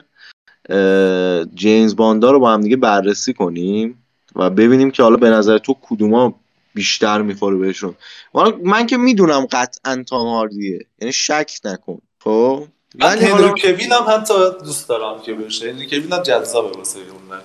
جیمز 1.56 1.96
باندا 1.96 2.32
رو 2.32 2.40
با 2.40 2.52
هم 2.52 2.62
دیگه 2.62 2.76
بررسی 2.76 3.34
کنیم 3.34 4.04
و 4.36 4.50
ببینیم 4.50 4.92
که 4.92 5.04
حالا 5.04 5.18
به 5.18 5.30
نظر 5.30 5.58
تو 5.58 5.76
کدوما 5.82 6.40
بیشتر 6.74 7.22
می‌خوره 7.22 7.58
بهشون. 7.58 7.96
من 8.64 8.88
که 8.88 8.98
می‌دونم 8.98 9.48
قطعا 9.52 10.04
تام 10.08 10.28
هاردیه. 10.28 10.80
یعنی 11.02 11.14
شک 11.14 11.52
نکن 11.66 12.00
خب؟ 12.24 12.64
من 12.96 13.18
هنری 13.18 13.62
کوین 13.62 13.92
هم 13.92 14.06
حتی 14.08 14.34
دوست 14.64 14.90
دارم 14.90 15.22
که 15.22 15.34
بشه. 15.34 15.72
هنری 15.72 15.88
کویل 15.90 16.14
هم 16.14 16.24
جذابه 16.24 16.78
واسه 16.78 17.00
اون 17.00 17.40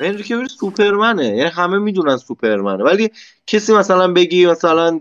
هنری 0.00 0.24
کویل 0.24 0.48
سوپرمنه. 0.48 1.26
یعنی 1.26 1.50
همه 1.50 1.78
می‌دونن 1.78 2.16
سوپرمنه. 2.16 2.84
ولی 2.84 3.10
کسی 3.46 3.72
مثلا 3.72 4.12
بگی 4.12 4.46
مثلا 4.46 5.00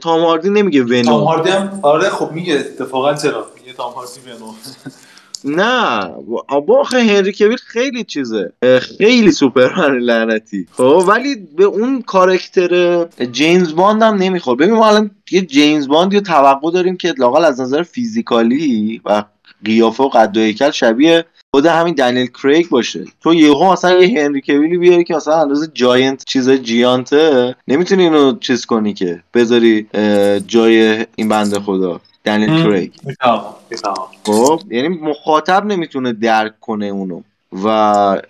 تام 0.00 0.20
هاردی 0.20 0.50
نمیگه 0.50 0.82
ونوم 0.82 1.02
تام 1.02 1.24
هاردی 1.24 1.50
هم 1.50 1.80
آره 1.82 2.10
خب 2.10 2.32
میگه 2.32 2.54
اتفاقا 2.54 3.14
چرا؟ 3.14 3.46
میگه 3.56 3.72
تام 3.72 3.92
هاردی 3.92 4.20
ونوم 4.26 4.54
نه 5.44 6.10
با 6.66 6.82
هنری 6.92 7.32
کویل 7.32 7.56
خیلی 7.56 8.04
چیزه. 8.04 8.52
خیلی 8.80 9.32
سوپرمن 9.32 9.98
لعنتی. 9.98 10.66
خب 10.72 11.04
ولی 11.08 11.34
به 11.56 11.64
اون 11.64 12.02
کاراکتر 12.02 13.04
جیمز 13.32 13.74
باند 13.74 14.02
هم 14.02 14.14
نمی‌خوره 14.14 14.56
ببین 14.56 14.74
ما 14.74 14.88
الان 14.88 15.10
یه 15.30 15.40
جیمز 15.40 15.88
باند 15.88 16.12
یا 16.12 16.20
توقع 16.20 16.70
داریم 16.70 16.96
که 16.96 17.14
لاقل 17.18 17.44
از 17.44 17.60
نظر 17.60 17.82
physical 17.82 18.87
ی 18.87 19.00
و 19.04 19.24
قیافه 19.64 20.04
و 20.04 20.08
قد 20.08 20.36
و 20.36 20.40
هیکل 20.40 20.70
شبیه 20.70 21.24
خود 21.54 21.66
همین 21.66 21.94
دنیل 21.94 22.26
کریگ 22.26 22.68
باشه. 22.68 23.04
تو 23.22 23.34
یهو 23.34 23.72
مثلا 23.72 24.00
یه 24.00 24.24
هنری 24.24 24.40
کویلی 24.40 24.78
بیاری 24.78 25.04
که 25.04 25.14
مثلا 25.14 25.40
اندازه 25.40 25.70
جاینت 25.74 26.24
چیز 26.24 26.50
جیانته 26.50 27.56
نمی‌تونی 27.68 28.02
اینو 28.02 28.38
چیز 28.38 28.66
کنی 28.66 28.94
که 28.94 29.22
بذاری 29.34 29.86
جای 30.46 31.06
این 31.16 31.28
بنده 31.28 31.60
خدا. 31.60 32.00
دنیل 32.24 32.62
کریگ. 32.64 32.92
خب 34.24 34.60
یعنی 34.70 34.88
مخاطب 34.88 35.64
نمی‌تونه 35.66 36.12
درک 36.12 36.60
کنه 36.60 36.86
اونو. 36.86 37.22
و 37.64 38.22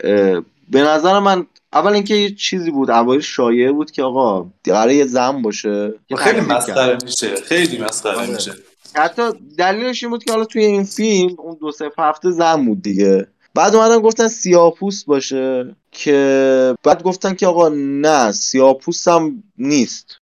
به 0.70 0.82
نظر 0.82 1.18
من 1.18 1.47
اول 1.72 1.93
اینکه 1.93 2.14
یه 2.14 2.34
چیزی 2.34 2.70
بود 2.70 2.91
اوایل 2.91 3.20
شایعه 3.20 3.72
بود 3.72 3.91
که 3.91 4.03
آقا 4.03 4.47
قراره 4.64 4.95
یه 4.95 5.07
زن 5.07 5.43
باشه. 5.43 5.95
خیلی 6.16 6.41
مسخره 6.41 6.99
میشه 7.05 7.36
خیلی 7.36 7.78
مسخره 7.78 8.30
میشه. 8.30 8.53
حتی 8.95 9.22
دلیلش 9.59 10.03
این 10.03 10.11
بود 10.11 10.24
که 10.24 10.32
حالا 10.32 10.45
توی 10.45 10.64
این 10.64 10.84
فیلم 10.84 11.36
اون 11.38 11.57
دو 11.61 11.72
سه 11.72 11.91
هفته 11.99 12.30
زن 12.30 12.66
بود 12.66 12.82
دیگه. 12.82 13.26
بعد 13.55 13.74
اومدن 13.74 13.99
گفتن 13.99 14.28
سیاپوس 14.28 15.05
باشه 15.05 15.76
که 15.93 16.76
بعد 16.82 17.03
گفتن 17.03 17.34
که 17.34 17.47
آقا 17.47 17.68
نه 17.74 18.32
سیاپوس 18.32 19.09
هم 19.09 19.43
نیست. 19.59 20.19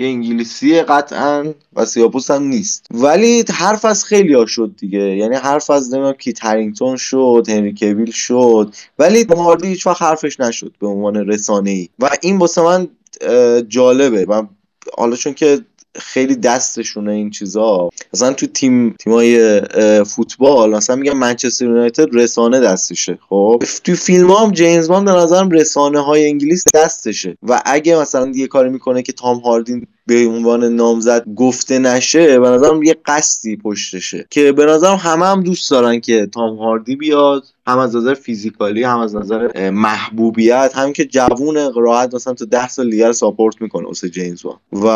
یه 0.00 0.06
انگلیسی 0.06 0.82
قطعا 0.82 1.52
و 1.76 1.84
سیاپوس 1.84 2.30
هم 2.30 2.42
نیست. 2.42 2.86
ولی 2.90 3.44
حرف 3.54 3.84
از 3.84 4.04
خیلی 4.04 4.34
ها 4.34 4.46
شد 4.46 4.74
دیگه. 4.78 5.16
یعنی 5.16 5.36
حرف 5.36 5.70
از 5.70 5.94
نمی‌دونم 5.94 6.12
کیت 6.12 6.44
هرینگتون 6.44 6.96
شد 6.96 7.46
هنری 7.48 7.74
کویل 7.78 8.10
شد. 8.10 8.74
ولی 8.98 9.26
هاردی 9.36 9.68
هیچ 9.68 9.86
وقت 9.86 10.02
حرفش 10.02 10.40
نشد 10.40 10.72
به 10.80 10.86
عنوان 10.86 11.16
رسانه 11.16 11.70
ای 11.70 11.88
و 11.98 12.10
این 12.22 12.38
واسه 12.38 12.62
من 12.62 12.88
جالبه. 13.68 14.24
و 14.24 14.42
حالا 14.98 15.16
چون 15.16 15.34
که 15.34 15.60
خیلی 15.94 16.36
دستشونه 16.36 17.12
این 17.12 17.30
چیزا. 17.30 17.88
مثلا 18.14 18.32
تو 18.32 18.46
تیم 18.46 18.90
تیمای 18.90 19.60
فوتبال 20.04 20.70
مثلا 20.70 20.96
میگم 20.96 21.18
منچستر 21.18 21.64
یونایتد 21.64 22.08
رسانه 22.12 22.60
دستشه 22.60 23.18
خب؟ 23.28 23.62
تو 23.84 23.94
فیلم 23.94 24.30
هم 24.30 24.52
جیمز 24.52 24.88
باند 24.88 25.06
به 25.06 25.12
نظرم 25.12 25.50
رسانه 25.50 26.00
های 26.00 26.26
انگلیس 26.26 26.64
دستشه. 26.74 27.36
و 27.42 27.62
اگه 27.64 27.96
مثلا 27.96 28.32
یه 28.34 28.46
کاری 28.46 28.70
می‌کنه 28.70 29.02
که 29.02 29.12
تام 29.12 29.38
هاردین 29.38 29.86
به 30.10 30.26
عنوان 30.26 30.64
نامزد 30.64 31.24
گفته 31.36 31.78
نشه 31.78 32.40
به 32.40 32.48
نظرم 32.48 32.82
یه 32.82 32.96
قصدی 33.06 33.56
پشتشه 33.56 34.26
که 34.30 34.52
به 34.52 34.66
نظرم 34.66 34.96
همه 34.96 35.26
هم 35.26 35.42
دوست 35.42 35.70
دارن 35.70 36.00
که 36.00 36.26
تام 36.26 36.56
هاردی 36.56 36.96
بیاد 36.96 37.44
هم 37.66 37.78
از 37.78 37.96
نظر 37.96 38.14
فیزیکالی 38.14 38.82
هم 38.82 38.98
از 38.98 39.16
نظر 39.16 39.70
محبوبیت 39.70 40.72
هم 40.74 40.92
که 40.92 41.04
جوون 41.04 41.72
راحت 41.76 42.14
مثلا 42.14 42.34
تا 42.34 42.44
ده 42.44 42.68
سال 42.68 42.90
دیگر 42.90 43.12
ساپورت 43.12 43.62
می‌کنه 43.62 43.86
واسه 43.86 44.08
جیمز 44.08 44.44
وان. 44.44 44.56
و 44.72 44.86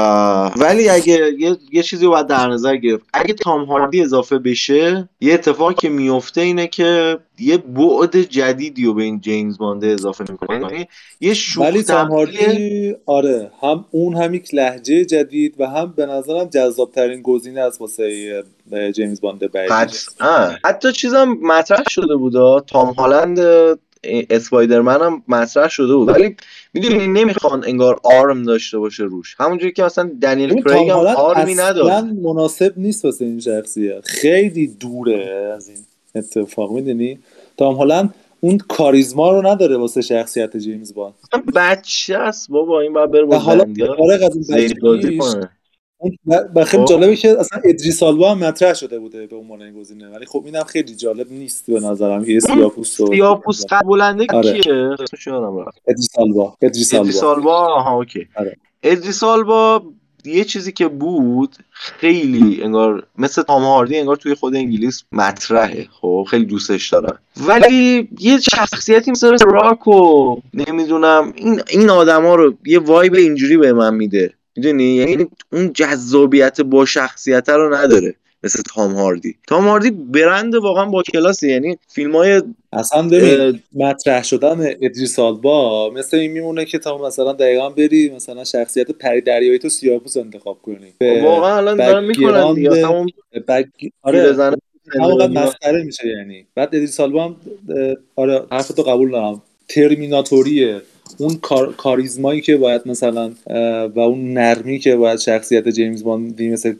ولی 0.57 0.89
اگه 0.89 1.33
یه, 1.39 1.57
یه 1.73 1.83
چیزی 1.83 2.07
باید 2.07 2.27
در 2.27 2.49
نظر 2.49 2.77
گرفت. 2.77 3.05
اگه 3.13 3.35
تام 3.35 3.65
هاردی 3.65 4.03
اضافه 4.03 4.39
بشه 4.39 5.09
یه 5.21 5.35
اتفاقی 5.35 5.75
که 5.75 5.89
میفته 5.89 6.41
اینه 6.41 6.67
که 6.67 7.19
یه 7.39 7.57
بعد 7.57 8.21
جدیدی 8.21 8.85
رو 8.85 8.95
به 8.95 9.03
این 9.03 9.21
جیمز 9.21 9.59
بانده 9.59 9.87
اضافه 9.87 10.25
می‌کنه. 10.31 10.61
یعنی 10.61 10.87
یه 11.21 11.35
ولی 11.57 11.83
تام 11.83 12.09
هاردی 12.09 12.95
آره 13.07 13.51
هم 13.63 13.85
اون 13.91 14.17
هم 14.17 14.35
یک 14.35 14.55
لحجه 14.55 15.04
جدید 15.05 15.55
و 15.59 15.67
هم 15.67 15.95
به 15.97 16.07
نظرم 16.07 16.45
جذاب 16.45 16.91
ترین 16.91 17.23
گزینه 17.23 17.61
از 17.61 17.81
واسه 17.81 18.45
جیمز 18.95 19.21
باند 19.21 19.53
بعدی. 19.53 19.97
حتی 20.65 20.93
چیزم 20.93 21.39
مطرح 21.43 21.85
شده 21.89 22.17
بود 22.17 22.65
تام 22.67 22.89
هالند 22.89 23.39
اسپایدرمن 24.31 25.01
هم 25.01 25.23
مطرح 25.29 25.69
شده 25.69 25.95
بود. 25.95 26.09
ولی 26.09 26.37
می‌دونی 26.75 27.07
نمی‌خوان 27.07 27.65
انگار 27.67 28.01
آرم 28.03 28.43
داشته 28.43 28.79
باشه 28.79 29.05
روش. 29.05 29.37
همونجوری 29.39 29.73
که 29.73 29.83
مثلا 29.83 30.11
دنیل 30.23 30.63
کریگ 30.63 30.89
هم 30.89 30.97
آرمی 30.99 31.55
نداره 31.55 32.01
مناسب 32.01 32.73
نیست 32.77 33.05
واسه 33.05 33.25
این 33.25 33.41
شخصیت. 33.41 34.05
خیلی 34.05 34.67
دوره 34.67 35.53
از 35.57 35.69
این 35.69 35.79
اتفاق 36.15 36.73
می‌دونی؟ 36.73 37.19
تام 37.57 37.75
هالند 37.75 38.15
اون 38.45 38.59
کاریزما 38.59 39.33
رو 39.33 39.47
نداره 39.47 39.77
واسه 39.77 40.01
شخصیت 40.01 40.57
جیمز 40.57 40.95
باند 40.95 41.15
بچه 41.55 42.17
است 42.17 42.51
بابا 42.51 42.81
این 42.81 42.93
باید 42.93 43.11
بره 43.11 43.25
با 43.25 43.39
حالا 43.39 43.65
از 43.65 44.51
این 44.51 44.79
و 46.55 46.65
خیلی. 46.65 46.85
جالبه 46.85 47.17
که 47.17 47.39
اصلا 47.41 47.61
ادریس 47.65 48.03
البا 48.03 48.31
هم 48.31 48.39
مطرح 48.39 48.75
شده 48.75 48.99
بوده 48.99 49.27
به 49.27 49.37
عنوان 49.37 49.63
این 49.63 49.75
گزینه. 49.75 50.09
ولی 50.09 50.27
خب 50.27 50.43
اینم 50.45 50.65
خیلی 50.65 50.95
جالب 50.95 51.33
نیست 51.33 51.71
به 51.71 51.81
نظرم. 51.81 52.25
که 52.25 52.41
سیاپوست 52.41 53.01
رو 53.01 53.07
سیاپوست 53.07 53.67
قبولنده 53.71 54.27
آره. 54.35 54.61
کیه؟ 54.61 54.75
ادریس 54.75 55.29
البا. 56.19 56.57
ادریس 56.63 57.23
البا 57.23 57.57
آها 57.57 57.97
اوکی. 57.97 58.29
آره. 58.37 58.57
ادریس 58.83 59.23
البا 59.23 59.83
یه 60.25 60.45
چیزی 60.45 60.73
که 60.73 60.89
بود 60.89 61.57
خیلی 61.71 62.63
انگار 62.63 63.07
مثل 63.19 63.43
تام 63.43 63.63
هاردی 63.63 63.99
انگار 63.99 64.17
توی 64.17 64.35
خود 64.35 64.57
انگلیس 64.57 65.03
مطرحه. 65.13 65.89
خب 66.01 66.27
خیلی 66.31 66.45
دوستش 66.45 66.89
دارن. 66.89 67.19
ولی 67.47 68.09
یه 68.19 68.39
شخصیتی 68.41 69.11
مثل 69.11 69.37
راک 69.45 69.89
و 69.89 70.37
نمی‌دونم 70.55 71.33
این 71.37 71.63
این 71.71 71.91
آدما 71.91 72.35
رو 72.35 72.55
یه 72.67 72.79
vibe 72.79 73.15
اینجوری 73.15 73.57
به 73.57 73.73
من 73.73 73.95
میده. 73.95 74.35
می‌دونی؟ 74.57 74.85
یعنی 74.85 75.27
اون 75.53 75.73
جذابیت 75.73 76.61
با 76.61 76.85
شخصیت 76.85 77.49
رو 77.49 77.75
نداره. 77.75 78.15
مثل 78.45 78.63
تام 78.75 78.93
هاردی. 78.95 79.35
تام 79.49 79.65
هاردی 79.65 79.91
برند 79.91 80.55
واقعا 80.55 80.85
با 80.85 81.03
کلاسی 81.03 81.49
یعنی 81.51 81.79
فیلم 81.89 82.17
های 82.17 82.43
اصلا 82.73 83.09
ببین 83.09 83.61
مطرح 83.75 84.23
شدن 84.23 84.67
ادریس 84.83 85.19
آلبا 85.19 85.91
مثل 85.91 86.17
این 86.17 86.33
میمونه 86.33 86.65
که 86.65 86.79
تا 86.79 86.99
مثلا 86.99 87.33
دقیقا 87.33 87.71
بری 87.71 88.11
مثلا 88.17 88.45
شخصیت 88.45 88.91
پری 88.91 89.21
دریایی 89.21 89.59
تو 89.59 89.69
سیاپوس 89.69 90.17
انتخاب 90.17 90.59
کنی. 90.63 91.21
واقعا 91.23 91.57
الان 91.57 91.77
دارن 91.77 92.05
می‌کنن 92.05 92.55
دیگه. 92.55 92.87
همون 92.87 93.11
بگ... 93.49 93.67
آره 94.03 94.55
همونقدر 94.95 95.33
مسخره 95.33 95.83
میشه 95.83 96.09
یعنی. 96.09 96.47
بعد 96.55 96.69
ادریس 96.69 97.01
آلبا 97.01 97.25
هم 97.25 97.37
آره 98.17 98.43
حرفتو 98.51 98.83
قبول 98.83 99.11
دارم. 99.11 99.43
ترمیناتوریه. 99.69 100.81
اون 101.19 101.35
کار، 101.43 101.73
کاریزمایی 101.73 102.41
که 102.41 102.57
باید 102.57 102.83
مثلا 102.87 103.33
و 103.95 104.01
اون 104.01 104.33
نرمی 104.33 104.79
که 104.79 104.97
باید 104.97 105.19
شخصیت 105.19 105.69
جیمز 105.69 106.05
باندی 106.05 106.51
مثل 106.51 106.75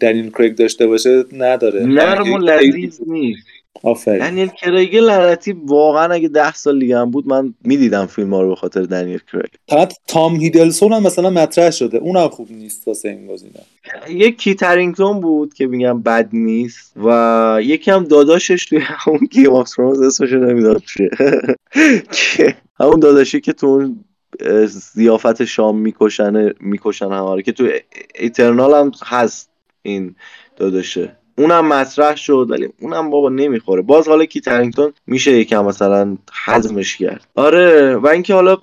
دنیل 0.00 0.30
کریگ 0.30 0.54
داشته 0.54 0.86
باشه 0.86 1.24
نداره. 1.32 1.86
نرم 1.86 2.32
و 2.32 2.38
لذیذ 2.38 3.00
نیست. 3.06 3.46
آفرین. 3.82 4.18
دنیل 4.18 4.48
کریگ 4.48 4.96
لعنتی 4.96 5.52
واقعا 5.52 6.12
اگه 6.12 6.28
ده 6.28 6.52
سال 6.52 6.78
دیگه 6.78 6.98
هم 6.98 7.10
بود 7.10 7.28
من 7.28 7.54
می‌دیدم 7.64 8.06
فیلم 8.06 8.34
ها 8.34 8.42
رو 8.42 8.48
به 8.48 8.54
خاطر 8.54 8.82
دنیل 8.82 9.20
کریگ 9.32 9.50
فقط 9.68 9.94
تام 10.06 10.36
هیدلستون 10.36 10.92
هم 10.92 11.02
مثلا 11.02 11.30
مطرح 11.30 11.70
شده. 11.70 11.98
اونم 11.98 12.28
خوب 12.28 12.50
نیست 12.50 12.88
واسه 12.88 13.08
این 13.08 13.26
گزینه 13.26 13.52
یک 14.08 14.38
کیت 14.38 14.65
هرینگتون 14.65 15.20
بود 15.20 15.54
که 15.54 15.66
میگم 15.66 16.02
بد 16.02 16.28
نیست 16.32 16.92
و 17.04 17.58
یکی 17.62 17.90
هم 17.90 18.04
داداشش 18.04 18.66
توی 18.66 18.80
اون 19.06 19.20
Game 19.30 19.50
of 19.50 19.70
Thrones 19.70 20.00
اسمش 20.00 20.32
نمی‌دونم 20.32 20.80
چیه. 20.80 21.10
همون 22.80 23.00
داداشی 23.00 23.40
که 23.40 23.52
تو 23.52 23.66
اون 23.66 24.04
ضیافت 24.66 25.44
شام 25.44 25.78
می‌کشن 25.78 26.52
می‌کشن 26.60 27.12
همه 27.12 27.42
که 27.42 27.52
تو 27.52 27.68
Eternal 28.14 28.74
هم 28.74 28.92
هست 29.04 29.50
این 29.82 30.14
داداشه. 30.56 31.16
اونم 31.38 31.68
مطرح 31.68 32.16
شد 32.16 32.46
ولی 32.50 32.68
اونم 32.80 33.10
بابا 33.10 33.28
نمی‌خوره. 33.28 33.82
باز 33.82 34.08
حالا 34.08 34.24
کی 34.24 34.40
ترینگتون 34.40 34.92
میشه 35.06 35.32
یکم 35.32 35.64
مثلا 35.64 36.16
حزمش 36.44 36.96
کرد. 36.96 37.26
آره 37.34 37.96
و 37.96 38.06
اینکه 38.06 38.34
حالا 38.34 38.56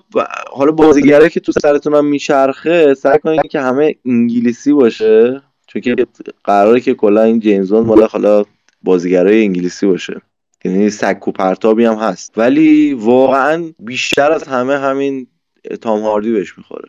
حالا 0.52 0.72
بازیگره 0.72 1.28
که 1.28 1.40
تو 1.40 1.52
سرتون 1.52 1.94
هم 1.94 2.06
میچرخه 2.06 2.94
سعی 2.94 3.18
کنید 3.18 3.46
که 3.50 3.60
همه 3.60 3.96
انگلیسی 4.04 4.72
باشه 4.72 5.42
چون 5.66 5.82
که 5.82 5.96
قراره 6.44 6.80
که 6.80 6.94
کلا 6.94 7.22
این 7.22 7.40
جیمزون 7.40 7.86
مال 7.86 8.02
حالا 8.02 8.44
بازیگرای 8.82 9.44
انگلیسی 9.44 9.86
باشه. 9.86 10.20
یعنی 10.64 10.90
سکو 10.90 11.32
پرتابی 11.32 11.84
هم 11.84 11.94
هست. 11.94 12.32
ولی 12.36 12.94
واقعا 12.94 13.72
بیشتر 13.78 14.32
از 14.32 14.48
همه 14.48 14.78
همین 14.78 15.26
تام 15.80 16.00
هاردی 16.00 16.32
بهش 16.32 16.58
می‌خوره. 16.58 16.88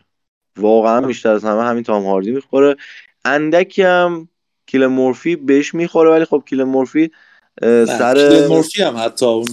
واقعا 0.58 1.00
بیشتر 1.00 1.32
از 1.32 1.44
همه 1.44 1.62
همین 1.62 1.82
تام 1.82 2.04
هاردی 2.04 2.30
می‌خوره. 2.30 2.76
اندکی 3.24 3.82
هم 3.82 4.28
کیل 4.66 4.86
مورفی 4.86 5.36
بهش 5.36 5.74
می‌خوره 5.74 6.10
ولی 6.10 6.24
خب 6.24 6.42
کیل 6.46 6.62
مورفی 6.64 7.10
سر 7.62 8.14
کیل 8.14 8.46
مورفی 8.48 8.82
هم 8.82 8.94
حتی 8.98 9.26
اون 9.26 9.46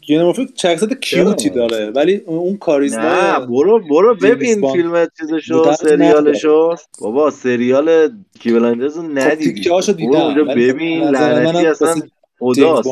کیل 0.00 0.22
مورفی 0.22 0.48
شخصیت 0.56 1.00
کیوتی 1.00 1.50
داره 1.50 1.90
ولی 1.90 2.16
اون 2.16 2.56
کاریزما 2.56 3.02
نه 3.02 3.46
برو 3.46 3.78
برو 3.78 4.14
ببین 4.14 4.72
فیلم 4.72 5.06
چیزشو 5.20 5.72
سریالشو. 5.72 6.74
بابا 7.00 7.30
سریال 7.30 8.08
کیبلندرز 8.40 8.96
رو 8.96 9.02
ندیدی. 9.02 9.70
خب 9.70 9.96
دیدم 9.96 10.44
ببین 10.44 11.04
لعنتی 11.08 11.66
اصلا 11.66 12.02
خداست 12.38 12.88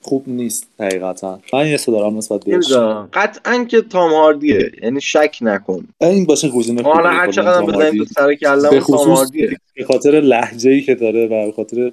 خوب 0.00 0.24
نیست 0.26 0.68
حقیقتا. 0.80 1.40
من 1.52 1.66
یه 1.66 1.78
دارم 1.86 2.16
نسبت 2.16 2.44
بهش. 2.44 2.72
قطعا 3.12 3.64
که 3.64 3.82
تام 3.82 4.10
هاردیه. 4.10 4.72
یعنی 4.82 5.00
شک 5.00 5.38
نکن. 5.40 5.88
این 6.00 6.24
باشه 6.24 6.48
گزینه 6.48 6.82
حالا 6.82 7.08
هر 7.08 7.30
چقدر 7.30 7.62
بزنیم 7.62 8.04
تو 8.04 8.04
سر 8.04 8.34
کلم 8.34 8.80
تام 8.80 9.08
هاردیه. 9.10 9.50
به 9.76 9.84
خاطر 9.84 10.10
لهجه 10.10 10.70
ای 10.70 10.80
که 10.80 10.94
داره 10.94 11.26
و 11.26 11.46
به 11.46 11.52
خاطر 11.52 11.92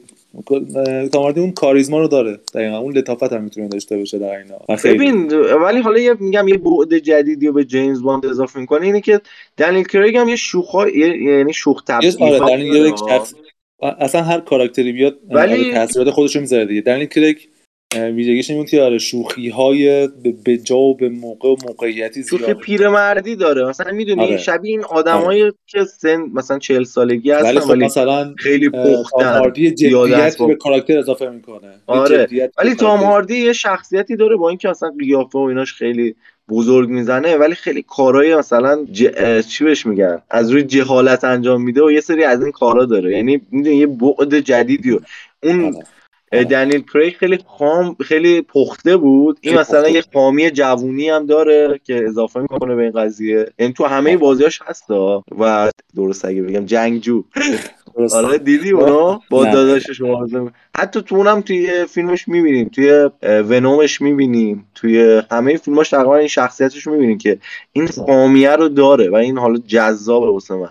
تام 1.11 1.23
هاردی 1.23 1.39
اون 1.39 1.51
کاریزما 1.51 1.99
رو 1.99 2.07
داره. 2.07 2.39
دقیقا 2.53 2.77
اون 2.77 2.97
لطافت 2.97 3.33
هم 3.33 3.43
می‌تونه 3.43 3.67
داشته 3.67 3.97
باشه 3.97 4.19
در 4.19 4.37
اینا 4.37 4.77
ببین 4.83 5.33
ولی 5.33 5.79
حالا 5.79 5.99
یه 5.99 6.13
میگم 6.19 6.47
یه 6.47 6.57
بعد 6.57 6.97
جدیدی 6.97 7.47
رو 7.47 7.53
به 7.53 7.65
جیمز 7.65 8.01
باند 8.01 8.25
اضافه 8.25 8.59
می‌کنه 8.59 8.85
اینه 8.85 9.01
که 9.01 9.21
دنیل 9.57 9.83
کریگ 9.83 10.17
هم 10.17 10.29
یه 10.29 10.35
شوخا 10.35 10.89
یعنی 10.89 11.53
شوخ 11.53 11.83
طبعی 11.83 12.11
آره 12.19 13.21
اصلا 13.99 14.23
هر 14.23 14.39
کاراکتری 14.39 14.91
بیاد 14.91 15.17
ولی 15.29 15.73
تاثیرات 15.73 16.09
خودش 16.09 16.35
رو 16.35 16.41
می‌ذاره 16.41 16.65
دیگه. 16.65 16.81
دنیل 16.81 17.05
کریگ 17.05 17.37
ویژگیش 17.95 18.49
این 18.49 18.65
که 18.65 18.81
آره 18.81 18.97
شوخی 18.97 19.49
های 19.49 20.09
به 20.43 20.57
جا 20.57 20.77
و 20.77 20.97
به 20.97 21.09
موقع 21.09 21.49
و 21.49 21.55
موقعیتی 21.67 22.21
زیاد. 22.21 22.41
شوخی 22.41 22.53
پیرمردی 22.53 23.35
داره. 23.35 23.65
مثلا 23.65 23.91
می‌دونی 23.91 24.21
آره. 24.21 24.37
شبیه 24.37 24.71
این 24.71 24.83
آدمایی 24.83 25.43
آره. 25.43 25.53
که 25.67 25.83
سن 25.83 26.21
مثلا 26.33 26.59
40 26.59 26.83
سالگی 26.83 27.31
هستن 27.31 27.47
ولی, 27.47 27.59
خب 27.59 27.73
مثلا 27.73 28.33
خیلی 28.37 28.69
پختن. 28.69 29.39
هاردی 29.39 29.71
جدیت 29.71 30.37
به 30.37 30.55
کاراکتر 30.55 30.97
اضافه 30.97 31.29
می‌کنه. 31.29 31.73
آره. 31.87 32.51
ولی 32.57 32.75
تام 32.75 32.99
هاردی 32.99 33.37
یه 33.37 33.53
شخصیتی 33.53 34.15
داره 34.15 34.35
با 34.35 34.49
اینکه 34.49 34.69
اصلا 34.69 34.91
قیافه 34.99 35.39
و 35.39 35.41
ایناش 35.41 35.73
خیلی 35.73 36.15
بزرگ 36.49 36.89
می‌زنه 36.89 37.37
ولی 37.37 37.55
خیلی 37.55 37.85
کارهای 37.87 38.35
مثلا 38.35 38.85
ج... 38.91 39.07
چی 39.41 39.63
بهش 39.63 39.85
میگن؟ 39.85 40.21
از 40.29 40.51
روی 40.51 40.63
جهالت 40.63 41.23
انجام 41.23 41.61
میده 41.61 41.83
و 41.83 41.91
یه 41.91 42.01
سری 42.01 42.23
از 42.23 42.41
این 42.41 42.51
کارا 42.51 42.85
داره. 42.85 43.11
یعنی 43.11 43.41
می‌دونی 43.51 43.75
یه 43.75 43.87
بعد 43.87 44.39
جدیدی 44.39 44.91
و 44.91 44.99
اون 45.43 45.65
آره. 45.65 45.85
دنیل 46.43 46.81
کریگ 46.93 47.13
خیلی 47.13 47.39
خام 47.45 47.95
خیلی 48.05 48.41
پخته 48.41 48.97
بود. 48.97 49.37
این 49.41 49.57
مثلا 49.57 49.89
یه 49.89 50.03
خامی 50.13 50.51
جوونی 50.51 51.09
هم 51.09 51.25
داره 51.25 51.79
که 51.83 52.05
اضافه 52.07 52.39
می‌کنه 52.39 52.75
به 52.75 52.81
این 52.81 52.91
قضیه. 52.91 53.37
این 53.37 53.47
یعنی 53.59 53.73
تو 53.73 53.85
همه 53.85 54.17
بازیاش 54.17 54.61
هست 54.65 54.91
و 54.91 55.21
درست 55.95 56.25
اگه 56.25 56.41
بگم 56.41 56.65
جنگجو. 56.65 57.23
آره 58.13 58.37
دیدی 58.37 58.71
اونو؟ 58.71 59.19
با 59.29 59.45
داداش 59.45 59.89
شما 59.89 60.27
حتی 60.77 61.01
تو 61.01 61.15
اونم 61.15 61.41
توی 61.41 61.85
فیلمش 61.85 62.27
می‌بینیم. 62.27 62.69
توی 62.69 63.09
ونومش 63.23 64.01
می‌بینیم. 64.01 64.67
توی 64.75 65.21
همه 65.31 65.57
فیلماش 65.57 65.89
تقریبا 65.89 66.15
این 66.15 66.27
شخصیتش 66.27 66.87
می‌بینیم 66.87 67.17
که 67.17 67.37
این 67.73 67.87
خامیه 67.87 68.51
رو 68.51 68.69
داره 68.69 69.09
و 69.09 69.15
این 69.15 69.37
حالا 69.37 69.57
جذابه 69.67 70.31
واسه 70.31 70.55
من. 70.55 70.69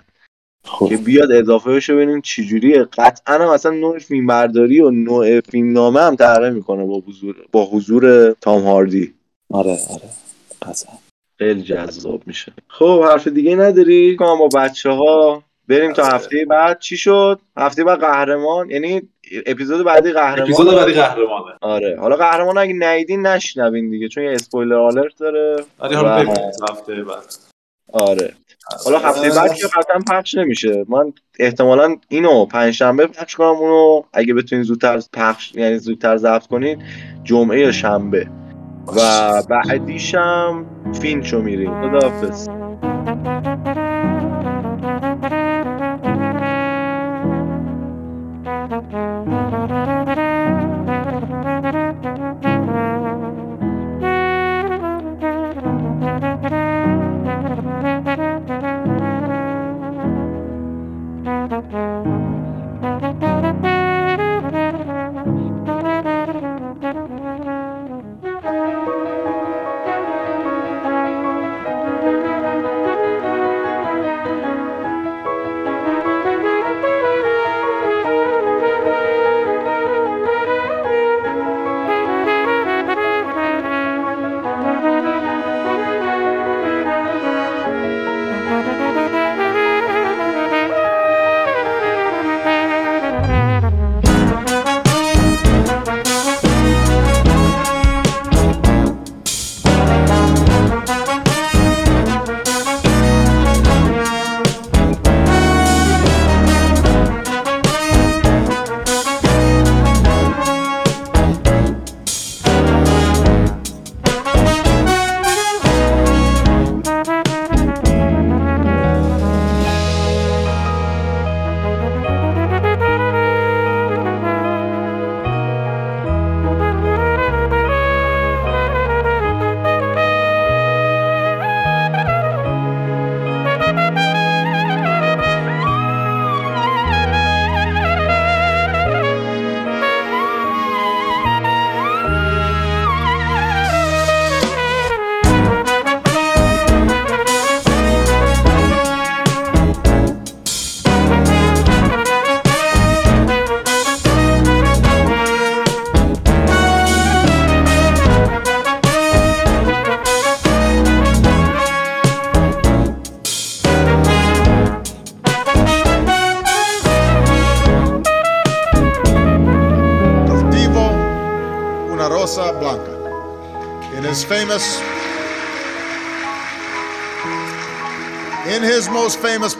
خب. 0.64 0.88
که 0.88 0.96
بیاد 0.96 1.32
اضافه 1.32 1.70
بشه 1.70 1.94
ببینیم 1.94 2.20
چجوریه. 2.20 2.84
قطعا 2.84 3.34
هم 3.34 3.48
اصلا 3.48 3.72
نوع 3.72 3.98
فیلم 3.98 4.26
برداری 4.26 4.80
و 4.80 4.90
نوع 4.90 5.40
فیلم 5.40 5.72
نامه 5.72 6.00
هم 6.00 6.16
تغییر 6.16 6.50
می‌کنه 6.50 6.84
با 6.84 7.02
حضور 7.08 7.36
با 7.52 7.64
حضور 7.64 8.32
تام 8.32 8.62
هاردی. 8.62 9.14
آره 9.50 9.70
آره. 9.70 10.08
قطعا. 10.62 10.92
خیلی 11.38 11.62
جذاب 11.62 12.22
میشه. 12.26 12.52
خب 12.68 13.02
حرف 13.02 13.28
دیگه 13.28 13.56
نداری؟ 13.56 14.16
که 14.16 14.24
با 14.24 14.48
بچه 14.54 14.90
ها 14.90 15.42
بریم 15.68 15.92
تا 15.92 16.04
هفته 16.04 16.44
بعد. 16.50 16.78
چی 16.78 16.96
شد؟ 16.96 17.40
هفته 17.56 17.84
بعد 17.84 18.00
قهرمان 18.00 18.70
یعنی 18.70 19.02
اپیزود 19.46 19.84
بعدی 19.86 20.12
قهرمان 20.12 20.42
اپیزود 20.42 20.74
بعدی 20.74 20.92
قهرمانه. 20.92 21.54
آره. 21.60 21.96
حالا 22.00 22.16
قهرمان 22.16 22.58
اگه 22.58 22.74
ندیدین 22.78 23.26
نشنوین 23.26 23.90
دیگه 23.90 24.08
چون 24.08 24.24
یه 24.24 24.30
اسپویلر 24.30 24.74
آلرت 24.74 25.18
داره. 25.18 25.56
آره 25.78 25.96
حالا 25.96 26.34
هفته 26.70 26.94
بعد. 26.94 27.34
آره. 27.92 28.34
حالا 28.84 28.98
هفته 28.98 29.30
بعد 29.30 29.54
که 29.54 29.66
قطعا 29.66 29.98
پخش 30.10 30.34
نمیشه. 30.34 30.84
من 30.88 31.12
احتمالا 31.38 31.96
اینو 32.08 32.46
پنجشنبه 32.46 33.06
پخش 33.06 33.34
کنم 33.34 33.48
اونو 33.48 34.02
اگه 34.12 34.34
بتونین 34.34 34.62
زودتر 34.62 35.00
پخش 35.12 35.54
یعنی 35.54 35.78
زودتر 35.78 36.16
ضبط 36.16 36.46
کنین 36.46 36.82
جمعه 37.24 37.60
یا 37.60 37.72
شنبه. 37.72 38.28
و 38.96 39.42
بعدیشم 39.42 40.66
فینچو 41.00 41.42
میریم. 41.42 41.90
خداحافظ. 41.90 42.48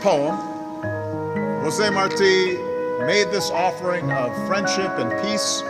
Poem, 0.04 0.36
Jose 1.62 1.88
Marti 1.88 2.58
made 3.06 3.30
this 3.30 3.50
offering 3.50 4.10
of 4.12 4.36
friendship 4.46 4.90
and 4.98 5.10
peace 5.22 5.62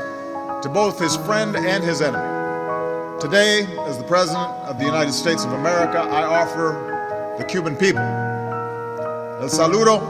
to 0.61 0.69
both 0.69 0.99
his 0.99 1.15
friend 1.19 1.55
and 1.55 1.85
his 1.85 2.03
enemy. 2.03 3.21
Today, 3.21 3.63
as 3.87 3.97
the 3.97 4.03
President 4.09 4.51
of 4.67 4.77
the 4.77 4.85
United 4.85 5.13
States 5.13 5.45
of 5.45 5.53
America, 5.53 5.99
I 6.01 6.25
offer 6.25 7.37
the 7.39 7.45
Cuban 7.45 7.77
people 7.77 8.03
el 8.03 9.49
saludo 9.49 10.03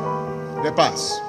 de 0.63 0.73
paz. 0.73 1.21